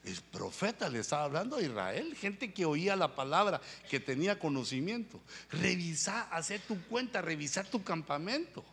El 0.07 0.21
profeta 0.21 0.87
le 0.87 0.99
estaba 0.99 1.25
hablando 1.25 1.57
a 1.57 1.61
Israel, 1.61 2.15
gente 2.15 2.53
que 2.53 2.63
oía 2.63 2.95
la 2.95 3.13
palabra, 3.13 3.59
que 3.89 3.99
tenía 3.99 4.39
conocimiento. 4.39 5.19
Revisa, 5.51 6.29
hace 6.31 6.59
tu 6.59 6.81
cuenta, 6.83 7.21
revisa 7.21 7.65
tu 7.65 7.83
campamento. 7.83 8.63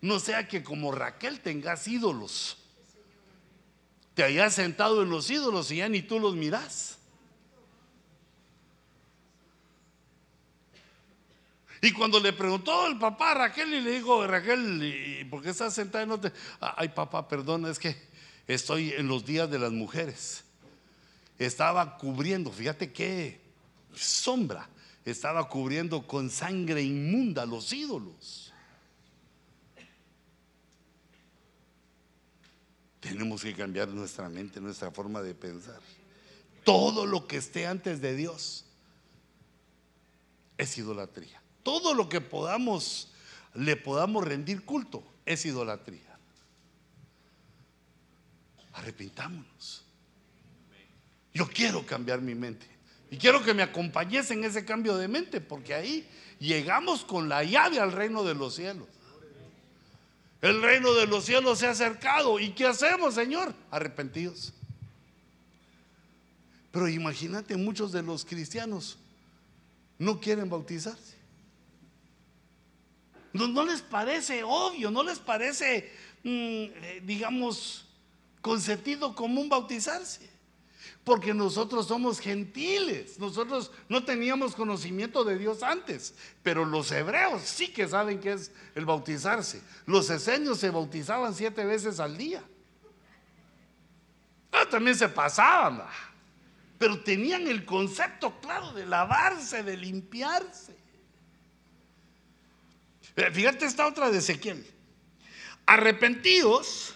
No 0.00 0.18
sea 0.18 0.48
que 0.48 0.64
como 0.64 0.92
Raquel 0.92 1.40
tengas 1.40 1.86
ídolos. 1.86 2.56
Te 4.14 4.22
hayas 4.22 4.54
sentado 4.54 5.02
en 5.02 5.10
los 5.10 5.28
ídolos 5.28 5.70
y 5.70 5.76
ya 5.76 5.90
ni 5.90 6.00
tú 6.00 6.18
los 6.18 6.34
mirás. 6.34 6.96
Y 11.82 11.92
cuando 11.92 12.18
le 12.18 12.32
preguntó 12.32 12.86
el 12.86 12.98
papá 12.98 13.32
a 13.32 13.34
Raquel 13.34 13.74
y 13.74 13.82
le 13.82 13.90
dijo, 13.90 14.26
Raquel, 14.26 15.26
¿por 15.28 15.42
qué 15.42 15.50
estás 15.50 15.74
sentada 15.74 16.04
en 16.04 16.12
otro? 16.12 16.32
Ay, 16.60 16.88
papá, 16.88 17.28
perdón, 17.28 17.66
es 17.66 17.78
que 17.78 17.94
estoy 18.46 18.92
en 18.92 19.06
los 19.06 19.26
días 19.26 19.50
de 19.50 19.58
las 19.58 19.70
mujeres 19.70 20.44
estaba 21.38 21.98
cubriendo, 21.98 22.50
fíjate 22.50 22.92
qué 22.92 23.40
sombra, 23.94 24.68
estaba 25.04 25.48
cubriendo 25.48 26.06
con 26.06 26.30
sangre 26.30 26.82
inmunda 26.82 27.46
los 27.46 27.72
ídolos. 27.72 28.52
Tenemos 33.00 33.42
que 33.42 33.54
cambiar 33.54 33.88
nuestra 33.88 34.28
mente, 34.28 34.60
nuestra 34.60 34.90
forma 34.90 35.22
de 35.22 35.34
pensar. 35.34 35.80
Todo 36.64 37.06
lo 37.06 37.28
que 37.28 37.36
esté 37.36 37.66
antes 37.66 38.00
de 38.00 38.16
Dios 38.16 38.64
es 40.58 40.76
idolatría. 40.76 41.40
Todo 41.62 41.94
lo 41.94 42.08
que 42.08 42.20
podamos, 42.20 43.12
le 43.54 43.76
podamos 43.76 44.24
rendir 44.24 44.64
culto, 44.64 45.04
es 45.24 45.46
idolatría. 45.46 46.18
Arrepintámonos. 48.72 49.85
Yo 51.36 51.46
quiero 51.46 51.84
cambiar 51.84 52.22
mi 52.22 52.34
mente. 52.34 52.66
Y 53.10 53.18
quiero 53.18 53.44
que 53.44 53.52
me 53.52 53.62
acompañes 53.62 54.30
en 54.30 54.42
ese 54.42 54.64
cambio 54.64 54.96
de 54.96 55.06
mente, 55.06 55.42
porque 55.42 55.74
ahí 55.74 56.08
llegamos 56.38 57.04
con 57.04 57.28
la 57.28 57.44
llave 57.44 57.78
al 57.78 57.92
reino 57.92 58.24
de 58.24 58.34
los 58.34 58.54
cielos. 58.54 58.88
El 60.40 60.62
reino 60.62 60.94
de 60.94 61.06
los 61.06 61.26
cielos 61.26 61.58
se 61.58 61.66
ha 61.66 61.72
acercado. 61.72 62.40
¿Y 62.40 62.52
qué 62.52 62.66
hacemos, 62.66 63.14
Señor? 63.14 63.54
Arrepentidos. 63.70 64.54
Pero 66.72 66.88
imagínate, 66.88 67.54
muchos 67.58 67.92
de 67.92 68.02
los 68.02 68.24
cristianos 68.24 68.96
no 69.98 70.18
quieren 70.18 70.48
bautizarse. 70.48 71.16
No, 73.34 73.62
les 73.66 73.82
parece 73.82 74.42
obvio, 74.42 74.90
no 74.90 75.02
les 75.02 75.18
parece, 75.18 75.92
mm, 76.22 76.30
eh, 76.30 77.02
digamos, 77.04 77.84
con 78.40 78.58
sentido 78.62 79.14
común 79.14 79.50
bautizarse. 79.50 80.35
Porque 81.06 81.32
nosotros 81.32 81.86
somos 81.86 82.18
gentiles, 82.18 83.16
nosotros 83.20 83.70
no 83.88 84.04
teníamos 84.04 84.56
conocimiento 84.56 85.22
de 85.22 85.38
Dios 85.38 85.62
antes, 85.62 86.16
pero 86.42 86.64
los 86.64 86.90
hebreos 86.90 87.42
sí 87.42 87.68
que 87.68 87.86
saben 87.86 88.18
qué 88.18 88.32
es 88.32 88.50
el 88.74 88.84
bautizarse. 88.86 89.62
Los 89.86 90.10
esenios 90.10 90.58
se 90.58 90.70
bautizaban 90.70 91.32
siete 91.32 91.64
veces 91.64 92.00
al 92.00 92.18
día. 92.18 92.42
Ah, 94.50 94.66
también 94.68 94.96
se 94.96 95.08
pasaban, 95.08 95.84
pero 96.76 97.00
tenían 97.00 97.46
el 97.46 97.64
concepto 97.64 98.40
claro 98.40 98.72
de 98.72 98.84
lavarse, 98.84 99.62
de 99.62 99.76
limpiarse. 99.76 100.76
Eh, 103.14 103.30
fíjate 103.30 103.64
esta 103.64 103.86
otra 103.86 104.10
de 104.10 104.18
Ezequiel. 104.18 104.66
Arrepentidos 105.66 106.95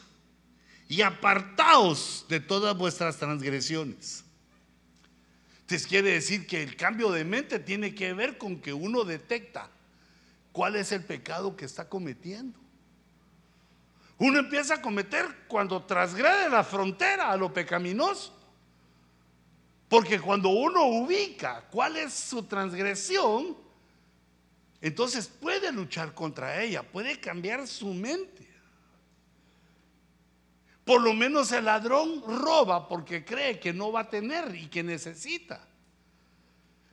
y 0.91 1.03
apartaos 1.03 2.27
de 2.29 2.41
todas 2.41 2.77
vuestras 2.77 3.17
transgresiones. 3.17 4.25
Entonces 5.61 5.87
quiere 5.87 6.11
decir 6.11 6.49
que 6.49 6.65
el 6.65 6.75
cambio 6.75 7.13
de 7.13 7.25
mente 7.25 7.61
tiene 7.61 7.95
que 7.95 8.13
ver 8.13 8.37
con 8.37 8.61
que 8.61 8.73
uno 8.73 9.05
detecta 9.05 9.71
cuál 10.51 10.75
es 10.75 10.91
el 10.91 11.05
pecado 11.05 11.57
que 11.57 11.65
está 11.65 11.89
cometiendo. 11.89 12.59
Uno 14.19 14.41
empieza 14.41 14.75
a 14.75 14.83
cometer 14.83 15.25
cuando 15.47 15.81
transgrede 15.85 16.51
la 16.51 16.65
frontera 16.65 17.31
a 17.31 17.37
lo 17.37 17.55
pecaminoso. 17.55 18.37
Porque 19.89 20.19
cuando 20.19 20.49
uno 20.49 20.87
ubica 20.87 21.69
cuál 21.71 21.99
es 21.99 22.13
su 22.13 22.43
transgresión, 22.43 23.57
entonces 24.81 25.29
puede 25.29 25.71
luchar 25.71 26.15
contra 26.15 26.61
ella, 26.61 26.83
puede 26.83 27.21
cambiar 27.21 27.69
su 27.69 27.95
mente. 27.95 28.50
Por 30.91 31.03
lo 31.03 31.15
menos 31.15 31.53
el 31.53 31.67
ladrón 31.67 32.21
roba 32.27 32.89
porque 32.89 33.25
cree 33.25 33.61
que 33.61 33.73
no 33.73 33.93
va 33.93 34.01
a 34.01 34.11
tener 34.11 34.57
y 34.57 34.67
que 34.67 34.83
necesita. 34.83 35.65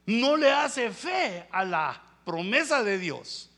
No 0.05 0.37
le 0.37 0.51
hace 0.51 0.91
fe 0.91 1.47
a 1.51 1.65
la 1.65 1.99
promesa 2.23 2.83
de 2.83 2.99
Dios 2.99 3.49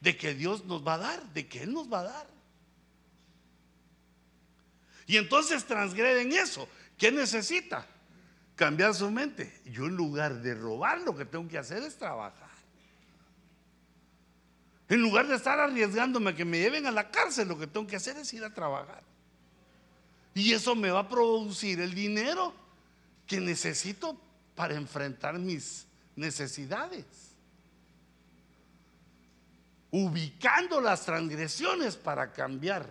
de 0.00 0.14
que 0.14 0.34
Dios 0.34 0.66
nos 0.66 0.86
va 0.86 0.92
a 0.92 0.98
dar, 0.98 1.22
de 1.32 1.48
que 1.48 1.62
Él 1.62 1.72
nos 1.72 1.90
va 1.90 2.00
a 2.00 2.02
dar. 2.02 2.26
Y 5.06 5.16
entonces 5.16 5.64
transgreden 5.64 6.32
eso. 6.32 6.68
¿Qué 6.98 7.10
necesita? 7.10 7.86
Cambiar 8.56 8.94
su 8.94 9.10
mente. 9.10 9.62
Yo 9.64 9.86
en 9.86 9.96
lugar 9.96 10.42
de 10.42 10.54
robar 10.54 11.00
lo 11.00 11.16
que 11.16 11.24
tengo 11.24 11.48
que 11.48 11.56
hacer 11.56 11.82
es 11.82 11.96
trabajar. 11.96 12.50
En 14.90 15.00
lugar 15.00 15.26
de 15.28 15.36
estar 15.36 15.58
arriesgándome 15.58 16.32
a 16.32 16.36
que 16.36 16.44
me 16.44 16.58
lleven 16.58 16.84
a 16.84 16.90
la 16.90 17.10
cárcel, 17.10 17.48
lo 17.48 17.58
que 17.58 17.66
tengo 17.66 17.86
que 17.86 17.96
hacer 17.96 18.18
es 18.18 18.30
ir 18.34 18.44
a 18.44 18.52
trabajar. 18.52 19.07
Y 20.38 20.52
eso 20.52 20.76
me 20.76 20.92
va 20.92 21.00
a 21.00 21.08
producir 21.08 21.80
el 21.80 21.92
dinero 21.92 22.54
que 23.26 23.40
necesito 23.40 24.16
para 24.54 24.76
enfrentar 24.76 25.36
mis 25.36 25.84
necesidades. 26.14 27.04
Ubicando 29.90 30.80
las 30.80 31.04
transgresiones 31.04 31.96
para 31.96 32.32
cambiar 32.32 32.88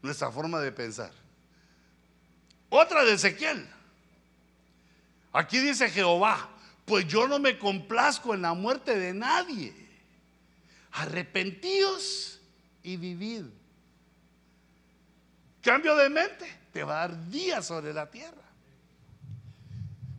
nuestra 0.00 0.30
forma 0.30 0.58
de 0.60 0.72
pensar. 0.72 1.12
Otra 2.70 3.04
de 3.04 3.12
Ezequiel. 3.12 3.68
Aquí 5.34 5.58
dice 5.58 5.90
Jehová, 5.90 6.48
pues 6.86 7.06
yo 7.06 7.28
no 7.28 7.38
me 7.38 7.58
complazco 7.58 8.32
en 8.32 8.40
la 8.40 8.54
muerte 8.54 8.98
de 8.98 9.12
nadie 9.12 9.74
arrepentíos 10.92 12.40
y 12.82 12.96
vivid. 12.96 13.44
Cambio 15.64 15.96
de 15.96 16.10
mente, 16.10 16.46
te 16.72 16.84
va 16.84 17.02
a 17.02 17.08
dar 17.08 17.30
días 17.30 17.66
sobre 17.66 17.94
la 17.94 18.10
tierra. 18.10 18.42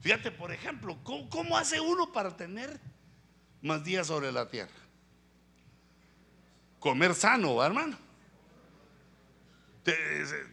Fíjate, 0.02 0.32
por 0.32 0.52
ejemplo, 0.52 0.98
¿cómo, 1.04 1.56
hace 1.56 1.80
uno 1.80 2.12
para 2.12 2.36
tener 2.36 2.80
más 3.62 3.84
días 3.84 4.08
sobre 4.08 4.32
la 4.32 4.50
tierra? 4.50 4.74
Comer 6.80 7.14
sano, 7.14 7.64
hermano. 7.64 7.96
¿Te, 9.84 9.96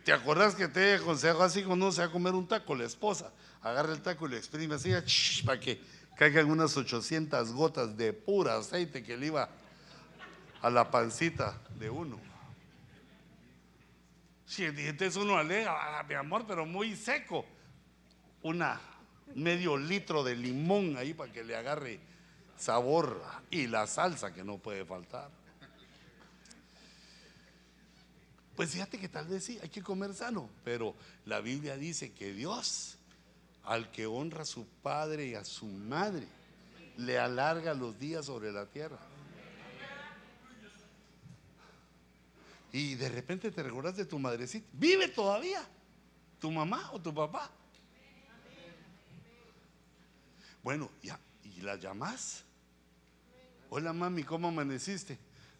¿Te, 0.04 0.12
acordás 0.12 0.54
que 0.54 0.68
te 0.68 0.94
aconsejo 0.94 1.42
así 1.42 1.62
cuando 1.62 1.86
uno 1.86 1.92
se 1.92 2.02
va 2.02 2.08
a 2.08 2.12
comer 2.12 2.34
un 2.34 2.46
taco? 2.46 2.74
La 2.74 2.84
esposa 2.84 3.32
agarra 3.62 3.92
el 3.92 4.02
taco 4.02 4.26
y 4.26 4.32
le 4.32 4.36
exprime 4.36 4.74
así 4.74 4.92
para 5.46 5.58
que 5.58 5.80
caigan 6.16 6.50
unas 6.50 6.76
800 6.76 7.52
gotas 7.52 7.96
de 7.96 8.12
pura 8.12 8.58
aceite 8.58 9.02
que 9.02 9.16
le 9.16 9.28
iba 9.28 9.48
a 10.60 10.68
la 10.68 10.90
pancita 10.90 11.58
de 11.78 11.88
uno. 11.88 12.31
Si 14.52 14.66
entonces 14.66 15.16
uno 15.16 15.38
alega, 15.38 15.98
ah, 15.98 16.02
mi 16.02 16.12
amor, 16.12 16.44
pero 16.46 16.66
muy 16.66 16.94
seco, 16.94 17.46
una 18.42 18.78
medio 19.34 19.78
litro 19.78 20.22
de 20.22 20.36
limón 20.36 20.98
ahí 20.98 21.14
para 21.14 21.32
que 21.32 21.42
le 21.42 21.56
agarre 21.56 21.98
sabor 22.58 23.24
y 23.50 23.66
la 23.66 23.86
salsa 23.86 24.34
que 24.34 24.44
no 24.44 24.58
puede 24.58 24.84
faltar. 24.84 25.30
Pues 28.54 28.72
fíjate 28.72 28.98
que 28.98 29.08
tal 29.08 29.26
vez 29.26 29.42
sí, 29.42 29.58
hay 29.62 29.70
que 29.70 29.82
comer 29.82 30.12
sano, 30.12 30.50
pero 30.62 30.94
la 31.24 31.40
Biblia 31.40 31.78
dice 31.78 32.12
que 32.12 32.34
Dios, 32.34 32.98
al 33.64 33.90
que 33.90 34.04
honra 34.04 34.42
a 34.42 34.44
su 34.44 34.66
padre 34.66 35.28
y 35.28 35.34
a 35.34 35.46
su 35.46 35.64
madre, 35.64 36.26
le 36.98 37.18
alarga 37.18 37.72
los 37.72 37.98
días 37.98 38.26
sobre 38.26 38.52
la 38.52 38.66
tierra. 38.66 38.98
Y 42.72 42.94
de 42.94 43.10
repente 43.10 43.50
te 43.50 43.62
recuerdas 43.62 43.96
de 43.96 44.06
tu 44.06 44.18
madrecita. 44.18 44.66
¿Vive 44.72 45.08
todavía 45.08 45.62
tu 46.40 46.50
mamá 46.50 46.90
o 46.92 47.00
tu 47.00 47.12
papá? 47.14 47.50
Bueno, 50.62 50.90
¿y 51.02 51.60
la 51.60 51.76
llamas? 51.76 52.44
Hola 53.68 53.92
mami, 53.92 54.22
¿cómo 54.22 54.48
amaneciste? 54.48 55.18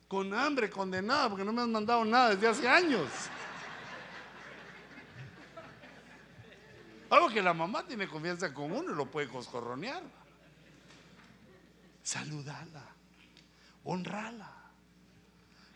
Con 0.09 0.33
hambre, 0.33 0.71
condenada, 0.71 1.29
porque 1.29 1.45
no 1.45 1.53
me 1.53 1.63
has 1.63 1.69
mandado 1.69 2.05
nada 2.05 2.31
desde 2.31 2.49
hace 2.49 2.69
años. 2.69 3.09
Algo 7.11 7.29
que 7.29 7.43
la 7.43 7.53
mamá 7.53 7.87
tiene 7.87 8.09
confianza 8.09 8.55
con 8.55 8.73
uno 8.73 8.93
y 8.93 8.95
lo 8.97 9.11
puede 9.11 9.29
coscorronear. 9.29 10.03
Saludala, 12.03 12.87
honrala 13.85 14.51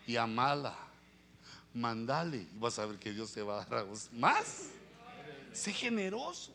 y 0.06 0.16
amala 0.16 0.85
mandale 1.76 2.38
y 2.38 2.58
vas 2.58 2.78
a 2.78 2.86
ver 2.86 2.98
que 2.98 3.12
Dios 3.12 3.32
te 3.32 3.42
va 3.42 3.62
a 3.62 3.64
dar 3.66 3.86
más. 4.12 4.70
Sé 5.52 5.72
generoso. 5.72 6.54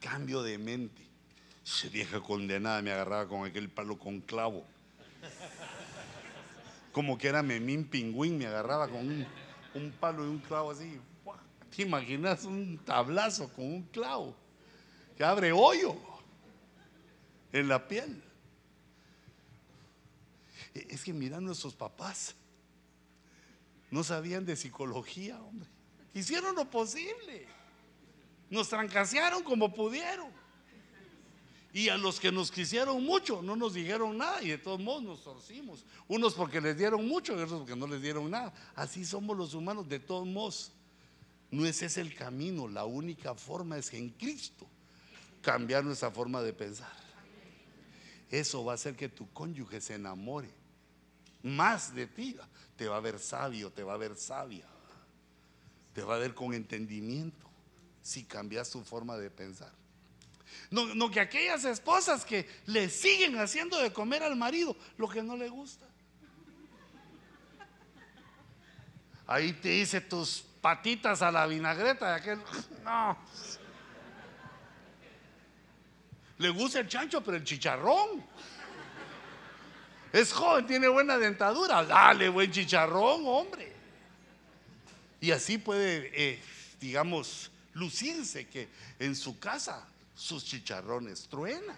Cambio 0.00 0.42
de 0.42 0.58
mente. 0.58 1.02
Se 1.64 1.88
vieja 1.88 2.20
condenada 2.20 2.82
me 2.82 2.92
agarraba 2.92 3.28
con 3.28 3.46
aquel 3.46 3.68
palo 3.68 3.98
con 3.98 4.20
clavo. 4.20 4.64
Como 6.92 7.16
que 7.16 7.28
era 7.28 7.42
Memín 7.42 7.84
Pingüín, 7.84 8.36
me 8.38 8.46
agarraba 8.46 8.88
con 8.88 8.98
un, 8.98 9.26
un 9.74 9.92
palo 9.92 10.24
y 10.24 10.28
un 10.28 10.38
clavo 10.38 10.72
así. 10.72 11.00
¿Te 11.74 11.82
imaginas 11.82 12.44
un 12.44 12.78
tablazo 12.84 13.48
con 13.52 13.64
un 13.64 13.82
clavo 13.84 14.34
que 15.16 15.24
abre 15.24 15.52
hoyo 15.52 15.96
en 17.52 17.68
la 17.68 17.88
piel? 17.88 18.21
Es 20.74 21.04
que 21.04 21.12
mira 21.12 21.40
nuestros 21.40 21.74
papás. 21.74 22.34
No 23.90 24.02
sabían 24.02 24.46
de 24.46 24.56
psicología, 24.56 25.40
hombre. 25.42 25.68
Hicieron 26.14 26.54
lo 26.54 26.70
posible. 26.70 27.46
Nos 28.48 28.68
trancasearon 28.68 29.42
como 29.42 29.72
pudieron. 29.72 30.30
Y 31.74 31.88
a 31.88 31.96
los 31.96 32.20
que 32.20 32.30
nos 32.30 32.50
quisieron 32.50 33.02
mucho 33.02 33.40
no 33.40 33.56
nos 33.56 33.72
dijeron 33.72 34.18
nada 34.18 34.42
y 34.42 34.48
de 34.48 34.58
todos 34.58 34.80
modos 34.80 35.02
nos 35.02 35.24
torcimos. 35.24 35.84
Unos 36.06 36.34
porque 36.34 36.60
les 36.60 36.76
dieron 36.76 37.06
mucho 37.08 37.32
y 37.32 37.40
otros 37.40 37.60
porque 37.60 37.76
no 37.76 37.86
les 37.86 38.02
dieron 38.02 38.30
nada. 38.30 38.52
Así 38.74 39.04
somos 39.04 39.36
los 39.36 39.54
humanos 39.54 39.88
de 39.88 39.98
todos 39.98 40.26
modos. 40.26 40.72
No 41.50 41.66
ese 41.66 41.86
es 41.86 41.96
el 41.96 42.14
camino. 42.14 42.68
La 42.68 42.84
única 42.84 43.34
forma 43.34 43.78
es 43.78 43.92
en 43.94 44.10
Cristo 44.10 44.66
cambiar 45.40 45.84
nuestra 45.84 46.10
forma 46.10 46.42
de 46.42 46.52
pensar. 46.52 46.92
Eso 48.30 48.64
va 48.64 48.72
a 48.72 48.74
hacer 48.74 48.96
que 48.96 49.08
tu 49.10 49.30
cónyuge 49.32 49.80
se 49.80 49.94
enamore 49.94 50.61
más 51.42 51.94
de 51.94 52.06
ti. 52.06 52.36
Te 52.76 52.88
va 52.88 52.96
a 52.96 53.00
ver 53.00 53.18
sabio, 53.18 53.70
te 53.70 53.82
va 53.82 53.94
a 53.94 53.96
ver 53.96 54.16
sabia. 54.16 54.66
Te 55.94 56.02
va 56.02 56.16
a 56.16 56.18
ver 56.18 56.34
con 56.34 56.54
entendimiento. 56.54 57.50
si 58.02 58.24
cambias 58.24 58.68
tu 58.70 58.82
forma 58.82 59.16
de 59.16 59.30
pensar. 59.30 59.72
No, 60.70 60.92
no 60.94 61.10
que 61.10 61.20
aquellas 61.20 61.64
esposas 61.64 62.24
que 62.24 62.48
le 62.66 62.88
siguen 62.88 63.38
haciendo 63.38 63.78
de 63.78 63.92
comer 63.92 64.24
al 64.24 64.34
marido 64.34 64.76
lo 64.96 65.08
que 65.08 65.22
no 65.22 65.36
le 65.36 65.48
gusta. 65.48 65.86
Ahí 69.26 69.52
te 69.52 69.68
dice 69.68 70.00
tus 70.00 70.44
patitas 70.60 71.22
a 71.22 71.30
la 71.30 71.46
vinagreta 71.46 72.08
de 72.10 72.14
aquel. 72.14 72.42
No. 72.84 73.16
Le 76.38 76.50
gusta 76.50 76.80
el 76.80 76.88
chancho, 76.88 77.22
pero 77.22 77.36
el 77.36 77.44
chicharrón. 77.44 78.26
Es 80.12 80.32
joven, 80.32 80.66
tiene 80.66 80.88
buena 80.88 81.16
dentadura. 81.16 81.84
Dale 81.84 82.28
buen 82.28 82.50
chicharrón, 82.50 83.22
hombre. 83.26 83.72
Y 85.20 85.30
así 85.30 85.56
puede, 85.56 86.10
eh, 86.12 86.42
digamos, 86.80 87.50
lucirse 87.72 88.46
que 88.48 88.68
en 88.98 89.16
su 89.16 89.38
casa 89.38 89.86
sus 90.14 90.44
chicharrones 90.44 91.28
truenan. 91.28 91.76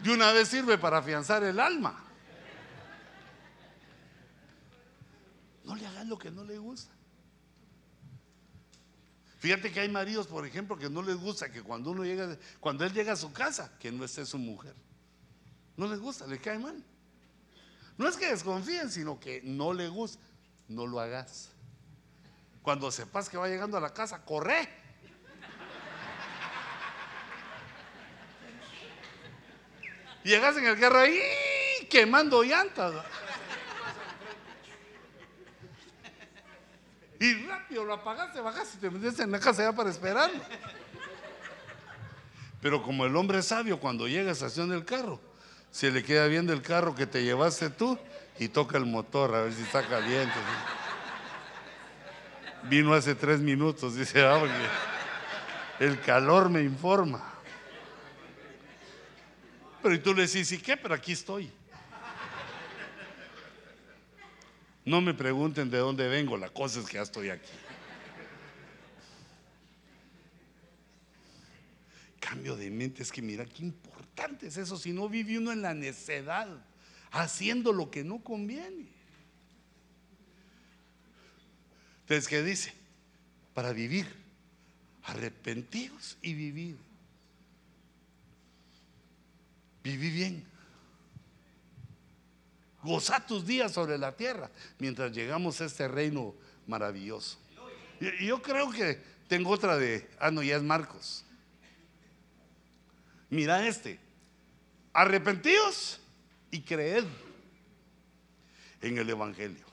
De 0.00 0.12
una 0.12 0.32
vez 0.32 0.48
sirve 0.48 0.76
para 0.76 0.98
afianzar 0.98 1.44
el 1.44 1.60
alma. 1.60 2.04
No 5.64 5.76
le 5.76 5.86
hagan 5.86 6.08
lo 6.08 6.18
que 6.18 6.30
no 6.30 6.44
le 6.44 6.58
gusta. 6.58 6.92
Fíjate 9.38 9.70
que 9.70 9.80
hay 9.80 9.88
maridos, 9.88 10.26
por 10.26 10.44
ejemplo, 10.44 10.76
que 10.76 10.90
no 10.90 11.02
les 11.02 11.16
gusta 11.16 11.52
que 11.52 11.62
cuando 11.62 11.92
uno 11.92 12.04
llega, 12.04 12.36
cuando 12.58 12.84
él 12.84 12.92
llega 12.92 13.12
a 13.12 13.16
su 13.16 13.32
casa, 13.32 13.70
que 13.78 13.92
no 13.92 14.04
esté 14.04 14.26
su 14.26 14.38
mujer. 14.38 14.74
No 15.78 15.86
les 15.86 16.00
gusta, 16.00 16.26
le 16.26 16.40
cae 16.40 16.58
mal. 16.58 16.74
No 17.96 18.08
es 18.08 18.16
que 18.16 18.26
desconfíen, 18.26 18.90
sino 18.90 19.20
que 19.20 19.40
no 19.44 19.72
le 19.72 19.86
gusta. 19.88 20.22
No 20.66 20.88
lo 20.88 20.98
hagas. 20.98 21.50
Cuando 22.62 22.90
sepas 22.90 23.28
que 23.28 23.36
va 23.36 23.48
llegando 23.48 23.76
a 23.76 23.80
la 23.80 23.94
casa, 23.94 24.24
corre. 24.24 24.68
Llegas 30.24 30.56
en 30.56 30.66
el 30.66 30.78
carro 30.80 30.98
ahí 30.98 31.20
quemando 31.88 32.42
llantas. 32.42 32.92
Y 37.20 37.46
rápido 37.46 37.84
lo 37.84 37.94
apagaste, 37.94 38.40
bajaste 38.40 38.78
y 38.78 38.80
te 38.80 38.90
metiste 38.90 39.22
en 39.22 39.30
la 39.30 39.38
casa 39.38 39.62
ya 39.62 39.72
para 39.72 39.90
esperarlo. 39.90 40.40
Pero 42.60 42.82
como 42.82 43.06
el 43.06 43.14
hombre 43.14 43.42
sabio, 43.42 43.78
cuando 43.78 44.08
llega 44.08 44.30
a 44.30 44.32
estación 44.32 44.70
del 44.70 44.84
carro, 44.84 45.27
se 45.70 45.90
le 45.90 46.02
queda 46.02 46.26
viendo 46.26 46.52
el 46.52 46.62
carro 46.62 46.94
que 46.94 47.06
te 47.06 47.22
llevaste 47.22 47.70
tú 47.70 47.98
y 48.38 48.48
toca 48.48 48.78
el 48.78 48.86
motor 48.86 49.34
a 49.34 49.42
ver 49.42 49.52
si 49.52 49.62
está 49.62 49.86
caliente. 49.86 50.34
Vino 52.64 52.94
hace 52.94 53.14
tres 53.14 53.40
minutos, 53.40 53.94
dice, 53.94 54.24
ah, 54.24 54.42
el 55.78 56.00
calor 56.00 56.48
me 56.48 56.62
informa. 56.62 57.22
Pero 59.82 59.94
y 59.94 59.98
tú 59.98 60.14
le 60.14 60.26
decís, 60.26 60.50
¿y 60.52 60.58
qué? 60.58 60.76
Pero 60.76 60.94
aquí 60.94 61.12
estoy. 61.12 61.50
No 64.84 65.00
me 65.00 65.14
pregunten 65.14 65.70
de 65.70 65.78
dónde 65.78 66.08
vengo, 66.08 66.36
la 66.36 66.48
cosa 66.48 66.80
es 66.80 66.86
que 66.86 66.94
ya 66.94 67.02
estoy 67.02 67.30
aquí. 67.30 67.52
Cambio 72.18 72.56
de 72.56 72.70
mente, 72.70 73.02
es 73.02 73.12
que 73.12 73.22
mira 73.22 73.44
qué 73.44 73.62
importante 73.62 73.97
es 74.42 74.56
eso, 74.56 74.76
si 74.76 74.92
no 74.92 75.08
vive 75.08 75.38
uno 75.38 75.52
en 75.52 75.62
la 75.62 75.74
necedad, 75.74 76.48
haciendo 77.10 77.72
lo 77.72 77.90
que 77.90 78.04
no 78.04 78.18
conviene. 78.22 78.86
Entonces, 82.02 82.28
¿qué 82.28 82.42
dice? 82.42 82.72
Para 83.54 83.72
vivir, 83.72 84.06
arrepentidos 85.04 86.16
y 86.22 86.34
vivir. 86.34 86.78
Viví 89.82 90.10
bien. 90.10 90.44
Goza 92.82 93.24
tus 93.26 93.44
días 93.46 93.72
sobre 93.72 93.98
la 93.98 94.16
tierra 94.16 94.50
mientras 94.78 95.12
llegamos 95.12 95.60
a 95.60 95.66
este 95.66 95.88
reino 95.88 96.34
maravilloso. 96.66 97.38
Y 98.00 98.26
yo 98.26 98.40
creo 98.40 98.70
que 98.70 99.00
tengo 99.28 99.50
otra 99.50 99.76
de, 99.76 100.08
ah, 100.18 100.30
no, 100.30 100.42
ya 100.42 100.56
es 100.56 100.62
Marcos. 100.62 101.24
Mira 103.30 103.66
este, 103.66 103.98
arrepentidos 104.98 106.00
y 106.50 106.62
creed 106.62 107.04
en 108.80 108.98
el 108.98 109.08
Evangelio. 109.08 109.64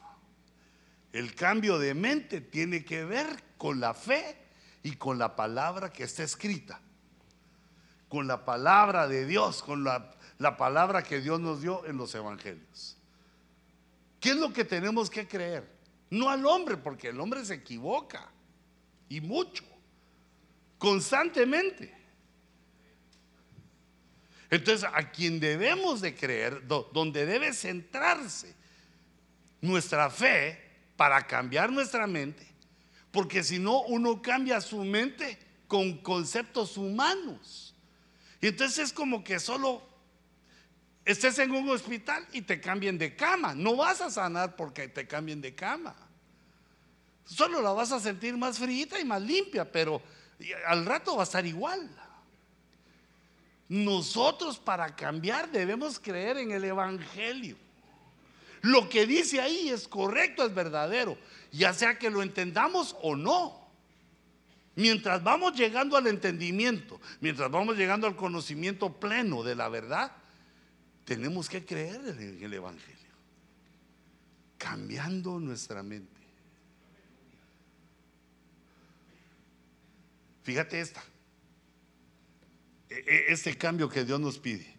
El 1.11 1.33
cambio 1.33 1.79
de 1.79 1.95
mente 1.95 2.41
tiene 2.41 2.85
que 2.85 3.03
ver 3.05 3.43
con 3.57 3.79
la 3.79 3.95
fe 3.95 4.37
y 4.83 4.97
con 4.97 5.17
la 5.17 5.35
palabra 5.35 5.91
que 5.91 6.03
está 6.03 6.21
escrita, 6.21 6.79
con 8.07 8.27
la 8.27 8.45
palabra 8.45 9.07
de 9.07 9.25
Dios, 9.25 9.63
con 9.63 9.83
la, 9.83 10.11
la 10.37 10.57
palabra 10.57 11.01
que 11.01 11.21
Dios 11.21 11.39
nos 11.39 11.59
dio 11.59 11.87
en 11.87 11.97
los 11.97 12.13
evangelios. 12.13 12.95
¿Qué 14.19 14.29
es 14.29 14.35
lo 14.35 14.53
que 14.53 14.63
tenemos 14.63 15.09
que 15.09 15.27
creer? 15.27 15.67
No 16.11 16.29
al 16.29 16.45
hombre, 16.45 16.77
porque 16.77 17.09
el 17.09 17.19
hombre 17.19 17.43
se 17.43 17.55
equivoca 17.55 18.29
y 19.09 19.21
mucho, 19.21 19.63
constantemente. 20.77 21.94
Entonces, 24.49 24.87
a 24.93 25.11
quien 25.11 25.39
debemos 25.39 26.01
de 26.01 26.15
creer, 26.15 26.67
donde 26.67 27.25
debe 27.25 27.53
centrarse 27.53 28.55
nuestra 29.61 30.09
fe 30.09 30.61
para 30.95 31.25
cambiar 31.25 31.71
nuestra 31.71 32.07
mente, 32.07 32.47
porque 33.11 33.43
si 33.43 33.59
no, 33.59 33.81
uno 33.83 34.21
cambia 34.21 34.61
su 34.61 34.83
mente 34.83 35.37
con 35.67 35.97
conceptos 35.99 36.77
humanos. 36.77 37.73
Y 38.41 38.47
entonces 38.47 38.87
es 38.87 38.93
como 38.93 39.23
que 39.23 39.39
solo 39.39 39.81
estés 41.03 41.39
en 41.39 41.51
un 41.51 41.69
hospital 41.69 42.27
y 42.31 42.41
te 42.41 42.59
cambien 42.59 42.97
de 42.97 43.15
cama. 43.15 43.55
No 43.55 43.75
vas 43.75 44.01
a 44.01 44.11
sanar 44.11 44.55
porque 44.55 44.87
te 44.87 45.07
cambien 45.07 45.41
de 45.41 45.55
cama. 45.55 45.95
Solo 47.25 47.61
la 47.61 47.71
vas 47.71 47.91
a 47.91 47.99
sentir 47.99 48.37
más 48.37 48.59
fría 48.59 48.99
y 48.99 49.05
más 49.05 49.21
limpia, 49.21 49.71
pero 49.71 50.01
al 50.67 50.85
rato 50.85 51.15
va 51.15 51.23
a 51.23 51.25
estar 51.25 51.45
igual. 51.45 51.89
Nosotros 53.67 54.59
para 54.59 54.95
cambiar 54.95 55.51
debemos 55.51 55.99
creer 55.99 56.37
en 56.37 56.51
el 56.51 56.63
Evangelio. 56.63 57.57
Lo 58.61 58.89
que 58.89 59.05
dice 59.05 59.41
ahí 59.41 59.69
es 59.69 59.87
correcto, 59.87 60.45
es 60.45 60.53
verdadero, 60.53 61.17
ya 61.51 61.73
sea 61.73 61.99
que 61.99 62.09
lo 62.09 62.21
entendamos 62.21 62.95
o 63.01 63.15
no. 63.15 63.65
Mientras 64.75 65.23
vamos 65.23 65.55
llegando 65.55 65.95
al 65.95 66.07
entendimiento, 66.07 66.99
mientras 67.21 67.49
vamos 67.49 67.77
llegando 67.77 68.07
al 68.07 68.15
conocimiento 68.15 68.91
pleno 68.91 69.43
de 69.43 69.55
la 69.55 69.69
verdad, 69.69 70.11
tenemos 71.05 71.47
que 71.47 71.63
creer 71.63 72.01
en 72.19 72.43
el 72.43 72.53
Evangelio, 72.53 73.13
cambiando 74.57 75.39
nuestra 75.39 75.81
mente. 75.81 76.21
Fíjate 80.43 80.79
esta, 80.79 81.03
este 82.89 83.57
cambio 83.57 83.89
que 83.89 84.05
Dios 84.05 84.19
nos 84.19 84.37
pide. 84.37 84.73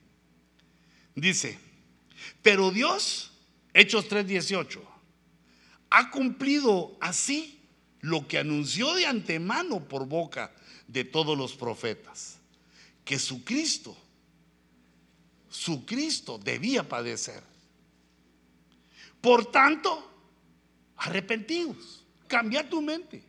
Dice, 1.14 1.58
pero 2.42 2.70
Dios, 2.70 3.32
Hechos 3.74 4.08
3:18, 4.08 4.80
ha 5.90 6.10
cumplido 6.10 6.96
así 7.00 7.60
lo 8.00 8.26
que 8.28 8.38
anunció 8.38 8.94
de 8.94 9.06
antemano 9.06 9.88
por 9.88 10.06
boca 10.06 10.54
de 10.88 11.04
todos 11.04 11.36
los 11.36 11.54
profetas, 11.54 12.38
que 13.04 13.18
su 13.18 13.44
Cristo 13.44 13.96
su 15.56 15.86
Cristo 15.86 16.38
debía 16.38 16.86
padecer. 16.86 17.42
Por 19.22 19.50
tanto, 19.50 20.06
arrepentidos, 20.96 22.04
cambia 22.28 22.68
tu 22.68 22.82
mente 22.82 23.24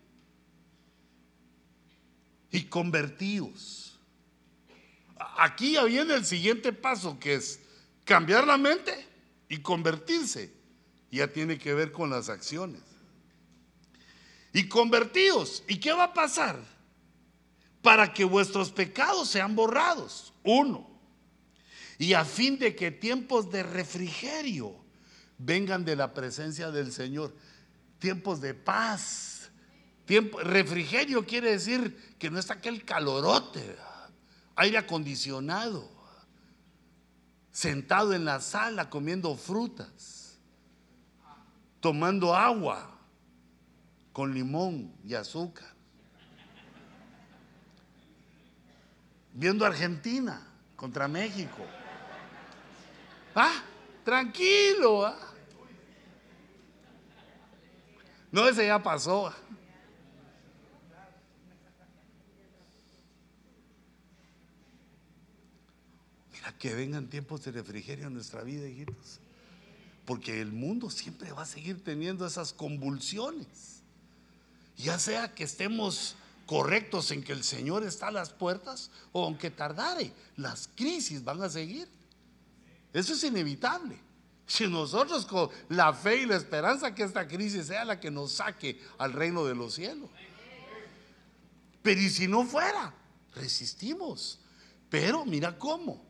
y 2.51 2.63
convertidos. 2.63 3.86
Aquí 5.37 5.73
ya 5.73 5.83
viene 5.83 6.15
el 6.15 6.25
siguiente 6.25 6.73
paso 6.73 7.19
que 7.19 7.35
es 7.35 7.59
cambiar 8.03 8.47
la 8.47 8.57
mente 8.57 9.05
y 9.49 9.57
convertirse. 9.57 10.51
Ya 11.11 11.27
tiene 11.27 11.57
que 11.57 11.73
ver 11.73 11.91
con 11.91 12.09
las 12.09 12.29
acciones. 12.29 12.81
Y 14.53 14.67
convertidos. 14.67 15.63
¿Y 15.67 15.79
qué 15.79 15.93
va 15.93 16.05
a 16.05 16.13
pasar? 16.13 16.59
Para 17.81 18.13
que 18.13 18.25
vuestros 18.25 18.71
pecados 18.71 19.29
sean 19.29 19.55
borrados. 19.55 20.33
Uno 20.43 20.97
y 21.97 22.13
a 22.13 22.25
fin 22.25 22.59
de 22.59 22.75
que 22.75 22.91
tiempos 22.91 23.49
de 23.49 23.63
refrigerio 23.63 24.75
vengan 25.37 25.83
de 25.83 25.95
la 25.95 26.13
presencia 26.13 26.71
del 26.71 26.91
Señor, 26.91 27.33
tiempos 27.99 28.41
de 28.41 28.53
paz. 28.53 29.49
Tiempo, 30.05 30.39
refrigerio 30.39 31.25
quiere 31.25 31.51
decir 31.51 32.15
que 32.17 32.29
no 32.29 32.39
está 32.39 32.55
aquel 32.55 32.85
calorote, 32.85 33.75
aire 34.57 34.79
acondicionado, 34.79 35.87
sentado 37.51 38.13
en 38.13 38.25
la 38.25 38.41
sala 38.41 38.89
comiendo 38.89 39.35
frutas, 39.35 40.39
tomando 41.79 42.35
agua 42.35 42.91
con 44.11 44.33
limón 44.33 44.93
y 45.05 45.13
azúcar, 45.13 45.67
viendo 49.31 49.63
Argentina 49.63 50.41
contra 50.75 51.07
México. 51.07 51.63
Ah, 53.35 53.61
tranquilo. 54.03 55.05
¿ah? 55.05 55.19
No, 58.31 58.47
ese 58.47 58.65
ya 58.65 58.81
pasó. 58.81 59.27
Ah. 59.27 59.46
Que 66.53 66.75
vengan 66.75 67.09
tiempos 67.09 67.43
de 67.43 67.51
refrigerio 67.51 68.07
en 68.07 68.13
nuestra 68.13 68.43
vida, 68.43 68.67
hijitos. 68.67 69.19
Porque 70.05 70.41
el 70.41 70.51
mundo 70.51 70.89
siempre 70.89 71.31
va 71.31 71.41
a 71.41 71.45
seguir 71.45 71.83
teniendo 71.83 72.25
esas 72.25 72.53
convulsiones. 72.53 73.81
Ya 74.77 74.99
sea 74.99 75.33
que 75.33 75.43
estemos 75.43 76.15
correctos 76.45 77.11
en 77.11 77.23
que 77.23 77.33
el 77.33 77.43
Señor 77.43 77.83
está 77.83 78.07
a 78.07 78.11
las 78.11 78.29
puertas 78.29 78.89
o 79.11 79.25
aunque 79.25 79.51
tardare, 79.51 80.13
las 80.37 80.69
crisis 80.75 81.23
van 81.23 81.41
a 81.43 81.49
seguir. 81.49 81.89
Eso 82.93 83.13
es 83.13 83.23
inevitable. 83.23 83.99
Si 84.47 84.65
nosotros 84.65 85.25
con 85.25 85.49
la 85.67 85.93
fe 85.93 86.21
y 86.21 86.25
la 86.25 86.37
esperanza 86.37 86.95
que 86.95 87.03
esta 87.03 87.27
crisis 87.27 87.67
sea 87.67 87.83
la 87.83 87.99
que 87.99 88.09
nos 88.09 88.31
saque 88.31 88.81
al 88.97 89.11
reino 89.11 89.45
de 89.45 89.55
los 89.55 89.73
cielos. 89.73 90.09
Pero 91.83 92.01
y 92.01 92.09
si 92.09 92.27
no 92.27 92.45
fuera, 92.45 92.93
resistimos. 93.35 94.39
Pero 94.89 95.25
mira 95.25 95.57
cómo, 95.57 96.06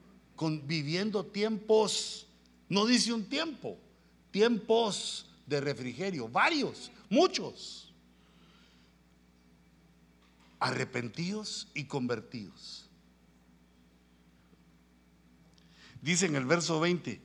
viviendo 0.66 1.26
tiempos, 1.26 2.28
no 2.70 2.86
dice 2.86 3.14
un 3.14 3.26
tiempo, 3.26 3.78
tiempos 4.32 5.26
de 5.46 5.62
refrigerio, 5.62 6.28
varios, 6.28 6.92
muchos, 7.10 7.94
arrepentidos 10.60 11.68
y 11.74 11.86
convertidos. 11.86 12.90
Dice 16.02 16.28
en 16.28 16.36
el 16.36 16.46
verso 16.46 16.80
20, 16.80 17.22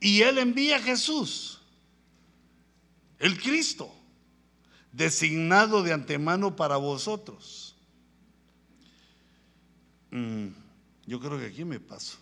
y 0.00 0.20
Él 0.22 0.38
envía 0.38 0.76
a 0.76 0.82
Jesús, 0.82 1.60
el 3.18 3.40
Cristo, 3.40 3.92
designado 4.92 5.82
de 5.82 5.92
antemano 5.92 6.56
para 6.56 6.76
vosotros. 6.76 7.74
Mm, 10.10 10.48
yo 11.06 11.20
creo 11.20 11.38
que 11.38 11.46
aquí 11.46 11.64
me 11.64 11.80
paso. 11.80 12.18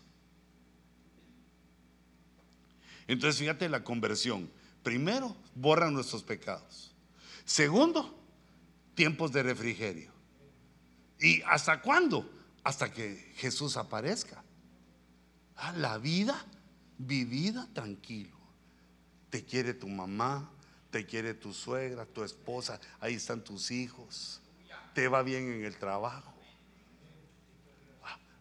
Entonces 3.07 3.39
fíjate 3.39 3.69
la 3.69 3.85
conversión. 3.85 4.51
Primero, 4.83 5.37
borra 5.55 5.91
nuestros 5.91 6.23
pecados. 6.23 6.93
Segundo, 7.45 8.19
tiempos 8.95 9.33
de 9.33 9.43
refrigerio. 9.43 10.13
¿Y 11.19 11.43
hasta 11.43 11.81
cuándo? 11.81 12.31
Hasta 12.63 12.93
que 12.93 13.33
Jesús 13.37 13.77
aparezca. 13.77 14.43
Ah, 15.57 15.73
la 15.73 15.99
vida 15.99 16.45
vivida 16.99 17.69
tranquilo. 17.73 18.37
Te 19.31 19.45
quiere 19.45 19.75
tu 19.75 19.89
mamá, 19.89 20.51
te 20.91 21.07
quiere 21.07 21.35
tu 21.35 21.53
suegra, 21.53 22.07
tu 22.07 22.23
esposa, 22.23 22.81
ahí 23.01 23.15
están 23.15 23.43
tus 23.43 23.71
hijos. 23.71 24.41
Te 24.95 25.09
va 25.09 25.23
bien 25.23 25.53
en 25.53 25.65
el 25.65 25.77
trabajo. 25.77 26.34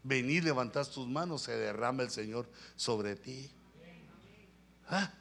Ah, 0.04 0.08
Vení, 0.08 0.42
levantas 0.42 0.90
tus 0.90 1.08
manos, 1.08 1.44
se 1.44 1.58
derrama 1.58 2.04
el 2.04 2.10
Señor 2.10 2.50
sobre 2.76 3.16
ti. 3.16 3.50
¿Ah? 4.88 5.14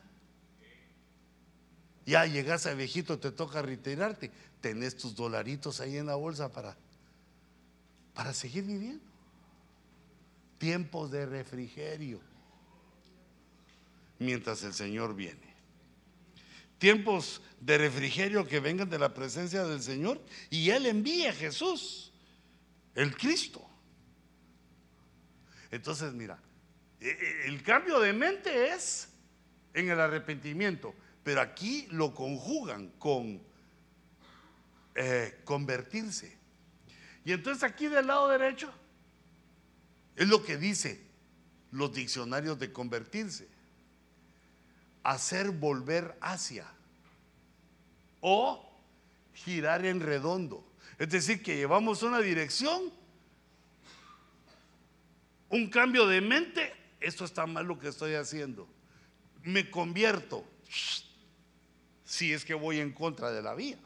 Ya 2.04 2.26
llegas 2.26 2.66
a 2.66 2.74
viejito, 2.74 3.18
te 3.18 3.30
toca 3.30 3.62
retirarte. 3.62 4.30
Tenés 4.60 4.96
tus 4.96 5.14
dolaritos 5.14 5.80
ahí 5.80 5.96
en 5.96 6.06
la 6.06 6.16
bolsa 6.16 6.50
para, 6.50 6.76
para 8.14 8.32
seguir 8.32 8.64
viviendo. 8.64 9.04
Tiempos 10.58 11.10
de 11.10 11.26
refrigerio 11.26 12.20
mientras 14.18 14.62
el 14.62 14.74
Señor 14.74 15.14
viene. 15.14 15.52
Tiempos 16.78 17.40
de 17.60 17.78
refrigerio 17.78 18.46
que 18.46 18.58
vengan 18.58 18.90
de 18.90 18.98
la 18.98 19.14
presencia 19.14 19.64
del 19.64 19.82
Señor 19.82 20.20
y 20.50 20.70
Él 20.70 20.86
envía 20.86 21.30
a 21.30 21.34
Jesús, 21.34 22.12
el 22.96 23.16
Cristo. 23.16 23.71
Entonces, 25.72 26.12
mira, 26.12 26.38
e, 27.00 27.08
e, 27.08 27.48
el 27.48 27.64
cambio 27.64 27.98
de 27.98 28.12
mente 28.12 28.72
es 28.72 29.08
en 29.74 29.90
el 29.90 29.98
arrepentimiento, 29.98 30.94
pero 31.24 31.40
aquí 31.40 31.88
lo 31.90 32.14
conjugan 32.14 32.90
con 33.00 33.42
eh, 34.94 35.40
convertirse. 35.44 36.38
Y 37.24 37.32
entonces 37.32 37.64
aquí 37.64 37.88
del 37.88 38.06
lado 38.06 38.28
derecho 38.28 38.72
es 40.14 40.28
lo 40.28 40.44
que 40.44 40.56
dice 40.56 41.00
los 41.72 41.92
diccionarios 41.92 42.60
de 42.60 42.72
convertirse 42.72 43.48
hacer 45.02 45.50
volver 45.50 46.16
hacia 46.20 46.66
o 48.20 48.68
girar 49.34 49.84
en 49.84 50.00
redondo. 50.00 50.64
Es 50.98 51.10
decir, 51.10 51.42
que 51.42 51.56
llevamos 51.56 52.02
una 52.02 52.20
dirección, 52.20 52.92
un 55.52 55.68
cambio 55.68 56.06
de 56.06 56.20
mente, 56.20 56.72
esto 56.98 57.26
está 57.26 57.46
mal 57.46 57.66
lo 57.66 57.78
que 57.78 57.88
estoy 57.88 58.14
haciendo. 58.14 58.66
Me 59.42 59.70
convierto 59.70 60.44
si 62.04 62.32
es 62.32 62.44
que 62.44 62.54
voy 62.54 62.80
en 62.80 62.92
contra 62.92 63.30
de 63.30 63.42
la 63.42 63.54
vía. 63.54 63.76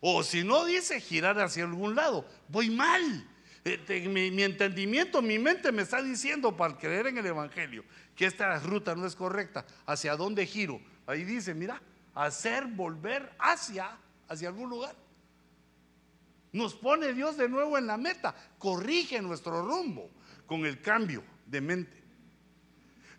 O 0.00 0.22
si 0.22 0.44
no 0.44 0.64
dice 0.64 1.00
girar 1.00 1.38
hacia 1.40 1.64
algún 1.64 1.96
lado, 1.96 2.26
voy 2.48 2.70
mal. 2.70 3.28
Eh, 3.64 4.08
mi, 4.08 4.42
entendimiento, 4.42 5.20
mi 5.20 5.38
mente 5.38 5.72
me 5.72 5.82
está 5.82 6.00
diciendo 6.00 6.56
para 6.56 6.78
creer 6.78 7.08
en 7.08 7.18
el 7.18 7.26
Evangelio 7.26 7.84
que 8.14 8.26
esta 8.26 8.56
ruta 8.60 8.94
no 8.94 9.04
es 9.04 9.16
correcta. 9.16 9.66
¿Hacia 9.84 10.16
dónde 10.16 10.46
giro? 10.46 10.80
Ahí 11.06 11.24
dice, 11.24 11.54
mira, 11.54 11.82
hacer 12.14 12.66
volver 12.66 13.32
hacia, 13.40 13.98
hacia 14.28 14.48
algún 14.48 14.70
lugar. 14.70 14.94
Nos 16.52 16.74
pone 16.74 17.14
Dios 17.14 17.36
de 17.36 17.48
nuevo 17.48 17.78
en 17.78 17.86
la 17.88 17.96
meta, 17.96 18.32
corrige 18.58 19.20
nuestro 19.22 19.66
rumbo 19.66 20.10
con 20.52 20.66
el 20.66 20.82
cambio 20.82 21.24
de 21.46 21.62
mente. 21.62 21.96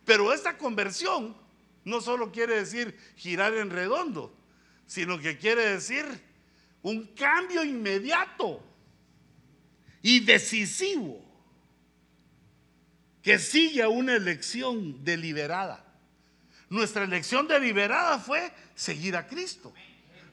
Pero 0.06 0.32
esta 0.32 0.56
conversión 0.56 1.36
no 1.84 2.00
solo 2.00 2.32
quiere 2.32 2.58
decir 2.58 2.96
girar 3.16 3.56
en 3.56 3.72
redondo, 3.72 4.38
sino 4.86 5.18
que 5.18 5.40
quiere 5.40 5.68
decir 5.70 6.06
un 6.84 7.08
cambio 7.16 7.64
inmediato 7.64 8.64
y 10.04 10.20
decisivo 10.20 11.26
que 13.24 13.40
sigue 13.40 13.88
una 13.88 14.14
elección 14.14 15.04
deliberada. 15.04 15.84
Nuestra 16.70 17.04
elección 17.04 17.48
deliberada 17.48 18.20
fue 18.20 18.54
seguir 18.76 19.16
a 19.16 19.26
Cristo. 19.26 19.74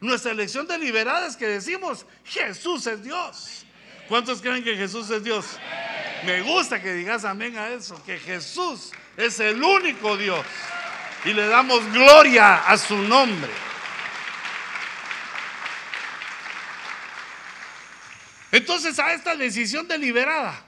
Nuestra 0.00 0.32
elección 0.32 0.66
deliberada 0.66 1.28
es 1.28 1.38
que 1.38 1.46
decimos, 1.46 2.04
Jesús 2.24 2.86
es 2.86 3.02
Dios. 3.02 3.64
¿Cuántos 4.10 4.42
creen 4.42 4.64
que 4.64 4.74
Jesús 4.74 5.08
es 5.10 5.22
Dios? 5.22 5.56
Me 6.26 6.42
gusta 6.42 6.82
que 6.82 6.92
digas 6.94 7.24
amén 7.24 7.56
a 7.56 7.68
eso, 7.68 8.02
que 8.02 8.18
Jesús 8.18 8.90
es 9.16 9.38
el 9.38 9.62
único 9.62 10.16
Dios. 10.16 10.44
Y 11.24 11.32
le 11.32 11.46
damos 11.46 11.80
gloria 11.92 12.56
a 12.56 12.76
su 12.76 12.96
nombre. 12.96 13.52
Entonces 18.50 18.98
a 18.98 19.12
esta 19.12 19.36
decisión 19.36 19.86
deliberada 19.86 20.60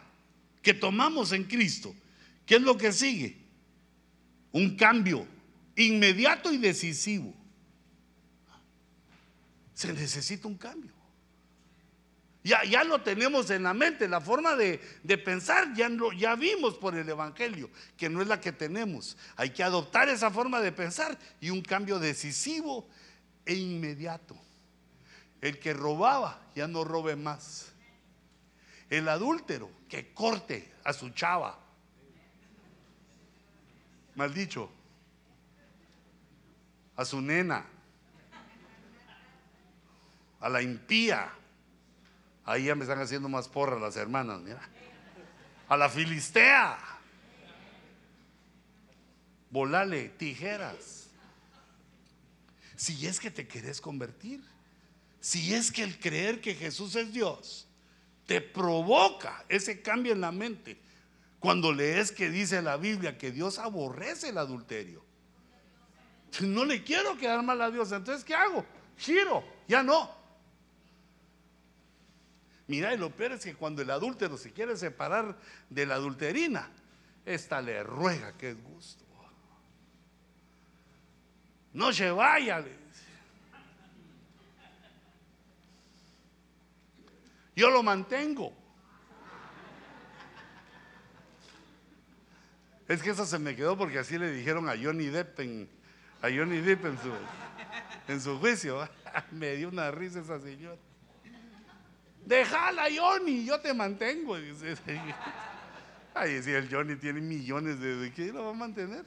que 0.62 0.72
tomamos 0.72 1.32
en 1.32 1.42
Cristo, 1.42 1.92
¿qué 2.46 2.54
es 2.54 2.62
lo 2.62 2.78
que 2.78 2.92
sigue? 2.92 3.38
Un 4.52 4.76
cambio 4.76 5.26
inmediato 5.74 6.52
y 6.52 6.58
decisivo. 6.58 7.34
Se 9.74 9.92
necesita 9.92 10.46
un 10.46 10.56
cambio. 10.56 11.01
Ya, 12.44 12.64
ya 12.64 12.82
lo 12.82 13.00
tenemos 13.00 13.50
en 13.50 13.62
la 13.62 13.72
mente, 13.72 14.08
la 14.08 14.20
forma 14.20 14.56
de, 14.56 14.78
pensar 15.24 15.74
ya, 15.74 15.88
ya 16.16 16.34
vimos 16.34 16.74
por 16.74 16.96
el 16.96 17.08
Evangelio, 17.08 17.70
que 17.96 18.08
no 18.08 18.20
es 18.20 18.26
la 18.26 18.40
que 18.40 18.50
tenemos. 18.50 19.16
Hay 19.36 19.50
que 19.50 19.62
adoptar 19.62 20.08
esa 20.08 20.30
forma 20.30 20.60
de 20.60 20.72
pensar 20.72 21.16
y 21.40 21.50
un 21.50 21.62
cambio 21.62 22.00
decisivo 22.00 22.88
e 23.46 23.54
inmediato. 23.54 24.36
El 25.40 25.60
que 25.60 25.72
robaba 25.72 26.40
ya 26.54 26.66
no 26.66 26.82
robe 26.82 27.14
más. 27.14 27.72
El 28.90 29.08
adúltero 29.08 29.70
que 29.88 30.12
corte 30.12 30.72
a 30.82 30.92
su 30.92 31.10
chava. 31.10 31.58
Mal 34.16 34.34
dicho. 34.34 34.68
A 36.96 37.04
su 37.04 37.20
nena. 37.20 37.64
A 40.40 40.48
la 40.48 40.60
impía. 40.60 41.32
Ahí 42.44 42.64
ya 42.64 42.74
me 42.74 42.82
están 42.82 43.00
haciendo 43.00 43.28
más 43.28 43.48
porras 43.48 43.80
las 43.80 43.96
hermanas, 43.96 44.40
mira. 44.40 44.60
A 45.68 45.76
la 45.76 45.88
filistea. 45.88 46.78
Volale, 49.50 50.08
tijeras. 50.10 51.08
Si 52.76 53.06
es 53.06 53.20
que 53.20 53.30
te 53.30 53.46
querés 53.46 53.80
convertir. 53.80 54.42
Si 55.20 55.54
es 55.54 55.70
que 55.70 55.84
el 55.84 56.00
creer 56.00 56.40
que 56.40 56.54
Jesús 56.54 56.96
es 56.96 57.12
Dios 57.12 57.68
te 58.26 58.40
provoca 58.40 59.44
ese 59.48 59.82
cambio 59.82 60.12
en 60.12 60.20
la 60.20 60.32
mente 60.32 60.80
cuando 61.38 61.72
lees 61.72 62.12
que 62.12 62.30
dice 62.30 62.62
la 62.62 62.76
Biblia 62.76 63.18
que 63.18 63.30
Dios 63.30 63.58
aborrece 63.58 64.30
el 64.30 64.38
adulterio. 64.38 65.04
No 66.40 66.64
le 66.64 66.82
quiero 66.82 67.18
quedar 67.18 67.42
mal 67.42 67.60
a 67.60 67.70
Dios, 67.70 67.92
entonces 67.92 68.24
¿qué 68.24 68.34
hago? 68.34 68.64
Giro, 68.96 69.44
ya 69.68 69.82
no. 69.82 70.21
Mira, 72.72 72.94
y 72.94 72.96
lo 72.96 73.10
peor 73.10 73.32
es 73.32 73.44
que 73.44 73.54
cuando 73.54 73.82
el 73.82 73.90
adúltero 73.90 74.38
se 74.38 74.50
quiere 74.50 74.78
separar 74.78 75.36
de 75.68 75.84
la 75.84 75.96
adulterina, 75.96 76.70
esta 77.26 77.60
le 77.60 77.82
ruega 77.82 78.32
que 78.38 78.52
es 78.52 78.62
gusto. 78.62 79.04
No 81.74 81.92
se 81.92 82.10
vaya. 82.10 82.64
Yo 87.54 87.68
lo 87.68 87.82
mantengo. 87.82 88.54
Es 92.88 93.02
que 93.02 93.10
eso 93.10 93.26
se 93.26 93.38
me 93.38 93.54
quedó 93.54 93.76
porque 93.76 93.98
así 93.98 94.16
le 94.16 94.32
dijeron 94.32 94.66
a 94.70 94.82
Johnny 94.82 95.08
Depp 95.08 95.40
en, 95.40 95.68
a 96.22 96.30
Johnny 96.30 96.62
Depp 96.62 96.86
en 96.86 96.98
su, 96.98 97.12
en 98.08 98.18
su 98.22 98.38
juicio. 98.38 98.88
me 99.30 99.56
dio 99.56 99.68
una 99.68 99.90
risa 99.90 100.20
esa 100.20 100.40
señora. 100.40 100.78
Déjala, 102.24 102.84
Johnny, 102.94 103.44
yo 103.44 103.60
te 103.60 103.74
mantengo. 103.74 104.36
Ay, 106.14 106.42
si 106.42 106.50
el 106.50 106.68
Johnny 106.70 106.96
tiene 106.96 107.20
millones 107.20 107.80
de... 107.80 107.96
¿De 107.96 108.12
qué 108.12 108.32
lo 108.32 108.44
va 108.44 108.50
a 108.50 108.54
mantener? 108.54 109.04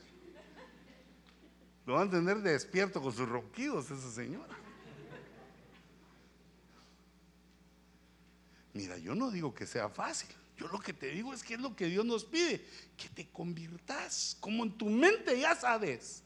Lo 1.86 1.93
va 1.93 2.01
a 2.01 2.05
mantener 2.05 2.39
despierto 2.39 3.01
con 3.01 3.13
sus 3.13 3.30
ronquidos 3.30 3.91
esa 3.91 4.11
señora. 4.11 4.55
Mira, 8.74 8.97
yo 8.97 9.16
no 9.16 9.32
digo 9.32 9.53
que 9.53 9.66
sea 9.66 9.88
fácil. 9.88 10.30
Yo 10.57 10.68
lo 10.68 10.80
que 10.80 10.93
te 10.93 11.07
digo 11.07 11.34
es 11.34 11.43
que 11.43 11.55
es 11.55 11.59
lo 11.59 11.76
que 11.76 11.86
Dios 11.86 12.05
nos 12.05 12.26
pide, 12.26 12.66
que 12.97 13.09
te 13.09 13.28
convirtas, 13.28 14.38
como 14.39 14.63
en 14.63 14.78
tu 14.78 14.89
mente 14.89 15.39
ya 15.39 15.53
sabes, 15.53 16.24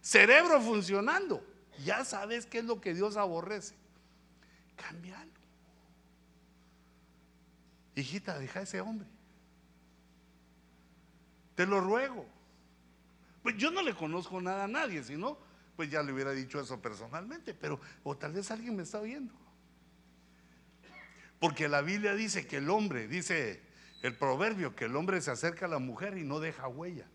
cerebro 0.00 0.60
funcionando, 0.60 1.44
ya 1.84 2.04
sabes 2.04 2.46
qué 2.46 2.58
es 2.58 2.64
lo 2.64 2.80
que 2.80 2.94
Dios 2.94 3.16
aborrece. 3.16 3.74
Cambialo. 4.76 5.33
Hijita, 7.94 8.38
deja 8.38 8.60
a 8.60 8.62
ese 8.62 8.80
hombre. 8.80 9.08
Te 11.54 11.66
lo 11.66 11.80
ruego. 11.80 12.26
Pues 13.42 13.56
yo 13.56 13.70
no 13.70 13.82
le 13.82 13.94
conozco 13.94 14.40
nada 14.40 14.64
a 14.64 14.68
nadie, 14.68 15.04
sino, 15.04 15.38
pues 15.76 15.90
ya 15.90 16.02
le 16.02 16.12
hubiera 16.12 16.32
dicho 16.32 16.60
eso 16.60 16.80
personalmente, 16.80 17.54
pero 17.54 17.80
o 18.02 18.16
tal 18.16 18.32
vez 18.32 18.50
alguien 18.50 18.76
me 18.76 18.82
está 18.82 19.00
oyendo. 19.00 19.34
Porque 21.38 21.68
la 21.68 21.82
Biblia 21.82 22.14
dice 22.14 22.46
que 22.46 22.56
el 22.56 22.70
hombre, 22.70 23.06
dice 23.06 23.62
el 24.02 24.16
proverbio, 24.16 24.74
que 24.74 24.86
el 24.86 24.96
hombre 24.96 25.20
se 25.20 25.30
acerca 25.30 25.66
a 25.66 25.68
la 25.68 25.78
mujer 25.78 26.16
y 26.16 26.24
no 26.24 26.40
deja 26.40 26.68
huella. 26.68 27.06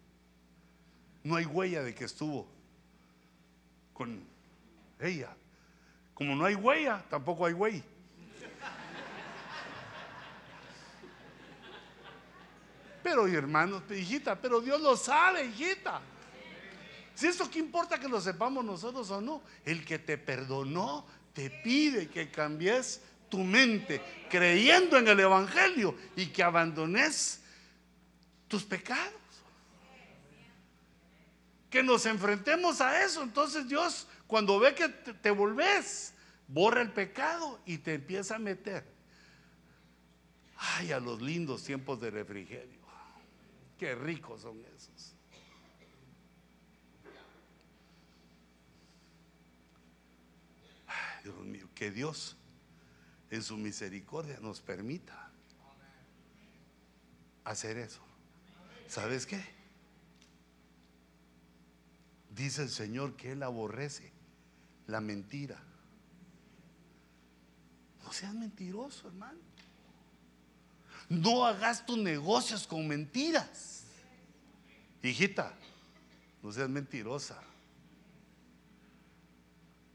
No 1.23 1.36
hay 1.36 1.45
huella 1.45 1.84
de 1.84 1.93
que 1.93 2.05
estuvo 2.05 2.47
con 3.93 4.23
ella. 4.99 5.36
Como 6.13 6.36
no 6.36 6.45
hay 6.45 6.55
huella, 6.55 7.03
tampoco 7.09 7.45
hay 7.45 7.53
güey. 7.53 7.84
Pero 13.03 13.27
hermanos, 13.27 13.83
hijita, 13.91 14.39
pero 14.39 14.61
Dios 14.61 14.81
lo 14.81 14.97
sabe, 14.97 15.45
hijita. 15.45 16.01
Si 17.15 17.27
eso 17.27 17.49
qué 17.49 17.59
importa 17.59 17.99
que 17.99 18.07
lo 18.07 18.21
sepamos 18.21 18.63
nosotros 18.63 19.09
o 19.11 19.19
no, 19.19 19.41
el 19.65 19.83
que 19.83 19.99
te 19.99 20.17
perdonó 20.17 21.05
te 21.33 21.49
pide 21.49 22.09
que 22.09 22.31
cambies 22.31 23.01
tu 23.29 23.39
mente 23.39 24.01
creyendo 24.29 24.97
en 24.97 25.07
el 25.07 25.19
Evangelio 25.19 25.95
y 26.15 26.27
que 26.27 26.43
abandones 26.43 27.41
tus 28.47 28.63
pecados. 28.63 29.13
Que 31.69 31.83
nos 31.83 32.05
enfrentemos 32.05 32.81
a 32.81 33.03
eso. 33.03 33.21
Entonces 33.21 33.67
Dios, 33.67 34.07
cuando 34.25 34.59
ve 34.59 34.73
que 34.73 34.89
te, 34.89 35.13
te 35.13 35.31
volvés, 35.31 36.13
borra 36.47 36.81
el 36.81 36.91
pecado 36.91 37.59
y 37.65 37.77
te 37.77 37.93
empieza 37.93 38.35
a 38.35 38.39
meter. 38.39 38.83
Ay, 40.57 40.91
a 40.91 40.99
los 40.99 41.21
lindos 41.21 41.63
tiempos 41.63 42.01
de 42.01 42.11
refrigerio. 42.11 42.78
Qué 43.80 43.95
ricos 43.95 44.41
son 44.41 44.61
esos. 44.75 45.15
Dios 51.23 51.38
mío, 51.45 51.69
que 51.73 51.89
Dios 51.89 52.36
en 53.30 53.41
su 53.41 53.55
misericordia 53.55 54.38
nos 54.41 54.59
permita 54.59 55.32
hacer 57.45 57.77
eso. 57.77 58.01
¿Sabes 58.88 59.25
qué? 59.25 59.41
Dice 62.36 62.63
el 62.63 62.69
Señor 62.69 63.15
que 63.15 63.32
Él 63.32 63.43
aborrece 63.43 64.11
la 64.88 64.99
mentira. 64.99 65.61
No 68.03 68.11
seas 68.11 68.34
mentiroso, 68.34 69.07
hermano. 69.07 69.48
No 71.10 71.43
hagas 71.45 71.86
tus 71.86 71.97
negocios 71.97 72.68
con 72.68 72.88
mentiras. 72.88 73.84
Hijita, 75.01 75.51
no 76.43 76.51
seas 76.51 76.70
mentirosa. 76.70 77.41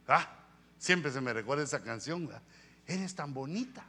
Ah, 0.09 0.29
siempre 0.77 1.13
se 1.13 1.21
me 1.21 1.33
recuerda 1.33 1.63
esa 1.63 1.83
canción. 1.83 2.29
Eres 2.87 3.15
tan 3.15 3.33
bonita, 3.33 3.85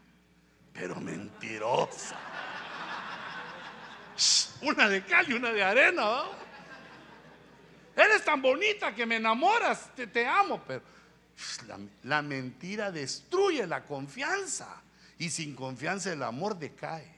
pero 0.72 0.96
mentirosa. 1.02 2.18
Una 4.62 4.88
de 4.88 5.04
cal 5.04 5.30
y 5.30 5.34
una 5.34 5.52
de 5.52 5.64
arena. 5.64 6.24
Eres 7.96 8.24
tan 8.24 8.42
bonita 8.42 8.94
que 8.94 9.06
me 9.06 9.16
enamoras, 9.16 9.90
te, 9.96 10.06
te 10.08 10.28
amo, 10.28 10.62
pero 10.68 10.84
la, 11.68 11.80
la 12.04 12.22
mentira 12.22 12.92
destruye 12.92 13.66
la 13.66 13.84
confianza 13.84 14.82
y 15.18 15.30
sin 15.30 15.56
confianza 15.56 16.12
el 16.12 16.22
amor 16.22 16.58
decae. 16.58 17.15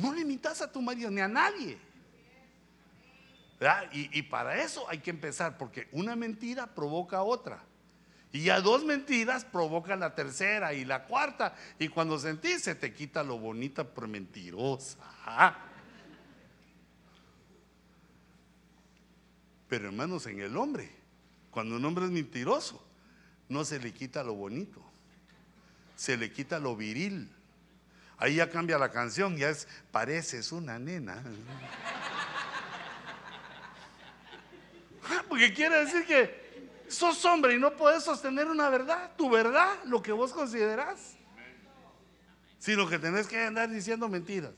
No 0.00 0.12
limitas 0.12 0.60
a 0.62 0.70
tu 0.70 0.80
marido 0.82 1.10
ni 1.10 1.20
a 1.20 1.28
nadie. 1.28 1.78
Y, 3.92 4.18
y, 4.18 4.22
para 4.22 4.62
eso 4.62 4.88
hay 4.90 4.98
que 4.98 5.10
empezar, 5.10 5.56
porque 5.56 5.88
una 5.92 6.16
mentira 6.16 6.66
provoca 6.66 7.22
otra. 7.22 7.62
Y 8.30 8.42
ya 8.42 8.60
dos 8.60 8.84
mentiras 8.84 9.44
provocan 9.44 10.00
la 10.00 10.14
tercera 10.14 10.74
y 10.74 10.84
la 10.84 11.04
cuarta. 11.04 11.54
Y 11.78 11.88
cuando 11.88 12.18
sentís, 12.18 12.62
se 12.62 12.74
te 12.74 12.92
quita 12.92 13.22
lo 13.22 13.38
bonita 13.38 13.84
por 13.84 14.08
mentirosa. 14.08 14.98
Pero 19.68 19.86
hermanos, 19.86 20.26
en 20.26 20.40
el 20.40 20.56
hombre, 20.56 20.90
cuando 21.50 21.76
un 21.76 21.84
hombre 21.84 22.06
es 22.06 22.10
mentiroso, 22.10 22.84
no 23.48 23.64
se 23.64 23.78
le 23.78 23.92
quita 23.92 24.22
lo 24.24 24.34
bonito, 24.34 24.82
se 25.96 26.16
le 26.16 26.32
quita 26.32 26.58
lo 26.58 26.76
viril. 26.76 27.30
Ahí 28.18 28.36
ya 28.36 28.48
cambia 28.50 28.78
la 28.78 28.90
canción, 28.90 29.36
ya 29.36 29.50
es, 29.50 29.66
pareces 29.90 30.52
una 30.52 30.78
nena. 30.78 31.22
Porque 35.28 35.52
quiere 35.52 35.84
decir 35.84 36.06
que 36.06 36.44
sos 36.88 37.24
hombre 37.24 37.54
y 37.54 37.58
no 37.58 37.76
puedes 37.76 38.04
sostener 38.04 38.46
una 38.46 38.68
verdad, 38.68 39.12
tu 39.16 39.28
verdad, 39.28 39.82
lo 39.84 40.02
que 40.02 40.12
vos 40.12 40.32
considerás. 40.32 41.16
Sino 42.58 42.88
que 42.88 42.98
tenés 42.98 43.26
que 43.26 43.38
andar 43.38 43.68
diciendo 43.68 44.08
mentiras. 44.08 44.52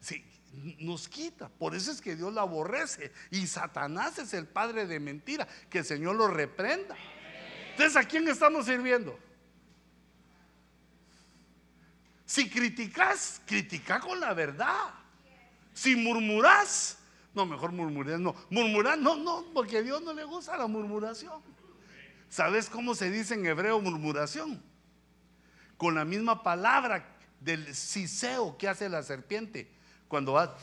Sí, 0.00 0.24
nos 0.80 1.08
quita. 1.08 1.48
Por 1.48 1.74
eso 1.74 1.92
es 1.92 2.00
que 2.00 2.16
Dios 2.16 2.32
la 2.32 2.40
aborrece. 2.40 3.12
Y 3.30 3.46
Satanás 3.46 4.18
es 4.18 4.34
el 4.34 4.48
padre 4.48 4.86
de 4.86 4.98
mentira. 4.98 5.46
Que 5.70 5.78
el 5.78 5.84
Señor 5.84 6.16
lo 6.16 6.26
reprenda. 6.26 6.96
Entonces, 7.70 7.96
¿a 7.96 8.02
quién 8.02 8.26
estamos 8.26 8.66
sirviendo? 8.66 9.16
Si 12.26 12.48
criticas, 12.48 13.40
critica 13.46 14.00
con 14.00 14.18
la 14.20 14.32
verdad. 14.32 14.90
Si 15.72 15.96
murmuras, 15.96 16.98
no, 17.34 17.44
mejor 17.44 17.72
murmurar, 17.72 18.18
no. 18.18 18.34
Murmurar, 18.50 18.98
no, 18.98 19.16
no, 19.16 19.44
porque 19.52 19.78
a 19.78 19.82
Dios 19.82 20.02
no 20.02 20.12
le 20.12 20.24
gusta 20.24 20.56
la 20.56 20.66
murmuración. 20.66 21.42
¿Sabes 22.28 22.68
cómo 22.68 22.94
se 22.94 23.10
dice 23.10 23.34
en 23.34 23.46
hebreo 23.46 23.80
murmuración? 23.80 24.62
Con 25.76 25.96
la 25.96 26.04
misma 26.04 26.42
palabra 26.42 27.16
del 27.40 27.74
siseo 27.74 28.56
que 28.56 28.68
hace 28.68 28.88
la 28.88 29.02
serpiente 29.02 29.70
cuando 30.08 30.32
va 30.32 30.56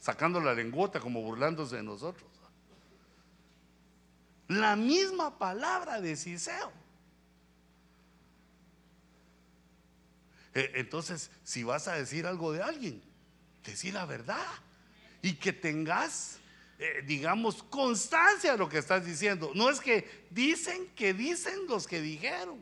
sacando 0.00 0.40
la 0.40 0.54
lengüota 0.54 1.00
como 1.00 1.22
burlándose 1.22 1.76
de 1.76 1.82
nosotros. 1.82 2.28
La 4.48 4.76
misma 4.76 5.38
palabra 5.38 6.00
de 6.00 6.16
siseo. 6.16 6.72
Entonces, 10.54 11.30
si 11.44 11.62
vas 11.62 11.88
a 11.88 11.94
decir 11.94 12.26
algo 12.26 12.52
de 12.52 12.62
alguien, 12.62 13.02
decir 13.64 13.94
la 13.94 14.06
verdad 14.06 14.46
y 15.22 15.34
que 15.34 15.52
tengas, 15.52 16.38
eh, 16.78 17.02
digamos, 17.06 17.62
constancia 17.62 18.52
de 18.52 18.58
lo 18.58 18.68
que 18.68 18.78
estás 18.78 19.04
diciendo. 19.04 19.52
No 19.54 19.70
es 19.70 19.80
que 19.80 20.26
dicen 20.30 20.88
que 20.94 21.12
dicen 21.12 21.66
los 21.68 21.86
que 21.86 22.00
dijeron. 22.00 22.58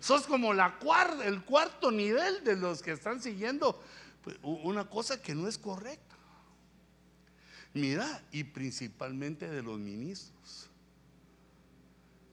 Sos 0.00 0.26
como 0.26 0.52
el 0.52 1.42
cuarto 1.44 1.90
nivel 1.90 2.44
de 2.44 2.56
los 2.56 2.82
que 2.82 2.92
están 2.92 3.20
siguiendo 3.20 3.82
pues, 4.22 4.36
una 4.42 4.88
cosa 4.88 5.20
que 5.20 5.34
no 5.34 5.48
es 5.48 5.58
correcta. 5.58 6.16
Mira, 7.74 8.22
y 8.30 8.44
principalmente 8.44 9.50
de 9.50 9.62
los 9.62 9.78
ministros. 9.78 10.70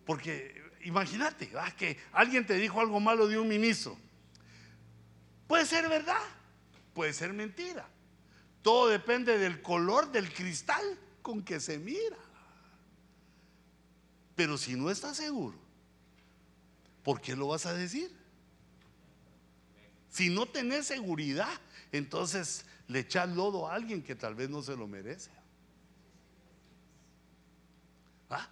Porque 0.06 0.62
imagínate 0.84 1.50
que 1.78 1.98
alguien 2.12 2.46
te 2.46 2.56
dijo 2.56 2.80
algo 2.80 3.00
malo 3.00 3.28
de 3.28 3.38
un 3.38 3.48
ministro. 3.48 3.98
Puede 5.54 5.68
ser 5.68 5.88
verdad, 5.88 6.24
puede 6.96 7.14
ser 7.14 7.32
mentira. 7.32 7.88
Todo 8.64 8.88
depende 8.88 9.38
del 9.38 9.62
color 9.62 10.12
del 10.12 10.34
cristal 10.34 10.82
con 11.22 11.44
que 11.44 11.60
se 11.60 11.78
mira. 11.78 12.18
Pero 14.36 14.58
si 14.58 14.74
no 14.74 14.90
estás 14.90 15.16
seguro, 15.16 15.56
¿por 17.04 17.22
qué 17.22 17.36
lo 17.36 17.50
vas 17.50 17.68
a 17.68 17.76
decir? 17.76 18.12
Si 20.10 20.30
no 20.30 20.48
tenés 20.48 20.88
seguridad, 20.88 21.62
entonces 21.92 22.66
le 22.88 23.02
echas 23.02 23.30
lodo 23.30 23.70
a 23.70 23.76
alguien 23.76 24.02
que 24.02 24.16
tal 24.16 24.34
vez 24.34 24.50
no 24.50 24.64
se 24.64 24.76
lo 24.76 24.88
merece. 24.88 25.30
¿Ah? 28.32 28.50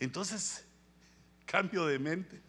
Entonces, 0.00 0.64
cambio 1.44 1.84
de 1.84 1.98
mente. 1.98 2.45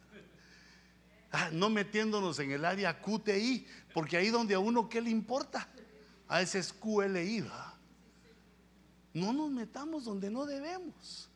Ah, 1.39 1.51
no 1.53 1.69
metiéndonos 1.69 2.39
en 2.39 2.49
el 2.49 2.65
área 2.65 2.99
QTI, 2.99 3.67
porque 3.93 4.17
ahí 4.17 4.29
donde 4.29 4.55
a 4.55 4.59
uno, 4.59 4.89
¿qué 4.89 4.99
le 4.99 5.11
importa? 5.11 5.69
A 6.27 6.41
ese 6.41 6.57
es 6.57 6.73
QLI. 6.73 7.45
No 9.13 9.33
nos 9.33 9.51
metamos 9.51 10.05
donde 10.05 10.31
no 10.31 10.47
debemos, 10.47 11.29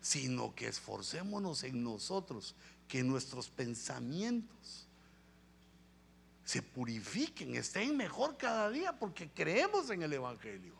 sino 0.00 0.54
que 0.54 0.68
esforcémonos 0.68 1.64
en 1.64 1.82
nosotros, 1.82 2.54
que 2.86 3.02
nuestros 3.02 3.50
pensamientos 3.50 4.86
se 6.44 6.62
purifiquen, 6.62 7.56
estén 7.56 7.96
mejor 7.96 8.36
cada 8.36 8.70
día, 8.70 8.96
porque 8.96 9.28
creemos 9.28 9.90
en 9.90 10.04
el 10.04 10.12
Evangelio. 10.12 10.74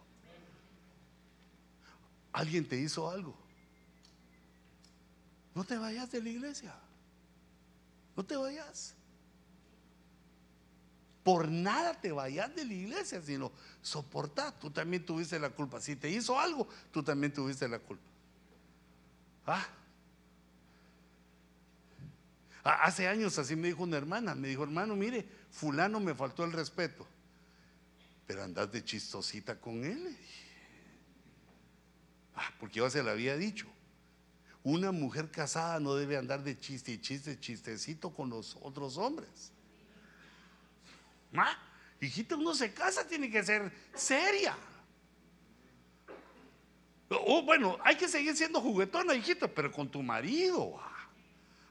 Alguien 2.33 2.69
te 2.69 2.79
hizo 2.79 3.11
algo. 3.11 3.37
No 5.53 5.65
te 5.65 5.77
vayas 5.77 6.13
de 6.13 6.23
la 6.23 6.29
iglesia. 6.29 6.77
No 8.19 8.25
te 8.25 8.37
vayas. 8.37 8.97
Por 11.23 11.47
nada 11.47 11.95
te 12.01 12.11
vayas 12.11 12.53
de 12.53 12.65
la 12.65 12.75
iglesia, 12.75 13.23
sino 13.23 13.53
soportar. 13.81 14.59
Tú 14.59 14.73
también 14.73 15.07
tuviste 15.07 15.39
la 15.39 15.51
culpa. 15.51 15.81
Si 15.81 15.95
te 15.95 16.11
hizo 16.11 16.37
algo, 16.37 16.67
tú 16.91 17.01
también 17.01 17.33
tuviste 17.33 17.69
la 17.69 17.79
culpa. 17.79 18.11
Ah. 19.47 19.69
Hace 22.65 23.07
años 23.07 23.39
así 23.39 23.55
me 23.55 23.69
dijo 23.69 23.85
una 23.85 23.97
hermana, 23.97 24.35
me 24.35 24.49
dijo, 24.49 24.65
hermano, 24.65 24.97
mire, 24.97 25.25
fulano 25.53 26.01
me 26.01 26.13
faltó 26.13 26.45
el 26.45 26.51
respeto, 26.51 27.07
pero 28.27 28.43
andas 28.43 28.73
de 28.73 28.85
chistosita 28.85 29.61
con 29.61 29.85
él. 29.85 30.19
Ah, 32.35 32.53
porque 32.59 32.79
yo 32.79 32.91
se 32.91 33.01
lo 33.01 33.13
había 33.13 33.37
dicho. 33.37 33.69
Una 34.69 34.93
mujer 34.93 35.31
casada 35.31 35.81
no 35.81 35.95
debe 35.95 36.19
andar 36.19 36.45
de 36.45 36.61
chiste 36.61 36.93
y 36.93 37.01
chiste, 37.01 37.41
chistecito 37.41 38.11
con 38.11 38.29
los 38.29 38.55
otros 38.61 38.99
hombres. 38.99 39.51
¿Ah? 41.35 41.57
Hijita, 41.99 42.37
uno 42.37 42.55
se 42.55 42.75
casa, 42.75 43.07
tiene 43.07 43.31
que 43.31 43.43
ser 43.43 43.73
seria. 43.95 44.55
Oh, 47.09 47.41
bueno, 47.45 47.79
hay 47.83 47.97
que 47.97 48.09
seguir 48.09 48.37
siendo 48.37 48.61
juguetona, 48.61 49.15
hijita, 49.15 49.49
pero 49.49 49.73
con 49.73 49.89
tu 49.89 50.03
marido. 50.03 50.79
Ah. 50.79 51.09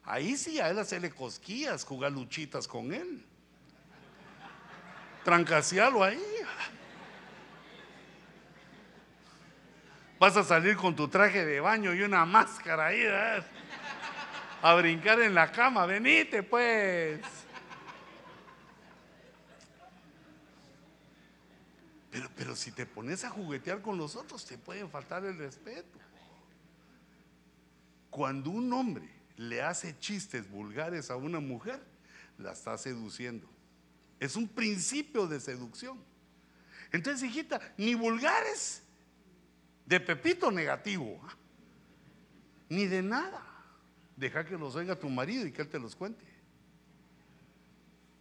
Ahí 0.03 0.36
sí 0.36 0.60
a 0.60 0.68
él 0.68 0.80
hacerle 0.80 1.11
cosquillas, 1.11 1.84
jugar 1.84 2.11
luchitas 2.11 2.68
con 2.68 2.91
él. 2.91 3.24
Trancasearlo 5.24 6.03
ahí. 6.03 6.37
Vas 10.19 10.35
a 10.35 10.44
salir 10.44 10.76
con 10.76 10.95
tu 10.95 11.07
traje 11.07 11.45
de 11.45 11.60
baño 11.60 11.94
y 11.94 12.02
una 12.02 12.26
máscara 12.26 12.88
ahí, 12.88 13.03
a 14.61 14.73
brincar 14.76 15.19
en 15.22 15.35
la 15.35 15.52
cama. 15.52 15.85
Venite, 15.85 16.41
pues. 16.41 17.22
Pero, 22.10 22.30
pero 22.35 22.56
si 22.56 22.72
te 22.72 22.88
pones 22.88 23.23
a 23.23 23.30
juguetear 23.30 23.81
con 23.81 23.98
los 23.98 24.15
otros, 24.15 24.44
te 24.44 24.57
pueden 24.57 24.89
faltar 24.89 25.23
el 25.23 25.38
respeto. 25.38 25.99
Cuando 28.10 28.49
un 28.49 28.73
hombre 28.73 29.07
le 29.35 29.61
hace 29.61 29.99
chistes 29.99 30.49
vulgares 30.49 31.11
a 31.11 31.15
una 31.15 31.39
mujer, 31.39 31.80
la 32.39 32.53
está 32.53 32.76
seduciendo. 32.80 33.48
Es 34.19 34.35
un 34.35 34.48
principio 34.48 35.27
de 35.27 35.39
seducción. 35.39 36.03
Entonces, 36.91 37.30
hijita, 37.30 37.61
ni 37.77 37.94
vulgares 37.94 38.81
de 39.88 40.02
pepito 40.02 40.52
negativo, 40.52 41.20
¿ah? 41.24 41.34
ni 42.70 42.86
de 42.86 43.02
nada. 43.02 43.42
Deja 44.18 44.46
que 44.46 44.58
los 44.58 44.76
oiga 44.76 45.00
tu 45.00 45.10
marido 45.10 45.48
y 45.48 45.52
que 45.52 45.62
él 45.62 45.70
te 45.70 45.80
los 45.80 45.96
cuente. 45.96 46.26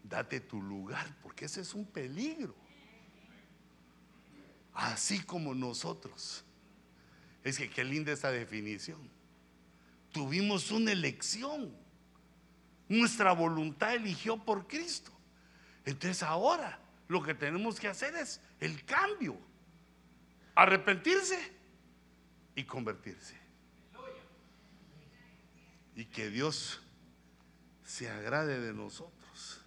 Date 0.04 0.40
tu 0.40 0.62
lugar, 0.62 1.04
porque 1.22 1.46
ese 1.46 1.62
es 1.62 1.74
un 1.74 1.84
peligro. 1.84 2.54
Así 4.72 5.20
como 5.24 5.54
nosotros. 5.54 6.44
Es 7.42 7.58
que 7.58 7.68
qué 7.68 7.82
linda 7.82 8.12
esta 8.12 8.30
definición. 8.30 9.10
Tuvimos 10.12 10.70
una 10.70 10.92
elección. 10.92 11.74
Nuestra 12.88 13.32
voluntad 13.32 13.94
eligió 13.94 14.36
por 14.36 14.68
Cristo. 14.68 15.10
Entonces 15.84 16.22
ahora 16.22 16.78
lo 17.08 17.22
que 17.22 17.34
tenemos 17.34 17.80
que 17.80 17.88
hacer 17.88 18.14
es 18.14 18.40
el 18.60 18.84
cambio. 18.84 19.36
Arrepentirse 20.54 21.55
y 22.56 22.64
convertirse. 22.64 23.36
Y 25.94 26.06
que 26.06 26.30
Dios 26.30 26.80
se 27.84 28.10
agrade 28.10 28.60
de 28.60 28.72
nosotros. 28.72 29.60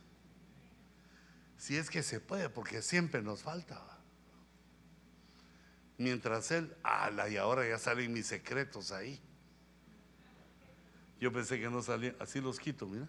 Si 1.57 1.77
es 1.77 1.89
que 1.89 2.03
se 2.03 2.19
puede, 2.19 2.49
porque 2.49 2.81
siempre 2.81 3.21
nos 3.21 3.43
falta. 3.43 3.81
Mientras 5.97 6.51
Él, 6.51 6.75
ala, 6.83 7.29
y 7.29 7.37
ahora 7.37 7.67
ya 7.67 7.77
salen 7.77 8.11
mis 8.11 8.27
secretos 8.27 8.91
ahí. 8.91 9.21
Yo 11.19 11.31
pensé 11.31 11.59
que 11.59 11.69
no 11.69 11.81
salían, 11.81 12.15
así 12.19 12.41
los 12.41 12.59
quito, 12.59 12.87
mira. 12.87 13.07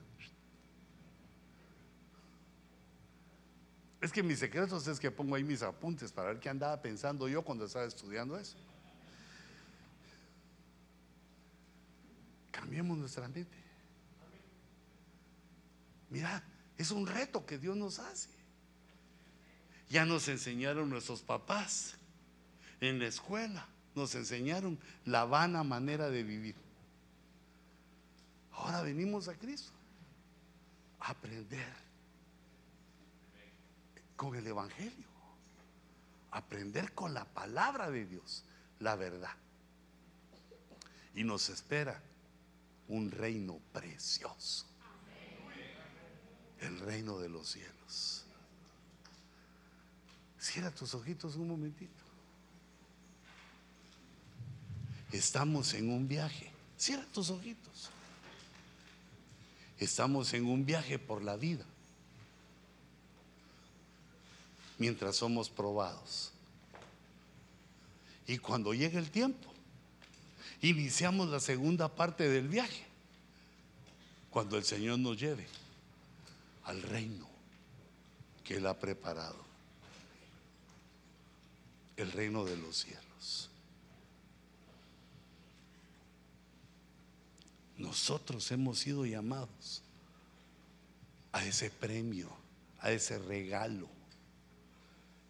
Es 4.01 4.13
que 4.13 4.23
mis 4.23 4.39
secretos 4.39 4.87
es 4.89 4.99
que 4.99 5.11
pongo 5.11 5.37
ahí 5.37 5.45
mis 5.45 5.63
apuntes 5.63 6.11
para 6.11 6.29
ver 6.29 6.41
qué 6.41 6.49
andaba 6.49 6.81
pensando 6.81 7.29
yo 7.29 7.43
cuando 7.43 7.67
estaba 7.67 7.85
estudiando 7.85 8.39
eso. 8.39 8.57
Cambiemos 12.51 12.99
nuestra 12.99 13.29
mente. 13.29 13.51
Mira, 16.11 16.43
es 16.77 16.91
un 16.91 17.07
reto 17.07 17.47
que 17.47 17.59
Dios 17.59 17.77
nos 17.77 17.99
hace. 17.99 18.29
Ya 19.89 20.05
nos 20.05 20.29
enseñaron 20.29 20.89
nuestros 20.89 21.23
papás 21.23 21.95
en 22.81 22.99
la 22.99 23.07
escuela, 23.07 23.67
nos 23.95 24.15
enseñaron 24.15 24.79
la 25.05 25.25
vana 25.25 25.63
manera 25.65 26.11
de 26.11 26.23
vivir. 26.23 26.55
Ahora 28.53 28.83
venimos 28.83 29.29
a 29.29 29.35
Cristo 29.35 29.73
a 31.01 31.11
aprender 31.11 31.73
con 34.17 34.37
el 34.37 34.47
Evangelio, 34.47 35.09
aprender 36.31 36.93
con 36.95 37.15
la 37.15 37.25
palabra 37.25 37.91
de 37.91 38.07
Dios, 38.07 38.45
la 38.79 38.97
verdad. 38.97 39.35
Y 41.15 41.25
nos 41.25 41.49
espera 41.49 42.01
un 42.91 43.11
reino 43.11 43.61
precioso. 43.73 44.67
El 46.61 46.79
reino 46.81 47.19
de 47.19 47.29
los 47.29 47.49
cielos. 47.49 48.25
Cierra 50.39 50.71
tus 50.71 50.95
ojitos 50.95 51.37
un 51.37 51.49
momentito. 51.49 52.05
Estamos 55.13 55.73
en 55.75 55.91
un 55.91 56.07
viaje. 56.07 56.51
Cierra 56.77 57.07
tus 57.13 57.31
ojitos. 57.31 57.91
Estamos 59.79 60.35
en 60.35 60.45
un 60.47 60.67
viaje 60.67 60.99
por 60.99 61.23
la 61.23 61.37
vida. 61.37 61.65
Mientras 64.79 65.17
somos 65.17 65.49
probados. 65.49 66.33
Y 68.27 68.39
cuando 68.39 68.75
llegue 68.75 68.99
el 68.99 69.11
tiempo, 69.11 69.50
iniciamos 70.63 71.29
la 71.29 71.41
segunda 71.41 71.89
parte 71.89 72.29
del 72.29 72.49
viaje, 72.49 72.85
cuando 74.31 74.57
el 74.57 74.65
Señor 74.65 74.99
nos 74.99 75.19
lleve 75.19 75.47
al 76.65 76.83
reino 76.83 77.29
que 78.45 78.57
Él 78.57 78.67
ha 78.67 78.79
preparado, 78.79 79.45
el 81.97 82.13
reino 82.13 82.45
de 82.45 82.57
los 82.57 82.77
cielos. 82.77 83.51
Nosotros 87.77 88.51
hemos 88.53 88.79
sido 88.79 89.07
llamados 89.07 89.83
a 91.33 91.45
ese 91.45 91.71
premio, 91.71 92.31
a 92.81 92.91
ese 92.93 93.19
regalo 93.19 93.89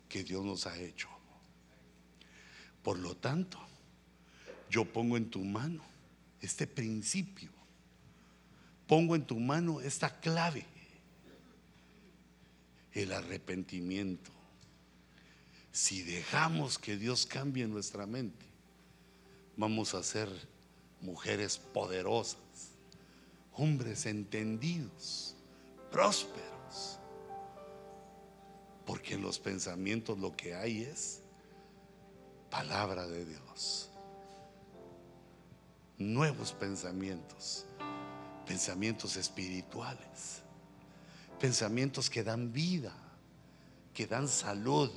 que 0.09 0.25
Dios 0.25 0.45
nos 0.45 0.67
ha 0.67 0.77
hecho. 0.79 1.09
Por 2.83 2.99
lo 2.99 3.17
tanto, 3.17 3.61
yo 4.71 4.85
pongo 4.85 5.17
en 5.17 5.29
tu 5.29 5.41
mano 5.41 5.83
este 6.41 6.67
principio, 6.67 7.51
pongo 8.87 9.17
en 9.17 9.27
tu 9.27 9.39
mano 9.39 9.81
esta 9.81 10.21
clave, 10.21 10.65
el 12.93 13.13
arrepentimiento. 13.13 14.31
Si 15.73 16.03
dejamos 16.03 16.79
que 16.79 16.97
Dios 16.97 17.27
cambie 17.27 17.67
nuestra 17.67 18.07
mente, 18.07 18.47
vamos 19.57 19.95
a 19.95 20.03
ser 20.03 20.29
mujeres 21.01 21.59
poderosas, 21.59 22.39
hombres 23.53 24.07
entendidos, 24.07 25.37
prósperos. 25.91 26.99
Porque 28.87 29.15
en 29.15 29.23
los 29.23 29.39
pensamientos 29.39 30.19
lo 30.19 30.35
que 30.35 30.55
hay 30.55 30.83
es 30.83 31.23
palabra 32.51 33.07
de 33.07 33.25
Dios. 33.25 33.90
Nuevos 36.01 36.53
pensamientos, 36.53 37.67
pensamientos 38.47 39.17
espirituales, 39.17 40.41
pensamientos 41.39 42.09
que 42.09 42.25
dan 42.25 42.55
vida, 42.55 42.95
que 43.93 44.07
dan 44.07 44.27
salud, 44.27 44.91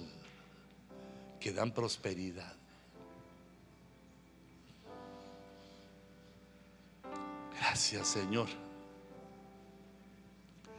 que 1.42 1.52
dan 1.52 1.72
prosperidad. 1.72 2.56
Gracias 7.60 8.08
Señor. 8.08 8.48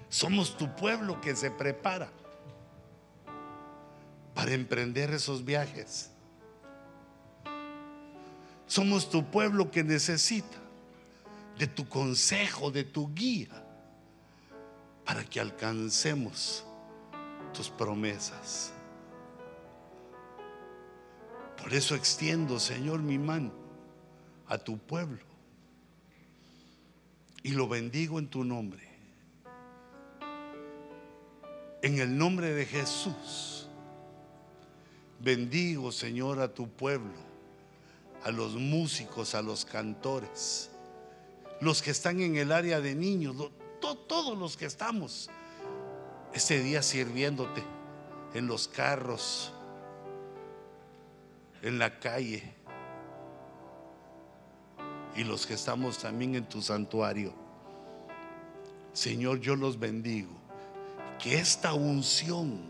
Somos 0.09 0.57
tu 0.57 0.75
pueblo 0.75 1.21
que 1.21 1.37
se 1.37 1.51
prepara 1.51 2.11
para 4.35 4.55
emprender 4.55 5.11
esos 5.13 5.45
viajes. 5.45 6.14
Somos 8.67 9.11
tu 9.11 9.25
pueblo 9.25 9.71
que 9.71 9.85
necesita 9.85 10.59
de 11.59 11.67
tu 11.67 11.89
consejo, 11.89 12.71
de 12.71 12.85
tu 12.85 13.13
guía, 13.15 13.65
para 15.05 15.25
que 15.25 15.41
alcancemos 15.41 16.65
tus 17.53 17.69
promesas. 17.69 18.73
Por 21.63 21.73
eso 21.73 21.95
extiendo, 21.95 22.59
Señor, 22.59 23.01
mi 23.01 23.19
mano 23.19 23.53
a 24.47 24.59
tu 24.59 24.79
pueblo 24.79 25.25
y 27.43 27.51
lo 27.53 27.69
bendigo 27.69 28.19
en 28.19 28.29
tu 28.29 28.45
nombre. 28.45 28.83
En 31.83 31.99
el 31.99 32.17
nombre 32.17 32.53
de 32.53 32.65
Jesús, 32.65 33.69
bendigo, 35.21 35.93
Señor, 35.93 36.41
a 36.41 36.53
tu 36.53 36.69
pueblo, 36.69 37.24
a 38.25 38.31
los 38.31 38.55
músicos, 38.55 39.35
a 39.35 39.43
los 39.43 39.65
cantores, 39.65 40.71
los 41.61 41.83
que 41.83 41.91
están 41.91 42.21
en 42.21 42.37
el 42.37 42.53
área 42.53 42.81
de 42.81 42.95
niños, 42.95 43.37
todos 43.81 44.37
los 44.37 44.57
que 44.57 44.65
estamos 44.67 45.31
ese 46.33 46.61
día 46.61 46.83
sirviéndote 46.83 47.63
en 48.35 48.47
los 48.47 48.67
carros, 48.67 49.53
en 51.63 51.79
la 51.79 51.99
calle 51.99 52.55
y 55.17 55.25
los 55.25 55.47
que 55.47 55.55
estamos 55.55 55.99
también 55.99 56.35
en 56.35 56.49
tu 56.49 56.61
santuario. 56.61 57.33
Señor, 58.93 59.41
yo 59.41 59.57
los 59.57 59.79
bendigo. 59.79 60.33
Que 61.23 61.39
esta 61.39 61.73
unción 61.75 62.61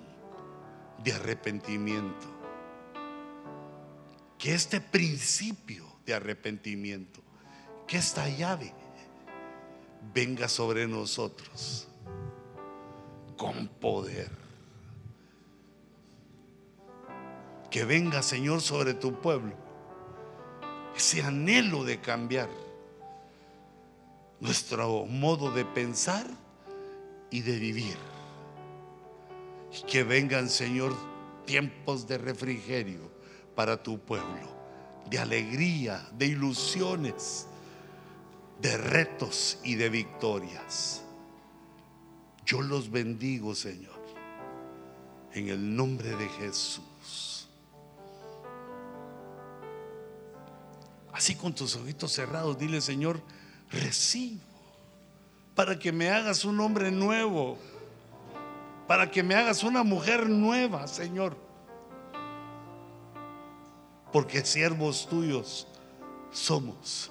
de 1.02 1.12
arrepentimiento, 1.12 2.26
que 4.38 4.54
este 4.54 4.80
principio 4.80 5.84
de 6.06 6.14
arrepentimiento, 6.14 7.20
que 7.86 7.98
esta 7.98 8.28
llave 8.28 8.72
venga 10.12 10.48
sobre 10.48 10.86
nosotros 10.86 11.88
con 13.36 13.68
poder. 13.68 14.30
Que 17.70 17.84
venga, 17.84 18.22
Señor, 18.22 18.60
sobre 18.60 18.94
tu 18.94 19.20
pueblo 19.20 19.64
ese 20.96 21.22
anhelo 21.22 21.84
de 21.84 22.00
cambiar 22.00 22.48
nuestro 24.40 25.06
modo 25.06 25.50
de 25.50 25.64
pensar 25.64 26.26
y 27.30 27.40
de 27.40 27.58
vivir. 27.58 27.96
Y 29.72 29.82
que 29.86 30.04
vengan, 30.04 30.48
Señor, 30.48 30.94
tiempos 31.46 32.06
de 32.06 32.18
refrigerio 32.18 33.10
para 33.54 33.82
tu 33.82 33.98
pueblo, 33.98 34.48
de 35.08 35.18
alegría, 35.18 36.06
de 36.16 36.26
ilusiones, 36.26 37.46
de 38.60 38.76
retos 38.76 39.58
y 39.62 39.74
de 39.74 39.88
victorias. 39.88 41.02
Yo 42.44 42.60
los 42.62 42.90
bendigo, 42.90 43.54
Señor, 43.54 44.00
en 45.32 45.48
el 45.48 45.74
nombre 45.74 46.14
de 46.16 46.28
Jesús. 46.28 47.48
Así 51.12 51.36
con 51.36 51.54
tus 51.54 51.76
ojitos 51.76 52.12
cerrados, 52.12 52.58
dile, 52.58 52.80
Señor, 52.80 53.20
recibo 53.70 54.40
para 55.54 55.78
que 55.78 55.92
me 55.92 56.10
hagas 56.10 56.44
un 56.44 56.60
hombre 56.60 56.90
nuevo, 56.90 57.56
para 58.88 59.10
que 59.10 59.22
me 59.22 59.34
hagas 59.34 59.62
una 59.62 59.84
mujer 59.84 60.28
nueva, 60.28 60.88
Señor. 60.88 61.43
Porque 64.14 64.44
siervos 64.46 65.08
tuyos 65.10 65.66
somos. 66.30 67.10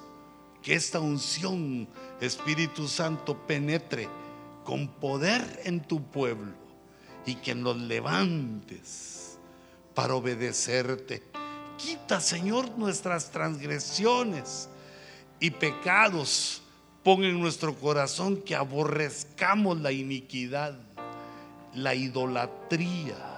Que 0.62 0.74
esta 0.74 1.02
unción, 1.02 1.90
Espíritu 2.22 2.88
Santo, 2.88 3.46
penetre 3.46 4.08
con 4.64 4.88
poder 4.88 5.62
en 5.66 5.82
tu 5.82 6.02
pueblo 6.02 6.54
y 7.26 7.36
que 7.36 7.54
nos 7.54 7.76
levantes 7.76 9.38
para 9.94 10.16
obedecerte 10.16 11.22
Quita, 11.78 12.22
Señor, 12.22 12.78
nuestras 12.78 13.32
transgresiones 13.32 14.70
y 15.40 15.52
pecados. 15.52 16.62
Pon 17.04 17.26
en 17.26 17.42
nuestro 17.42 17.76
corazón 17.76 18.38
que 18.38 18.56
aborrezcamos 18.56 19.82
la 19.82 19.92
iniquidad, 19.92 20.80
la 21.74 21.94
idolatría. 21.94 23.33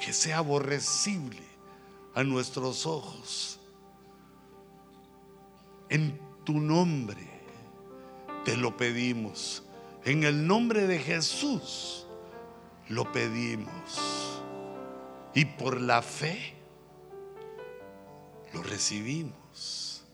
Que 0.00 0.12
sea 0.12 0.38
aborrecible 0.38 1.42
a 2.14 2.24
nuestros 2.24 2.86
ojos. 2.86 3.60
En 5.88 6.18
tu 6.44 6.54
nombre 6.54 7.28
te 8.44 8.56
lo 8.56 8.76
pedimos. 8.76 9.62
En 10.04 10.24
el 10.24 10.46
nombre 10.46 10.86
de 10.86 10.98
Jesús 10.98 12.06
lo 12.88 13.10
pedimos. 13.12 14.42
Y 15.34 15.44
por 15.44 15.80
la 15.80 16.02
fe 16.02 16.54
lo 18.52 18.62
recibimos. 18.62 20.04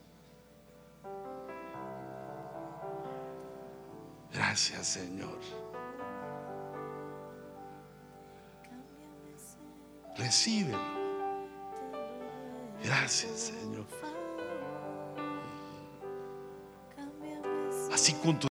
Gracias 4.33 4.87
Señor. 4.87 5.66
Recíbelo. 10.19 10.79
Gracias 12.85 13.33
Señor. 13.33 13.87
Así 17.93 18.13
con 18.13 18.39
tu 18.39 18.45